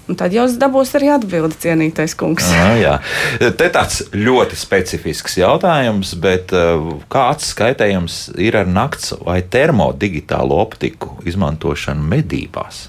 Un 0.10 0.18
tad 0.20 0.34
jau 0.36 0.44
dabūs 0.60 0.90
arī 0.98 1.12
atbildi, 1.14 1.56
cienītais 1.62 2.16
kungs. 2.20 2.50
À, 2.58 2.72
jā, 2.76 2.96
te 3.40 3.68
tāds 3.72 4.02
ļoti 4.12 4.58
specifisks 4.60 5.38
jautājums, 5.40 6.16
bet 6.20 6.52
kāds 7.14 7.52
skaitējums 7.54 8.18
ir 8.42 8.58
ar 8.60 8.68
nakts 8.68 9.14
vai 9.22 9.40
termodigitālo 9.46 10.58
optiku 10.66 11.16
izmantošanu 11.30 12.04
medībās? 12.12 12.88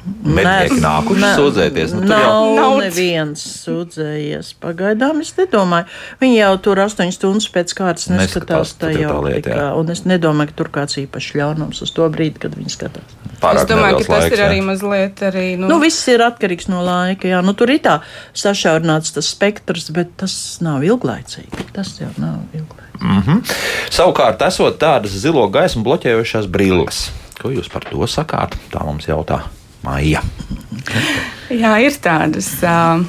Mednieki 0.00 0.78
nākuši 0.80 1.20
ne, 1.20 1.30
sūdzēties. 1.36 1.92
Nu, 1.98 2.06
nav, 2.08 2.22
jau 2.24 2.52
nav 2.56 2.74
neviens 2.80 3.42
sūdzējies. 3.66 4.54
Pagaidām 4.62 5.20
es 5.20 5.34
nedomāju. 5.36 5.90
Viņi 6.22 6.38
jau 6.38 6.52
tur 6.64 6.80
astoņas 6.86 7.18
stundas 7.18 7.48
pēc 7.52 7.74
kārtas 7.76 8.08
neskatās 8.12 8.72
tajā 8.80 9.10
optikā. 9.12 9.66
Un 9.76 9.92
es 9.92 10.06
nedomāju, 10.08 10.52
ka 10.52 10.58
tur 10.62 10.72
kāds 10.72 10.96
īpašs 11.02 11.34
ļaunums 11.36 11.82
uz 11.84 11.92
to 11.96 12.08
brīdi, 12.12 12.40
kad 12.40 12.56
viņi 12.56 12.72
skatās. 12.72 13.14
Pārāk 13.42 13.64
es 13.64 13.68
domāju, 13.68 14.00
ka 14.00 14.06
tas 14.06 14.24
laiks, 14.24 14.36
ir 14.36 14.44
arī 14.46 14.58
jā. 14.58 14.64
mazliet 14.70 15.22
arī. 15.30 15.44
Nu... 15.60 15.68
nu, 15.68 15.78
viss 15.84 16.08
ir 16.12 16.24
atkarīgs 16.24 16.68
no 16.72 16.80
laika. 16.86 17.28
Jā. 17.28 17.44
Nu, 17.44 17.56
tur 17.56 17.72
ir 17.72 17.84
tā 17.84 18.00
sašaurināts 18.36 19.14
tas 19.16 19.30
spektrs, 19.36 19.88
bet 19.96 20.16
tas 20.20 20.34
nav 20.64 20.84
ilglaicīgi. 20.86 21.70
Tas 21.76 21.94
jau 22.00 22.10
nav 22.16 22.40
ilglaicīgi. 22.56 22.88
Mm 23.00 23.22
-hmm. 23.26 23.54
Savukārt, 23.92 24.42
esot 24.48 24.76
tādas 24.80 25.16
zilo 25.16 25.46
gaismu 25.48 25.84
bloķējošās 25.84 26.48
brilles, 26.52 27.08
ko 27.40 27.48
jūs 27.48 27.72
par 27.72 27.84
to 27.88 28.04
sakāt? 28.04 28.56
Tā 28.72 28.84
mums 28.84 29.08
jautā. 29.08 29.40
Maija. 29.84 30.22
Jā, 31.50 31.74
ir 31.82 31.96
tādas. 32.02 32.52
Uh, 32.62 33.04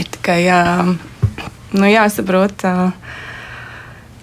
ir 0.00 0.08
tikai 0.16 0.42
jā, 0.44 0.62
nu, 1.72 1.86
jāsaprot. 1.86 2.64
Uh, 2.66 2.90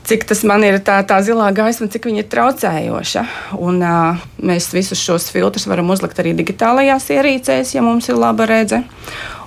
cik 0.07 0.23
tas 0.27 0.43
man 0.47 0.63
ir 0.63 0.79
tā, 0.83 0.99
tā 1.07 1.19
zilā 1.25 1.49
gaisma, 1.55 1.89
cik 1.91 2.07
viņa 2.09 2.23
ir 2.23 2.29
traucējoša. 2.31 3.23
Un, 3.59 3.81
uh, 3.83 4.27
mēs 4.43 4.69
visus 4.75 5.01
šos 5.01 5.29
filtrus 5.33 5.67
varam 5.69 5.91
uzlikt 5.93 6.19
arī 6.23 6.35
digitālajās 6.37 7.09
ierīcēs, 7.15 7.75
ja 7.75 7.83
mums 7.85 8.07
ir 8.11 8.19
laba 8.19 8.47
redzes. 8.49 8.87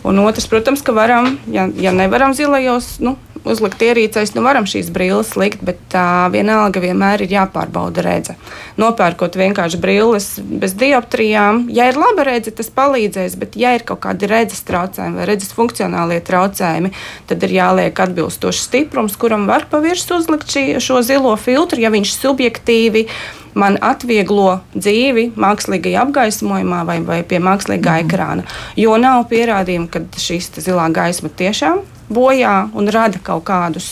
Un 0.05 0.21
otrs, 0.25 0.47
protams, 0.49 0.81
ka 0.81 0.95
varam, 0.97 1.35
ja, 1.53 1.67
ja 1.77 1.93
nevaram 1.93 2.33
zilajos, 2.37 2.95
nu, 3.05 3.19
uzlikt 3.49 3.83
ierīcēs, 3.85 4.35
nu 4.37 4.45
varam 4.45 4.67
šīs 4.69 4.91
brilles 4.93 5.33
likt, 5.41 5.63
bet 5.65 5.81
tā 5.93 6.29
vienalga 6.33 6.83
vienmēr 6.83 7.25
ir 7.25 7.35
jāpārbauda 7.35 8.05
redze. 8.05 8.37
Nopērkot 8.81 9.39
vienkārši 9.41 9.81
brilles 9.81 10.29
bez 10.41 10.77
dioptrijām, 10.81 11.65
ja 11.73 11.89
ir 11.91 11.99
laba 12.01 12.27
redze, 12.29 12.53
tas 12.57 12.71
palīdzēs, 12.75 13.39
bet 13.41 13.57
ja 13.61 13.75
ir 13.77 13.87
kaut 13.89 14.03
kādi 14.05 14.29
redzes 14.31 14.63
traucējumi 14.69 15.21
vai 15.21 15.29
redzes 15.33 15.55
funkcionālie 15.57 16.21
traucējumi, 16.27 16.93
tad 17.31 17.49
ir 17.49 17.57
jāliek 17.57 18.05
atbilstošs 18.07 18.65
stiprums, 18.69 19.19
kuram 19.21 19.49
var 19.51 19.67
pa 19.71 19.83
virsmu 19.85 20.21
uzlikt 20.21 20.51
šī, 20.53 20.65
šo 20.83 21.01
zilo 21.07 21.35
filtru, 21.41 21.81
ja 21.81 21.93
viņš 21.93 22.17
subjektīvi 22.21 23.07
man 23.55 23.79
atvieglo 23.83 24.61
dzīvi 24.75 25.31
mākslīgajā 25.41 26.05
apgaismojumā 26.05 26.83
vai, 26.89 26.99
vai 27.07 27.23
pie 27.27 27.41
mākslīgā 27.43 27.97
mm. 27.97 28.07
ekrāna. 28.07 28.47
Jo 28.79 28.97
nav 29.01 29.27
pierādījumu, 29.33 29.89
ka 29.93 30.05
šīs 30.21 30.53
zilā 30.61 30.91
gaisma 30.95 31.33
tiešām 31.41 31.83
bojā 32.11 32.55
un 32.75 32.91
rada 32.93 33.21
kaut 33.23 33.47
kādus 33.49 33.91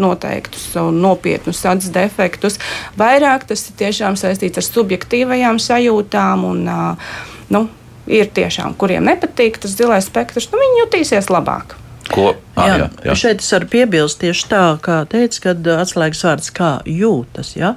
noteiktus 0.00 0.70
un 0.80 1.00
nopietnus 1.02 1.64
acis 1.66 1.92
defektus. 1.92 2.58
Vairāk 2.98 3.44
tas 3.50 3.66
ir 3.68 3.76
tiešām 3.80 4.16
saistīts 4.16 4.60
ar 4.60 4.66
subjektīvajām 4.66 5.60
sajūtām. 5.60 6.46
Un, 6.46 6.64
nu, 7.50 7.66
ir 8.10 8.30
tiešām, 8.34 8.74
kuriem 8.80 9.06
nepatīk 9.06 9.60
tas 9.62 9.76
zilais 9.76 10.08
spektrs, 10.08 10.50
nu, 10.52 10.60
viņi 10.62 10.82
jutīsies 10.84 11.30
labāk. 11.32 11.76
Ko? 12.10 12.32
Ah, 12.60 12.68
jā, 12.68 12.76
jā, 12.76 12.88
jā. 13.08 13.14
Šeit 13.22 13.42
es 13.42 13.50
varu 13.54 13.68
piebilst 13.72 14.20
tieši 14.20 14.46
tā, 14.50 14.64
kā 14.84 14.98
teica, 15.10 15.40
kad 15.48 15.70
atslēgas 15.80 16.22
vārds 16.26 16.52
kā 16.56 16.70
jūtas. 16.88 17.52
Ja? 17.56 17.72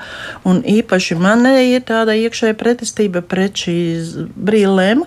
Un 0.48 0.62
īpaši 0.68 1.18
man 1.20 1.46
ir 1.50 1.84
tāda 1.88 2.16
iekšēja 2.20 2.58
pretestība 2.60 3.24
pret 3.26 3.64
šīs 3.64 4.14
brīlēm, 4.36 5.06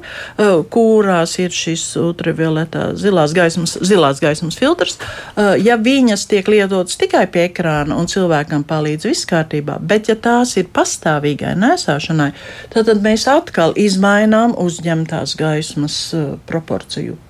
kurās 0.72 1.36
ir 1.42 1.54
šis 1.54 1.84
ultravioletā 2.00 2.88
zilās 2.98 3.34
gaismas, 3.36 3.76
zilās 3.84 4.22
gaismas 4.24 4.58
filtrs. 4.58 4.98
Ja 5.62 5.78
viņas 5.80 6.26
tiek 6.30 6.48
lietotas 6.50 6.98
tikai 7.00 7.26
pie 7.32 7.46
ekrāna 7.50 7.98
un 8.00 8.10
cilvēkam 8.10 8.64
palīdz 8.68 9.10
viss 9.10 9.28
kārtībā, 9.28 9.78
bet 9.80 10.10
ja 10.12 10.16
tās 10.16 10.56
ir 10.60 10.70
pastāvīgai 10.74 11.54
nesāšanai, 11.60 12.32
tad, 12.72 12.88
tad 12.90 13.04
mēs 13.04 13.28
atkal 13.30 13.76
izmainām 13.76 14.56
uzņemtās 14.66 15.36
gaismas 15.38 16.00
proporciju 16.48 17.20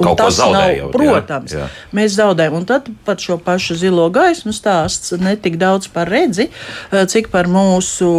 Kaut 0.00 0.18
zaudējot. 0.34 0.90
Nav, 0.90 0.96
protams, 0.96 1.54
jā, 1.54 1.62
jā. 1.62 1.86
mēs 1.94 2.16
zaudējam. 2.16 2.58
Un 2.58 2.66
tad 2.68 2.90
pat 3.06 3.22
šo 3.22 3.38
pašu 3.42 3.76
zilo 3.78 4.08
gaismu 4.14 4.54
stāsts 4.54 5.14
ne 5.20 5.36
tik 5.38 5.58
daudz 5.60 5.88
par 5.94 6.10
redzi, 6.10 6.50
eh, 6.50 7.06
cik 7.10 7.30
par 7.34 7.50
mūsu. 7.50 8.10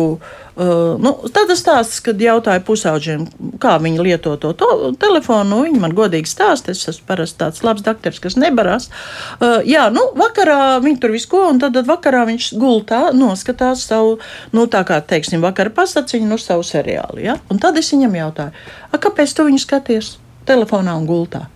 Uh, 0.55 0.95
nu, 1.03 1.09
tad 1.35 1.49
tas 1.51 1.59
stāsts, 1.59 1.97
kad 1.99 2.21
jautāju 2.21 2.61
pusauģiem, 2.63 3.25
kā 3.59 3.73
viņi 3.83 3.99
lieto 3.99 4.37
to, 4.39 4.53
to 4.55 4.93
telefonu. 4.95 5.49
Nu, 5.49 5.57
viņi 5.65 5.81
man 5.83 5.91
godīgi 5.91 6.31
stāsta, 6.31 6.71
es 6.71 6.85
esmu 6.87 7.09
parasti 7.09 7.41
tāds 7.41 7.59
labs 7.67 7.83
doktors, 7.83 8.21
kas 8.23 8.37
nebarās. 8.39 8.87
Uh, 9.35 9.59
jā, 9.67 9.89
nu, 9.91 10.05
vakarā 10.15 10.77
viņi 10.79 11.01
tur 11.03 11.11
visu 11.11 11.27
ko, 11.33 11.41
un 11.51 11.59
tad, 11.59 11.75
tad 11.75 11.89
vakarā 11.89 12.23
viņš 12.29 12.47
gultā 12.61 13.01
noskatās 13.11 13.83
savu, 13.89 14.15
nu, 14.55 14.63
tā 14.71 14.85
kā, 14.87 15.01
teiksim, 15.03 15.43
vakara 15.43 15.75
pasaciņu, 15.75 16.29
nu, 16.31 16.39
savu 16.39 16.63
seriālu. 16.63 17.19
Ja? 17.25 17.35
Un 17.51 17.59
tad 17.59 17.75
es 17.81 17.91
viņam 17.91 18.15
jautāju, 18.21 18.63
kāpēc 18.95 19.35
tu 19.35 19.49
viņu 19.49 19.59
skaties 19.59 20.13
telefonā 20.47 20.95
un 20.95 21.11
gultā? 21.11 21.49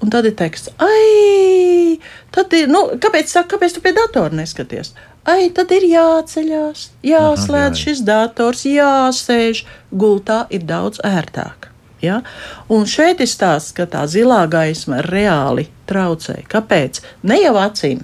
Un 0.00 0.12
tad 0.12 0.24
ir 0.24 0.34
teksts, 0.36 0.72
ai, 0.80 1.98
tad 2.32 2.52
ir, 2.56 2.70
nu, 2.72 2.86
kāpēc, 3.00 3.28
saka, 3.28 3.54
kāpēc 3.54 3.76
tu 3.76 3.82
pie 3.84 3.92
datora 3.96 4.32
neskaties? 4.32 4.94
Ai, 5.28 5.50
tad 5.52 5.72
ir 5.76 5.84
jāceļās, 5.84 6.86
jāslēdz 7.04 7.66
Aha, 7.66 7.74
jā. 7.74 7.80
šis 7.82 8.00
dators, 8.08 8.64
jāsēž. 8.64 9.66
Gultā 9.92 10.46
ir 10.48 10.64
daudz 10.64 11.02
ērtāk. 11.04 11.68
Ja? 12.00 12.22
Un 12.72 12.86
šeit 12.88 13.20
ir 13.20 13.28
stāsts, 13.28 13.74
ka 13.76 13.84
tā 13.90 14.06
zilā 14.08 14.40
gaisma 14.48 15.02
reāli 15.04 15.66
traucē. 15.90 16.38
Kāpēc? 16.48 17.02
Ne 17.28 17.42
jau 17.42 17.58
acīm, 17.60 18.00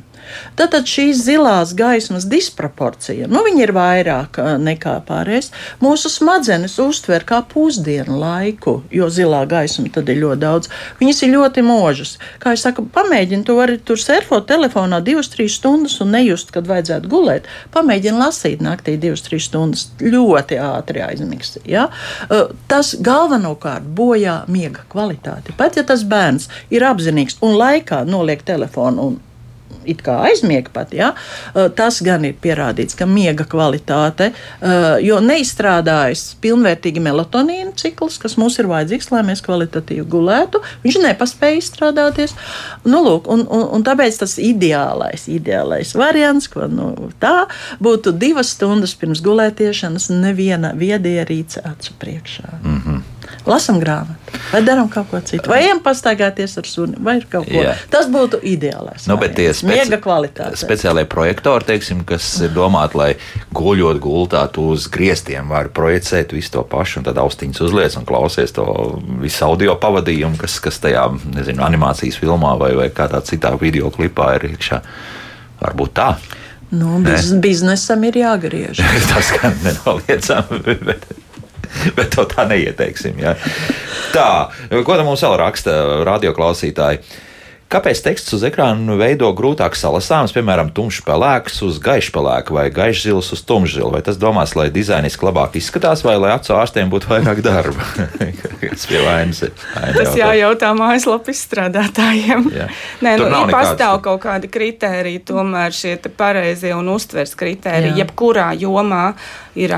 Tātad 0.58 0.88
šīs 0.90 1.24
zilās 1.26 1.74
gaismas 1.76 2.26
disproporcija, 2.30 3.28
nu, 3.30 3.42
ir 3.56 3.72
vairāk 3.76 4.38
nekā 4.60 4.96
pārējais. 5.08 5.50
Mūsu 5.82 6.10
smadzenes 6.12 6.76
uztver 6.82 7.24
kā 7.26 7.42
pusdienu 7.46 8.18
laiku, 8.20 8.78
jo 8.92 9.08
zilā 9.12 9.42
gaisma 9.48 9.90
tad 9.92 10.10
ir 10.12 10.20
ļoti 10.22 10.40
daudz. 10.42 10.70
Viņas 11.00 11.22
ir 11.24 11.32
ļoti 11.34 11.64
možas. 11.66 12.16
Kā 12.42 12.54
jau 12.54 12.62
saku, 12.66 12.86
pamēģini 12.94 13.46
to 13.46 13.58
arī 13.62 13.78
tur 13.78 14.00
surfot 14.00 14.48
telefonā 14.48 15.00
divas, 15.04 15.30
trīs 15.32 15.58
stundas 15.60 15.98
un 16.04 16.12
nejust, 16.14 16.52
kad 16.54 16.68
vajadzētu 16.68 17.10
gulēt. 17.12 17.48
Pamēģini 17.74 18.20
lasīt 18.20 18.64
naktī 18.64 18.96
divas, 19.00 19.24
trīs 19.26 19.48
stundas 19.50 19.88
ļoti 20.02 20.60
ātri 20.62 21.04
aizmigsi. 21.06 21.62
Ja? 21.70 21.88
Tas 22.70 22.94
galvenokārt 23.00 23.86
bojā 23.96 24.42
miega 24.50 24.84
kvalitāti. 24.92 25.54
Pat 25.56 25.78
ja 25.78 25.86
tas 25.86 26.04
bērns 26.06 26.50
ir 26.72 26.86
apzinīgs 26.86 27.40
un 27.46 27.56
laikā 27.60 28.02
noliek 28.08 28.42
telefonu 28.46 29.10
un 29.10 29.22
it 29.86 30.02
kā 30.06 30.18
aizmiega 30.28 30.72
pat. 30.72 30.94
Ja? 30.96 31.12
Tas 31.78 32.00
gan 32.04 32.24
ir 32.28 32.36
pierādīts, 32.42 32.96
ka 32.98 33.08
miega 33.08 33.46
kvalitāte, 33.48 34.30
jo 35.04 35.18
neizstrādājas 35.24 36.36
pilnvērtīgi 36.42 37.02
melatonīna 37.04 37.74
cikls, 37.78 38.18
kas 38.22 38.36
mums 38.40 38.58
ir 38.60 38.70
vajadzīgs, 38.70 39.10
lai 39.14 39.22
mēs 39.26 39.42
kvalitatīvi 39.46 40.06
gulētu, 40.10 40.62
viņš 40.84 41.00
nepaspēja 41.04 41.60
izstrādāties. 41.60 42.36
Nu, 42.84 43.02
lūk, 43.06 43.30
un, 43.32 43.46
un, 43.46 43.66
un 43.76 43.86
tāpēc 43.86 44.20
tas 44.22 44.36
ideālais, 44.42 45.26
ideālais 45.32 45.94
variants, 45.98 46.48
ko 46.52 46.68
nu, 46.70 46.90
tā 47.22 47.46
būtu 47.82 48.14
divas 48.16 48.54
stundas 48.56 48.96
pirms 48.98 49.22
gulētiešanas, 49.24 50.10
neviena 50.14 50.72
viedierīce 50.76 51.62
acu 51.66 51.96
priekšā. 52.00 52.48
Mm 52.62 52.80
-hmm. 52.84 52.95
Lasām 53.46 53.78
grāmatu, 53.82 54.40
vai 54.50 54.60
darām 54.66 54.88
kaut 54.92 55.08
ko 55.10 55.20
citu, 55.24 55.50
vai 55.50 55.62
ejam 55.64 55.80
pastaigāties 55.84 56.56
ar 56.60 56.68
suni, 56.68 56.98
vai 57.02 57.16
ir 57.20 57.26
kaut 57.30 57.46
ko. 57.48 57.62
Jā. 57.62 57.74
Tas 57.92 58.08
būtu 58.12 58.40
ideālais. 58.46 59.06
Nu, 59.10 59.18
bet 59.20 59.36
tie 59.38 59.48
speci 59.56 59.98
speciālie 60.60 61.06
projektori, 61.10 61.68
teiksim, 61.68 62.02
kas 62.08 62.28
ir 62.44 62.54
domāti, 62.54 62.98
lai 62.98 63.10
guļot 63.56 64.00
gultā, 64.02 64.44
tu 64.52 64.68
uz 64.74 64.88
griestiem 64.92 65.52
vari 65.54 65.72
projicēt 65.74 66.34
visu 66.36 66.56
to 66.56 66.64
pašu, 66.66 67.00
un 67.00 67.08
tad 67.08 67.20
austiņas 67.22 67.62
uzliec 67.68 67.98
un 68.00 68.08
klausies 68.08 68.54
to 68.56 68.66
visu 69.22 69.46
audio 69.46 69.76
pavadījumu, 69.80 70.38
kas, 70.40 70.58
kas 70.64 70.80
tajā, 70.82 71.06
nezinu, 71.36 71.62
animācijas 71.66 72.18
filmā 72.20 72.56
vai, 72.60 72.72
vai 72.78 72.90
kādā 72.94 73.22
citā 73.26 73.54
video 73.60 73.92
klipā 73.94 74.34
ir 74.38 74.50
iekšā. 74.52 74.82
Varbūt 75.62 75.94
tā. 75.96 76.10
Nu, 76.70 76.98
biz, 77.04 77.30
biznesam 77.42 78.02
ir 78.08 78.18
jāgriež. 78.24 78.80
Tas 79.12 79.30
gan 79.38 79.54
nenoliedzami, 79.62 80.74
bet, 80.82 81.06
bet 81.96 82.12
to 82.14 82.26
tā 82.30 82.46
neieteiksim. 82.50 83.20
Ja. 83.22 83.36
Tā, 84.14 84.28
ko 84.72 84.98
tam 84.98 85.08
mums 85.10 85.24
vēl 85.26 85.38
raksta 85.42 85.76
radioklausītāji? 86.08 87.02
Kāpēc 87.66 87.98
teksts 88.04 88.30
uz 88.36 88.44
ekrāna 88.46 88.94
veido 88.94 89.26
grūtāk 89.34 89.74
salasāms, 89.74 90.30
piemēram, 90.36 90.68
tumšs 90.74 91.00
pelēks 91.02 91.56
uz 91.66 91.80
gaišu 91.82 92.12
pelēku 92.14 92.54
vai 92.54 92.68
gaišs 92.70 93.08
zils 93.08 93.30
uz 93.34 93.40
tumšu 93.42 93.80
zilu? 93.80 93.88
Vai 93.90 94.04
tas 94.06 94.20
domās, 94.22 94.52
lai 94.54 94.68
dizainiski 94.70 95.26
labāk 95.26 95.58
izskatās, 95.58 96.04
vai 96.06 96.14
lai 96.22 96.30
acu 96.36 96.54
ārstiem 96.54 96.92
būtu 96.92 97.10
vairāk 97.10 97.42
darba? 97.42 97.88
Kas 98.62 98.86
pie 98.86 99.00
vainas 99.02 99.42
ir? 99.48 99.50
Tas 99.74 100.12
jautā. 100.12 100.20
jājautā 100.20 100.70
mājaslapu 100.78 101.34
izstrādātājiem. 101.34 102.46
Jā. 102.54 102.68
Nē, 103.04 103.16
Tur 103.18 103.26
nu, 103.26 103.32
nav 103.34 103.50
ir 103.50 103.58
pastāv 103.58 103.98
kaut 104.04 104.22
kādi 104.22 104.52
kriteriji, 104.52 105.24
tomēr 105.26 105.74
šie 105.74 105.96
pareizie 106.14 106.70
un 106.76 106.92
uztvers 106.94 107.34
kriteriji. 107.34 107.96
Jā. 107.96 108.04
Jebkurā 108.04 108.52
jomā 108.62 109.08
ir 109.58 109.72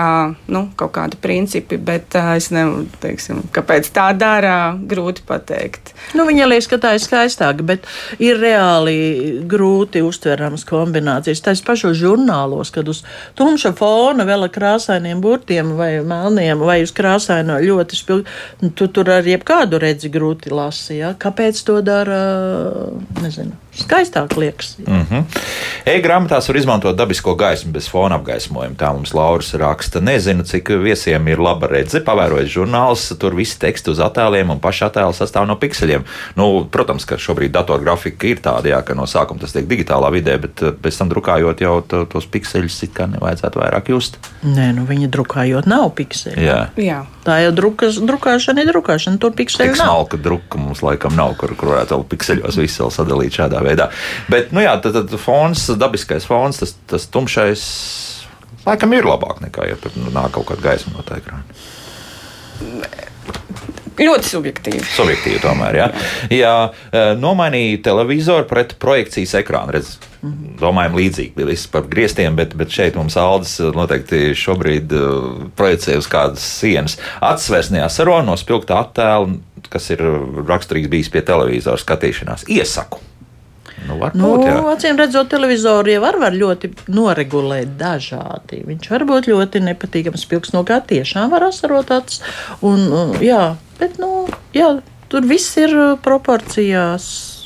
nu, 0.51 0.65
kaut 0.77 0.93
kādi 0.99 1.17
principi, 1.23 1.79
bet 1.81 2.17
es 2.37 2.51
nevaru, 2.53 2.85
teiksim, 3.01 3.45
kāpēc 3.55 3.89
tā 3.95 4.11
dara, 4.19 4.75
grūti 4.77 5.25
pateikt. 5.27 5.95
Nu, 6.19 6.27
viņa 6.29 6.49
liekas, 6.51 6.69
ka 6.71 6.81
tā 6.83 6.95
ir 6.99 7.05
skaistāka, 7.05 7.65
bet 7.79 8.23
ir 8.23 8.39
reāli 8.41 8.97
grūti 9.49 10.03
uztveramas 10.05 10.67
kombinācijas. 10.69 11.43
Ir 11.43 11.65
pašos 11.67 11.97
žurnālos, 11.99 12.73
kad 12.75 12.89
uz 12.89 13.05
tumša 13.39 13.75
fona 13.79 14.27
vēl 14.29 14.49
ar 14.49 14.53
krāsainiem 14.55 15.23
burtiem 15.25 15.77
vai 15.79 15.99
melniem, 16.07 16.59
vai 16.59 16.83
uz 16.85 16.93
krāsaino 16.97 17.61
ļoti 17.63 17.99
spilgti. 17.99 18.37
Nu, 18.63 18.73
tu 18.75 18.91
tur 18.93 19.11
ar 19.13 19.27
jebkādu 19.27 19.81
redzi 19.83 20.11
grūti 20.13 20.53
lasi. 20.55 20.99
Ja? 21.03 21.15
Kāpēc 21.19 21.63
to 21.67 21.81
dara? 21.85 22.21
Nezinu. 23.23 23.68
Skaistāk 23.79 24.37
liekas. 24.37 24.77
Mm 24.87 25.07
-hmm. 25.11 25.25
E-grāmatās 25.85 26.49
var 26.49 26.57
izmantot 26.57 26.97
dabisko 26.97 27.35
gaismu 27.35 27.73
bez 27.73 27.89
fona 27.91 28.15
apgaismojuma. 28.19 28.75
Tā 28.77 28.93
mums 28.93 29.15
Lauris 29.15 29.55
raksta. 29.55 30.01
Nezinu, 30.01 30.45
cik 30.45 30.69
viesiem 30.83 31.29
ir 31.29 31.41
laba 31.41 31.67
redze. 31.67 32.01
Pavērojot 32.05 32.47
žurnālus, 32.47 33.19
tur 33.19 33.35
viss 33.35 33.59
teksts 33.59 33.89
uz 33.89 33.99
attēliem 33.99 34.51
un 34.51 34.61
paša 34.61 34.87
attēla 34.91 35.13
sastāv 35.13 35.47
no 35.47 35.57
pikseļiem. 35.57 36.05
Nu, 36.37 36.65
protams, 36.71 37.05
ka 37.05 37.17
šobrīd 37.17 37.51
datorgrafika 37.51 38.27
ir 38.27 38.43
tāda, 38.45 38.69
jā, 38.69 38.83
ka 38.83 38.95
no 38.95 39.07
sākuma 39.07 39.41
tas 39.41 39.53
tiek 39.53 39.69
digitālā 39.69 40.11
vidē, 40.13 40.39
bet 40.39 40.63
eh, 40.63 40.73
pēc 40.83 40.99
tam 40.99 41.09
drukājot 41.09 41.61
jau 41.61 41.81
to, 41.81 42.05
tos 42.05 42.27
pikseļus, 42.27 42.83
it 42.83 42.95
kā 42.95 43.07
nevajadzētu 43.07 43.63
vairāk 43.63 43.89
just. 43.89 44.19
Nē, 44.43 44.73
nu 44.75 44.85
viņa 44.89 45.09
drukājot 45.09 45.67
nav 45.67 45.91
pikseli. 45.95 46.45
Jā. 46.45 46.69
Jā. 46.77 47.05
Tā 47.29 47.35
jau 47.43 47.51
drukas, 47.53 47.99
drukāšana 48.09 48.63
ir 48.65 48.71
drukāšana, 48.73 49.19
tur 49.21 49.35
pikseli 49.37 49.69
Tik 49.69 49.77
nav. 49.77 49.91
smalka 49.91 50.17
druka 50.25 50.61
mums 50.61 50.81
laikam 50.81 51.13
nav, 51.19 51.35
kur, 51.37 51.53
kur 51.61 51.75
varētu 51.75 51.99
pikseļos 52.09 52.57
visu 52.57 52.87
vēl 52.87 52.93
sadalīt 52.95 53.37
šādā 53.37 53.61
veidā. 53.67 53.91
Bet, 54.33 54.55
nu 54.57 54.65
jā, 54.65 54.73
tad, 54.81 54.97
tad 54.97 55.13
fons, 55.21 55.67
dabiskais 55.77 56.25
fons, 56.29 56.63
tas, 56.63 56.73
tas 56.89 57.05
tumšais, 57.13 57.67
laikam 58.65 58.97
ir 58.97 59.11
labāk 59.11 59.43
nekā, 59.45 59.69
ja 59.69 59.77
tur 59.83 59.93
nāk 60.09 60.33
kaut 60.39 60.49
kāda 60.55 60.71
gaisma 60.71 60.97
no 60.97 61.05
tā 61.05 61.21
ekrāna. 61.21 61.45
Ļoti 63.99 64.31
subjektīvi. 64.31 64.83
Subjektīvi 64.95 65.41
tomēr, 65.43 65.79
jā. 65.81 65.89
Jā, 66.33 66.55
eh, 66.93 67.11
nomainīja 67.19 67.81
televizoru 67.89 68.47
pret 68.51 68.77
projekcijas 68.83 69.35
ekrānu. 69.41 69.75
Redz, 69.75 69.97
domājam, 70.61 70.97
līdzīgi 70.99 71.35
bija 71.37 71.51
viss 71.51 71.71
par 71.71 71.89
griestiem, 71.91 72.37
bet, 72.39 72.55
bet 72.59 72.75
šeit 72.75 72.99
mums 72.99 73.19
Aldis 73.19 73.57
eh, 73.61 73.73
noteikti 73.75 74.33
šobrīd 74.39 74.95
uh, 74.95 75.51
projicē 75.59 75.99
uz 75.99 76.09
kādas 76.11 76.47
sienas. 76.47 76.99
Acis 77.25 77.51
vairs 77.55 77.73
neasaro 77.75 78.21
no 78.27 78.39
spilgta 78.39 78.81
attēla, 78.85 79.35
kas 79.69 79.91
ir 79.95 80.03
raksturīgs 80.49 80.91
bijis 80.91 81.13
pie 81.13 81.25
televizora 81.27 81.81
skatīšanās. 81.83 82.47
Iesaku. 82.55 83.03
Nu, 83.87 83.99
Nu, 84.19 84.67
acīm 84.73 84.99
redzot, 85.01 85.31
televizoru 85.33 85.95
jau 85.95 86.03
var, 86.03 86.19
var 86.21 86.37
ļoti 86.37 86.73
noregulēt 86.93 87.77
dažādi. 87.81 88.65
Viņš 88.67 88.91
var 88.91 89.07
būt 89.09 89.31
ļoti 89.31 89.63
nepatīkams, 89.65 90.27
spilgts 90.27 90.55
no 90.57 90.65
kā 90.69 90.81
tiešām 90.85 91.33
var 91.33 91.49
asarot 91.49 91.91
acis. 91.95 92.21
Un, 92.65 93.15
jā, 93.25 93.55
bet, 93.81 94.01
nu, 94.03 94.27
jā, 94.57 94.75
tur 95.09 95.29
viss 95.29 95.57
ir 95.61 95.75
proporcijās. 96.05 97.38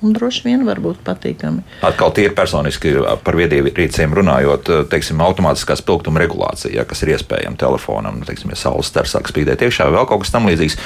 Un 0.00 0.14
droši 0.16 0.46
vien 0.46 0.62
var 0.64 0.78
būt 0.80 1.02
patīkami. 1.04 1.60
Atkal 1.84 2.12
tie 2.16 2.24
ir 2.30 2.32
personiski 2.36 2.94
par 3.20 3.36
viedierīcēm 3.36 4.14
runājot, 4.16 4.70
teiksim, 4.88 5.20
automātiskā 5.20 5.76
spilgtuma 5.76 6.22
regulācija, 6.22 6.72
ja, 6.78 6.84
kas 6.88 7.02
ir 7.04 7.12
iespējama 7.12 7.58
telefonam, 7.60 8.16
nu, 8.20 8.28
teiksim, 8.28 8.54
ja 8.54 8.56
saules 8.56 8.88
stars 8.88 9.12
sāk 9.12 9.28
spīdēt 9.28 9.60
iekšā, 9.66 9.90
vai 9.90 9.98
vēl 9.98 10.06
kaut 10.08 10.22
kas 10.22 10.32
tam 10.32 10.48
līdzīgs. 10.48 10.78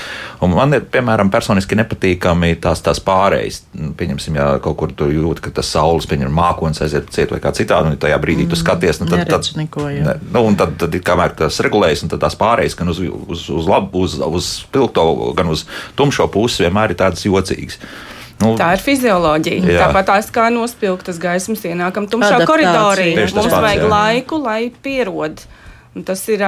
Un 0.43 0.57
man 0.57 0.75
ir, 0.75 0.83
piemēram, 0.91 1.31
personiski 1.31 1.79
nepatīkami 1.79 2.57
tās, 2.65 2.83
tās 2.83 2.99
pārējas. 3.07 3.61
Nu, 3.79 3.93
Pieņemsim, 3.95 4.39
ja 4.41 4.49
kaut 4.65 4.81
kur 4.81 4.95
tu 4.99 5.07
jūti, 5.13 5.45
ka 5.47 5.53
tas 5.61 5.71
saules, 5.71 6.09
pieņem, 6.11 6.35
mākonis 6.35 6.83
aiziet 6.83 7.13
ciet 7.15 7.31
vai 7.31 7.39
kā 7.45 7.53
citādi, 7.55 7.93
un 7.93 8.01
tajā 8.03 8.19
brīdī 8.23 8.49
tu 8.51 8.59
skaties, 8.59 8.99
nu, 8.99 9.11
tad, 9.13 9.29
tad, 9.31 9.47
neko, 9.61 9.87
ne, 9.95 10.17
nu, 10.27 10.43
un 10.49 10.59
tad, 10.59 10.75
tad 10.81 10.99
kamēr 11.07 11.37
tas 11.39 11.61
regulējas, 11.63 12.03
un 12.03 12.11
tad 12.11 12.25
tās 12.27 12.35
pārējas 12.41 12.75
gan 12.81 12.91
uz, 12.91 12.99
uz, 12.99 13.47
uz 13.55 13.71
labu, 13.71 14.03
uz, 14.09 14.19
uz 14.19 14.51
spilgto, 14.65 15.07
gan 15.39 15.55
uz 15.55 15.69
tumšo 15.95 16.27
pusi 16.35 16.67
vienmēr 16.67 16.97
ir 16.97 17.01
tādas 17.05 17.23
jocīgas. 17.29 17.79
Nu, 18.45 18.55
Tā 18.61 18.71
ir 18.77 18.85
fizioloģija. 18.85 19.65
Jā. 19.73 19.89
Tāpat 19.89 20.11
tās 20.13 20.31
kā 20.35 20.47
nospilgtas 20.55 21.19
gaismas 21.23 21.65
ienākam 21.65 22.07
tumšā 22.11 22.37
Adaptācija. 22.37 22.51
koridorī. 22.53 23.11
Tieši 23.19 23.39
Mums 23.41 23.51
pats, 23.51 23.63
vajag 23.67 23.85
jā. 23.85 23.91
laiku, 23.97 24.41
lai 24.45 24.63
pierod. 24.85 25.45
Un 25.95 26.03
tas 26.07 26.23
ir 26.29 26.43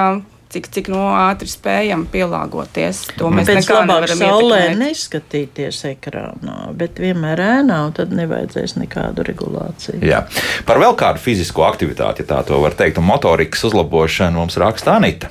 cik, 0.52 0.68
cik 0.74 0.88
no 0.92 1.08
ātri 1.18 1.48
spējam 1.50 2.04
pielāgoties. 2.10 3.00
To 3.18 3.30
mēs 3.34 3.48
Pēc 3.48 3.60
nekā 3.62 3.80
nevaram 3.86 4.20
saulē 4.20 4.60
ietekmēt. 4.62 4.78
neskatīties 4.82 5.80
ekrānā, 5.90 6.56
bet 6.78 7.00
vienmēr 7.02 7.42
ēnā, 7.42 7.80
un 7.88 7.94
tad 7.96 8.14
nevajadzēs 8.14 8.76
nekādu 8.78 9.26
regulāciju. 9.26 10.02
Jā. 10.06 10.24
Par 10.68 10.78
vēl 10.82 10.94
kādu 10.98 11.22
fizisko 11.22 11.66
aktivitāti, 11.66 12.22
ja 12.22 12.30
tā 12.36 12.44
to 12.46 12.60
var 12.62 12.76
teikt, 12.78 12.98
un 13.02 13.08
motorikas 13.10 13.64
uzlabošanu 13.70 14.38
mums 14.42 14.58
raksta 14.62 14.94
Anita. 15.00 15.30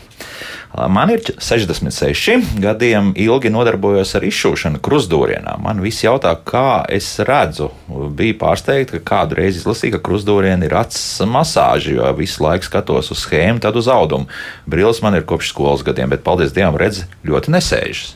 Man 0.76 1.10
ir 1.14 1.22
66 1.40 2.58
gadiem, 2.60 3.14
ilgi 3.16 3.52
nodarbojos 3.54 4.10
ar 4.18 4.26
izšūšanu 4.28 4.82
krustdūrienā. 4.84 5.54
Man 5.64 5.80
visi 5.84 6.04
jautā, 6.04 6.34
kā 6.36 6.84
es 6.92 7.08
redzu. 7.24 7.70
Bija 7.88 8.36
pārsteigta, 8.42 9.00
ka 9.00 9.06
kādu 9.14 9.40
reizi 9.40 9.62
izlasīju, 9.62 9.96
ka 9.96 10.04
krustdūrienā 10.10 10.68
ir 10.68 10.76
acis 10.76 11.24
masāža, 11.32 11.94
jo 11.96 12.12
visu 12.20 12.44
laiku 12.44 12.68
skatos 12.68 13.14
uz 13.16 13.24
schēmu, 13.24 13.64
tad 13.64 13.80
uz 13.80 13.88
audumu. 13.92 14.28
Brīlis 14.68 15.00
man 15.06 15.16
ir 15.16 15.24
kopš 15.30 15.54
skolas 15.54 15.86
gadiem, 15.88 16.12
bet 16.12 16.28
paldies 16.28 16.52
Dievam, 16.56 16.76
redz, 16.82 17.06
ļoti 17.24 17.56
nesēžas. 17.56 18.14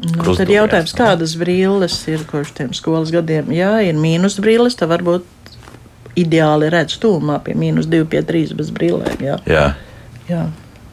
Nu, 0.00 0.32
tad 0.32 0.48
jautājums, 0.48 0.94
kādas 0.96 1.34
brilles 1.36 1.98
ir 2.08 2.22
kopš 2.30 2.54
tiem 2.56 2.72
skolas 2.78 3.10
gadiem? 3.12 3.50
Jā, 3.52 3.74
ir 3.84 3.98
mīnus 3.98 4.38
brilles, 4.40 4.78
tad 4.78 4.94
varbūt 4.94 5.26
ideāli 6.20 6.70
redz 6.72 6.96
tūmā 7.02 7.42
pie 7.44 7.58
mīnus 7.58 7.90
2, 7.90 8.06
pie 8.10 8.22
3 8.26 8.56
bez 8.56 8.70
brillēm. 8.74 9.18
Jā. 9.24 9.36
Jā. 9.50 9.68
Jā. 10.30 10.46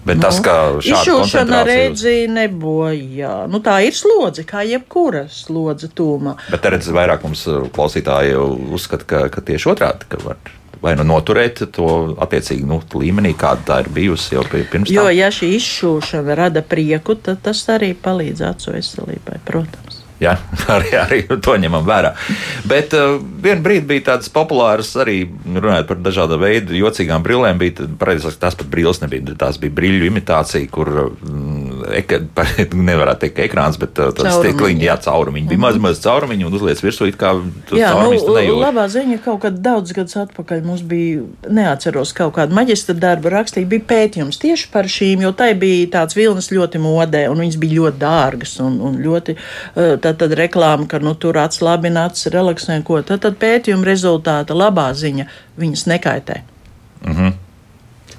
Bet 0.08 0.22
tas, 0.24 0.40
ka 0.44 0.58
šāda 0.80 1.02
Izšūšana 1.02 1.64
redzi 1.68 2.16
nebojā. 2.32 3.34
Nu, 3.52 3.62
tā 3.64 3.80
ir 3.88 3.98
slodze, 3.98 4.46
kā 4.48 4.64
jebkura 4.68 5.26
slodze 5.32 5.92
tūmā. 5.94 6.38
Bet 6.54 6.68
redzat, 6.68 6.96
vairāk 6.96 7.26
mums 7.28 7.44
uh, 7.52 7.66
klausītāji 7.76 8.38
uzskata, 8.78 9.10
ka, 9.10 9.26
ka 9.34 9.44
tieši 9.52 9.74
otrādi, 9.74 10.10
ka 10.12 10.22
var 10.24 10.40
vai 10.82 10.94
nu 10.98 11.06
noturēt 11.08 11.64
to 11.74 11.88
attiecīgi 12.22 12.66
nu, 12.68 12.80
līmenī, 13.02 13.34
kāda 13.38 13.66
tā 13.68 13.80
ir 13.84 13.90
bijusi 13.94 14.36
jau 14.36 14.44
pirms 14.48 14.92
Jo, 14.94 15.08
tam. 15.08 15.16
ja 15.18 15.30
šī 15.34 15.50
izšūšana 15.58 16.38
rada 16.38 16.62
prieku, 16.62 17.18
tad 17.18 17.42
tas 17.46 17.64
arī 17.74 17.94
palīdz 17.98 18.44
acu 18.52 18.76
veselībai, 18.76 19.40
protams. 19.48 19.87
Jā, 20.22 20.34
arī, 20.76 20.92
arī 20.98 21.20
to 21.30 21.56
ņemam 21.62 21.86
vērā. 21.86 22.14
Bet 22.70 22.96
uh, 22.98 23.18
vienā 23.22 23.62
brīdī 23.66 23.86
bija 23.92 24.06
tādas 24.12 24.32
populāras, 24.34 24.90
arī 24.98 25.20
runājot 25.46 25.92
par 25.92 26.02
dažādu 26.02 26.40
veidu 26.42 26.78
jocīgām 26.78 27.26
brillēm. 27.26 27.62
Bija 27.62 27.86
pareizāk, 28.02 28.40
tās 28.42 28.58
pat 28.58 28.70
brilles 28.72 29.02
nebija. 29.04 29.38
Tās 29.38 29.60
bija 29.62 29.76
brīļu 29.78 30.10
imitācija, 30.10 30.72
kur 30.74 30.92
mm, 31.06 31.57
nevarētu 32.90 33.24
teikt, 33.24 33.36
ka 33.38 33.46
ekrāns, 33.46 33.78
bet 33.82 34.00
uh, 34.02 34.12
Caurumiņi. 34.12 34.36
stikliņi, 34.38 34.86
jā, 34.88 34.96
caurumiņi. 35.06 35.48
Bija 35.52 35.62
maz, 35.64 35.80
maz 35.82 36.02
caurumiņi 36.04 36.48
un 36.48 36.58
uzliec 36.58 36.82
virsū, 36.84 37.08
it 37.10 37.18
kā 37.20 37.34
Jā, 37.78 37.92
nu, 38.02 38.12
labā 38.62 38.88
ziņa 38.92 39.20
kaut 39.26 39.42
kad 39.46 39.60
daudz 39.64 39.94
gadus 39.96 40.18
atpakaļ 40.20 40.64
mums 40.68 40.84
bija, 40.88 41.24
neatceros, 41.48 42.14
kaut 42.18 42.36
kādu 42.38 42.58
maģistra 42.58 42.98
darbu 42.98 43.32
rakstīt, 43.34 43.68
bija 43.72 43.86
pētījums 43.90 44.42
tieši 44.42 44.70
par 44.74 44.90
šīm, 44.92 45.24
jo 45.26 45.34
tai 45.38 45.54
bija 45.60 45.88
tāds 46.00 46.18
vilnis 46.18 46.52
ļoti 46.54 46.82
modē, 46.84 47.26
un 47.32 47.44
viņas 47.46 47.60
bija 47.62 47.82
ļoti 47.82 48.02
dārgas 48.04 48.58
un, 48.64 48.80
un 48.90 49.02
ļoti, 49.04 49.38
eh, 49.38 49.96
tad, 50.04 50.20
tad 50.22 50.38
reklāma, 50.38 50.88
ka, 50.92 51.02
nu, 51.04 51.16
tur 51.20 51.40
atslābināts, 51.42 52.30
relaksē, 52.34 52.80
ko, 52.88 53.02
tad, 53.06 53.24
tad 53.26 53.40
pētījuma 53.42 53.88
rezultāta 53.88 54.58
labā 54.58 54.90
ziņa 54.98 55.28
viņas 55.60 55.90
nekaitē. 55.94 56.42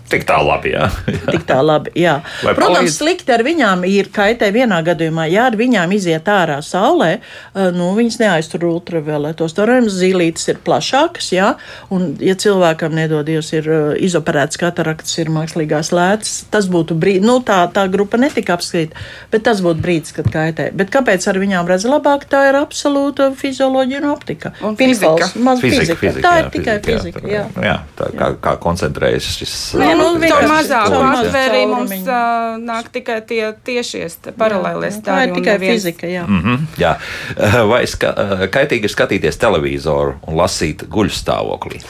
Tik 0.08 0.22
tā 0.24 0.38
labi, 0.40 0.70
jā. 0.72 0.86
Tik 1.32 1.42
tā 1.48 1.58
labi, 1.60 1.90
jā. 2.00 2.14
Vai 2.44 2.54
Protams, 2.56 2.78
palīdz? 2.78 2.94
slikti 2.96 3.32
ar 3.34 3.42
viņām 3.44 3.82
ir 3.88 4.08
kaitē 4.14 4.48
vienā 4.54 4.78
gadījumā. 4.86 5.26
Ja 5.28 5.46
ar 5.50 5.56
viņām 5.60 5.92
iziet 5.92 6.24
ārā 6.32 6.58
saulē, 6.64 7.10
eh, 7.18 7.68
nu, 7.76 7.90
viņas 7.98 8.16
neaiztur 8.22 8.64
ultravioletos. 8.70 9.52
Torēmas 9.56 9.92
zīlītes 10.00 10.48
ir 10.48 10.60
plašākas, 10.64 11.28
jā, 11.36 11.50
un, 11.92 12.14
ja 12.24 12.34
cilvēkam 12.40 12.96
nedodies 12.96 13.52
ir 13.52 13.68
eh, 13.68 13.82
izoperēts 14.08 14.56
katarakts, 14.62 15.18
ir 15.20 15.28
mākslīgās 15.34 15.92
lētas, 15.92 16.32
tas 16.54 16.70
būtu 16.72 16.96
brīdis, 16.96 17.26
nu, 17.28 17.38
tā, 17.44 17.60
tā 17.74 17.84
grupa 17.92 18.16
netika 18.20 18.56
apskatīta, 18.56 18.96
bet 19.34 19.44
tas 19.44 19.60
būtu 19.64 19.84
brīdis, 19.84 20.16
kad 20.16 20.30
kaitē. 20.32 20.70
Bet 20.78 20.88
kāpēc 20.94 21.28
ar 21.28 21.36
viņām 21.42 21.68
redz 21.68 21.84
labāk? 21.88 22.24
Tā 22.32 22.46
ir 22.48 22.56
absolūta 22.62 23.28
fizioloģija 23.36 24.00
un 24.02 24.08
optika. 24.14 24.54
Un 24.64 24.76
Pinfals, 24.80 25.20
fizika. 25.28 25.44
maz 25.44 25.60
Fizika, 25.60 25.84
fizika. 25.84 26.00
fizika, 26.00 26.24
Tā 26.24 26.32
jā, 26.38 26.40
ir 26.46 26.50
tikai 26.56 26.78
fizika, 26.88 27.24
jā. 27.28 27.44
tā- 27.52 27.64
Jā, 27.68 27.76
tā 27.98 28.08
kā, 28.16 28.32
kā 28.40 28.56
koncentrējas 28.62 29.28
šis. 29.36 29.54
Nē, 29.78 29.88
nu, 29.98 30.28
Caur 30.28 30.46
mazāku 30.52 31.00
atvērību 31.08 31.74
mums 31.74 32.08
uh, 32.08 32.56
nāk 32.70 32.88
tikai 32.94 33.20
tie 33.28 33.52
tiešies 33.64 34.16
t- 34.24 34.32
paralēlie 34.38 34.90
Tā 34.90 34.96
stāvji. 35.00 35.24
ir 35.28 35.32
un 35.34 35.40
tikai 35.40 35.54
neviens- 35.58 35.82
fizika, 35.82 36.06
jā. 36.06 36.24
Mm 36.26 36.42
-hmm, 36.42 36.58
jā, 36.78 36.94
vai 37.72 37.86
ska, 37.86 38.14
kaitīgi 38.56 38.84
ir 38.90 38.94
skatīties 38.96 39.36
televizoru 39.38 40.14
un 40.26 40.36
lasīt 40.36 40.86
guļstāvoklī? 40.88 41.82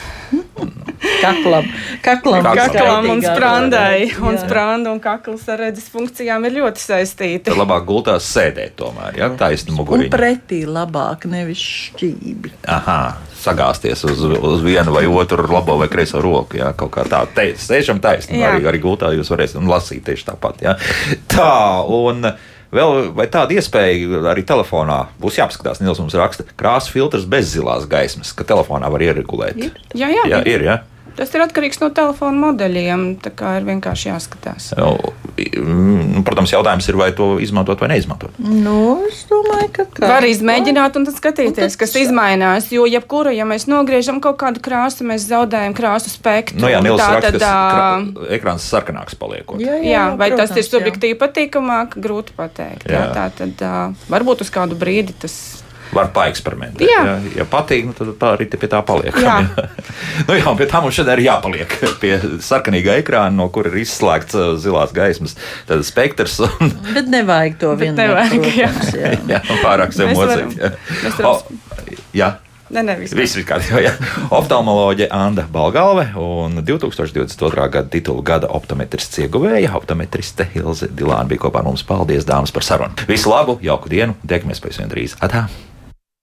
Kaklam, 1.21 1.63
kaklam, 2.03 2.43
Kaklam. 2.43 2.67
Kaklam 2.73 3.09
un 3.09 3.21
sprandai, 3.23 4.11
un 4.21 4.37
spranda 4.37 4.91
un 4.91 4.99
kakls 4.99 5.47
ar 5.49 5.57
redzes 5.59 5.87
funkcijām 5.93 6.45
ir 6.45 6.51
ļoti 6.59 6.79
saistīti. 6.83 7.43
Tad 7.47 7.57
labāk 7.59 7.85
gultās 7.87 8.27
sēdēt 8.35 8.75
tomēr, 8.79 9.17
ja 9.17 9.29
taisni 9.39 9.71
Un 9.71 9.77
muguriņu. 9.79 10.09
pretī 10.11 10.65
labāk, 10.67 11.25
nevis 11.25 11.57
šķībi. 11.57 12.51
Aha, 12.67 13.17
sagāzties 13.39 14.03
uz, 14.07 14.21
uz 14.23 14.61
vienu 14.65 14.93
vai 14.95 15.05
otru 15.07 15.47
labo 15.49 15.77
vai 15.79 15.89
kreiso 15.91 16.21
roku. 16.23 16.59
Jā, 16.59 16.73
kaut 16.77 16.93
kā 16.95 17.05
tā, 17.09 17.23
te, 17.35 17.51
sēžam 17.59 18.01
taisni. 18.03 18.41
Arī, 18.43 18.63
arī 18.69 18.81
gultā 18.83 19.11
jūs 19.15 19.31
varēsiet 19.33 19.59
un 19.61 19.71
lasīt 19.71 20.05
tieši 20.07 20.29
tāpat. 20.31 20.63
Jā. 20.65 20.75
Tā, 21.31 21.51
un 21.85 22.27
vēl 22.75 23.09
vai 23.17 23.27
tāda 23.31 23.57
iespēja 23.57 24.23
arī 24.33 24.45
telefonā 24.47 25.01
būs 25.21 25.39
jāpaskatās. 25.41 25.81
Nils 25.83 26.01
mums 26.03 26.17
raksta, 26.19 26.47
krāsa 26.59 26.93
filtrs 26.93 27.27
bez 27.29 27.51
zilās 27.55 27.89
gaismas, 27.89 28.35
ka 28.35 28.47
telefonā 28.47 28.91
var 28.91 29.07
ieregulēt. 29.07 29.59
Jā, 29.97 30.11
jā, 30.13 30.25
jā 30.29 30.43
ir. 30.49 30.67
Jā. 30.69 30.79
Tas 31.19 31.33
ir 31.35 31.43
atkarīgs 31.43 31.81
no 31.83 31.89
telefona 31.91 32.39
modeļiem. 32.47 33.01
Tā 33.25 33.31
kā 33.35 33.57
ir 33.59 33.65
vienkārši 33.67 34.07
jāskatās. 34.13 34.69
Nu, 34.79 34.93
mm, 35.35 36.23
Protams, 36.27 36.53
jautājums 36.53 36.87
ir, 36.87 36.95
vai 36.99 37.09
to 37.15 37.27
izmantot 37.43 37.81
vai 37.83 37.89
neizmantot. 37.91 38.37
Nu, 38.39 39.03
es 39.09 39.25
domāju, 39.29 39.67
ka 39.75 39.85
kā. 39.97 40.07
Var 40.13 40.27
izmēģināt 40.29 40.95
un 40.99 41.07
tad 41.09 41.17
skatīties, 41.19 41.51
Un 41.51 41.73
tad 41.73 41.77
kas 41.83 41.95
izmainās. 41.99 42.69
Jo, 42.71 42.85
jebkura, 42.87 43.33
ja 43.35 43.43
mēs 43.49 43.67
nogriežam 43.71 44.21
kaut 44.23 44.39
kādu 44.39 44.63
krāsu, 44.63 45.03
mēs 45.07 45.27
zaudējam 45.27 45.75
krāsu 45.75 46.11
spektru. 46.13 46.61
Nu, 46.63 46.71
jā, 46.71 46.79
tā 46.87 47.09
raksta, 47.17 47.31
tad, 47.35 47.43
krā- 47.43 48.29
ekrāns 48.39 48.67
sarkanāks 48.71 49.19
paliekot. 49.19 49.59
Jā, 49.59 49.75
jā, 49.83 49.89
Jā, 49.89 50.03
vai 50.15 50.29
tas 50.31 50.49
ir 50.51 50.55
protams, 50.55 50.65
jā. 50.65 50.71
subjektīvi 50.77 51.19
patīkamāk, 51.19 51.99
grūti 51.99 52.35
pateikt. 52.37 52.87
Jā. 52.87 52.99
Jā. 52.99 53.13
Tā 53.15 53.27
tad 53.43 53.63
uh, 53.65 54.07
varbūt 54.11 54.45
uz 54.47 54.51
kādu 54.53 54.77
brīdi 54.79 55.15
tas 55.19 55.58
Var 55.89 56.09
paeksperimentēt. 56.13 56.85
Jā. 56.85 56.99
Ja, 57.05 57.13
ja 57.39 57.45
patīk, 57.49 57.87
nu, 57.89 57.95
tad 57.97 58.11
tā 58.21 58.33
arī 58.35 58.45
pie 58.51 58.69
tā 58.69 58.81
paliek. 58.85 59.15
Jā. 59.23 59.39
nu, 60.27 60.35
jā, 60.37 60.51
pie 60.59 60.67
tā 60.69 60.81
mums 60.83 60.97
šodien 60.97 61.17
ir 61.17 61.25
jāpaliek. 61.25 61.73
Pie 62.01 62.11
sarkanīgā 62.45 62.99
ekrāna, 63.01 63.33
no 63.39 63.47
kura 63.53 63.71
ir 63.73 63.79
izslēgts 63.81 64.37
uh, 64.37 64.51
zilās 64.61 64.93
gaismas 64.95 65.33
spektrs. 65.87 66.37
Un, 66.45 66.75
Bet 66.95 67.09
nevajag 67.09 67.57
to 67.61 67.73
nevajag, 67.79 68.45
jā. 68.53 68.69
jā. 68.93 69.15
jā, 69.33 69.41
pārāk 69.63 69.95
varam- 69.97 70.53
mocīt. 70.53 70.61
jā. 72.13 72.29
Jā. 72.29 72.29
ne, 72.69 72.83
nevis. 72.85 73.15
Viss 73.17 73.39
ir 73.39 73.47
kārtībā. 73.49 73.95
Oftalmoloģe 74.35 75.07
Anna 75.13 75.47
Balgalve 75.49 76.05
un 76.21 76.59
2022. 76.65 77.65
gada 77.73 77.89
titulu 77.89 78.21
gada 78.25 78.51
optometrists 78.53 79.23
ieguvēja. 79.25 79.73
Optometriste 79.79 80.45
Hilze 80.53 80.91
Dilāna 80.93 81.25
bija 81.31 81.47
kopā 81.47 81.63
ar 81.63 81.71
mums. 81.71 81.81
Paldies, 81.87 82.29
dāmas, 82.29 82.53
par 82.53 82.67
sarunu. 82.67 83.09
Visu 83.09 83.33
labu, 83.33 83.57
jauku 83.65 83.89
dienu, 83.89 84.17
tiekamies 84.21 84.61
pēc 84.61 84.83
vien 84.83 84.93
drīz. 84.93 85.17
Atā! 85.25 85.47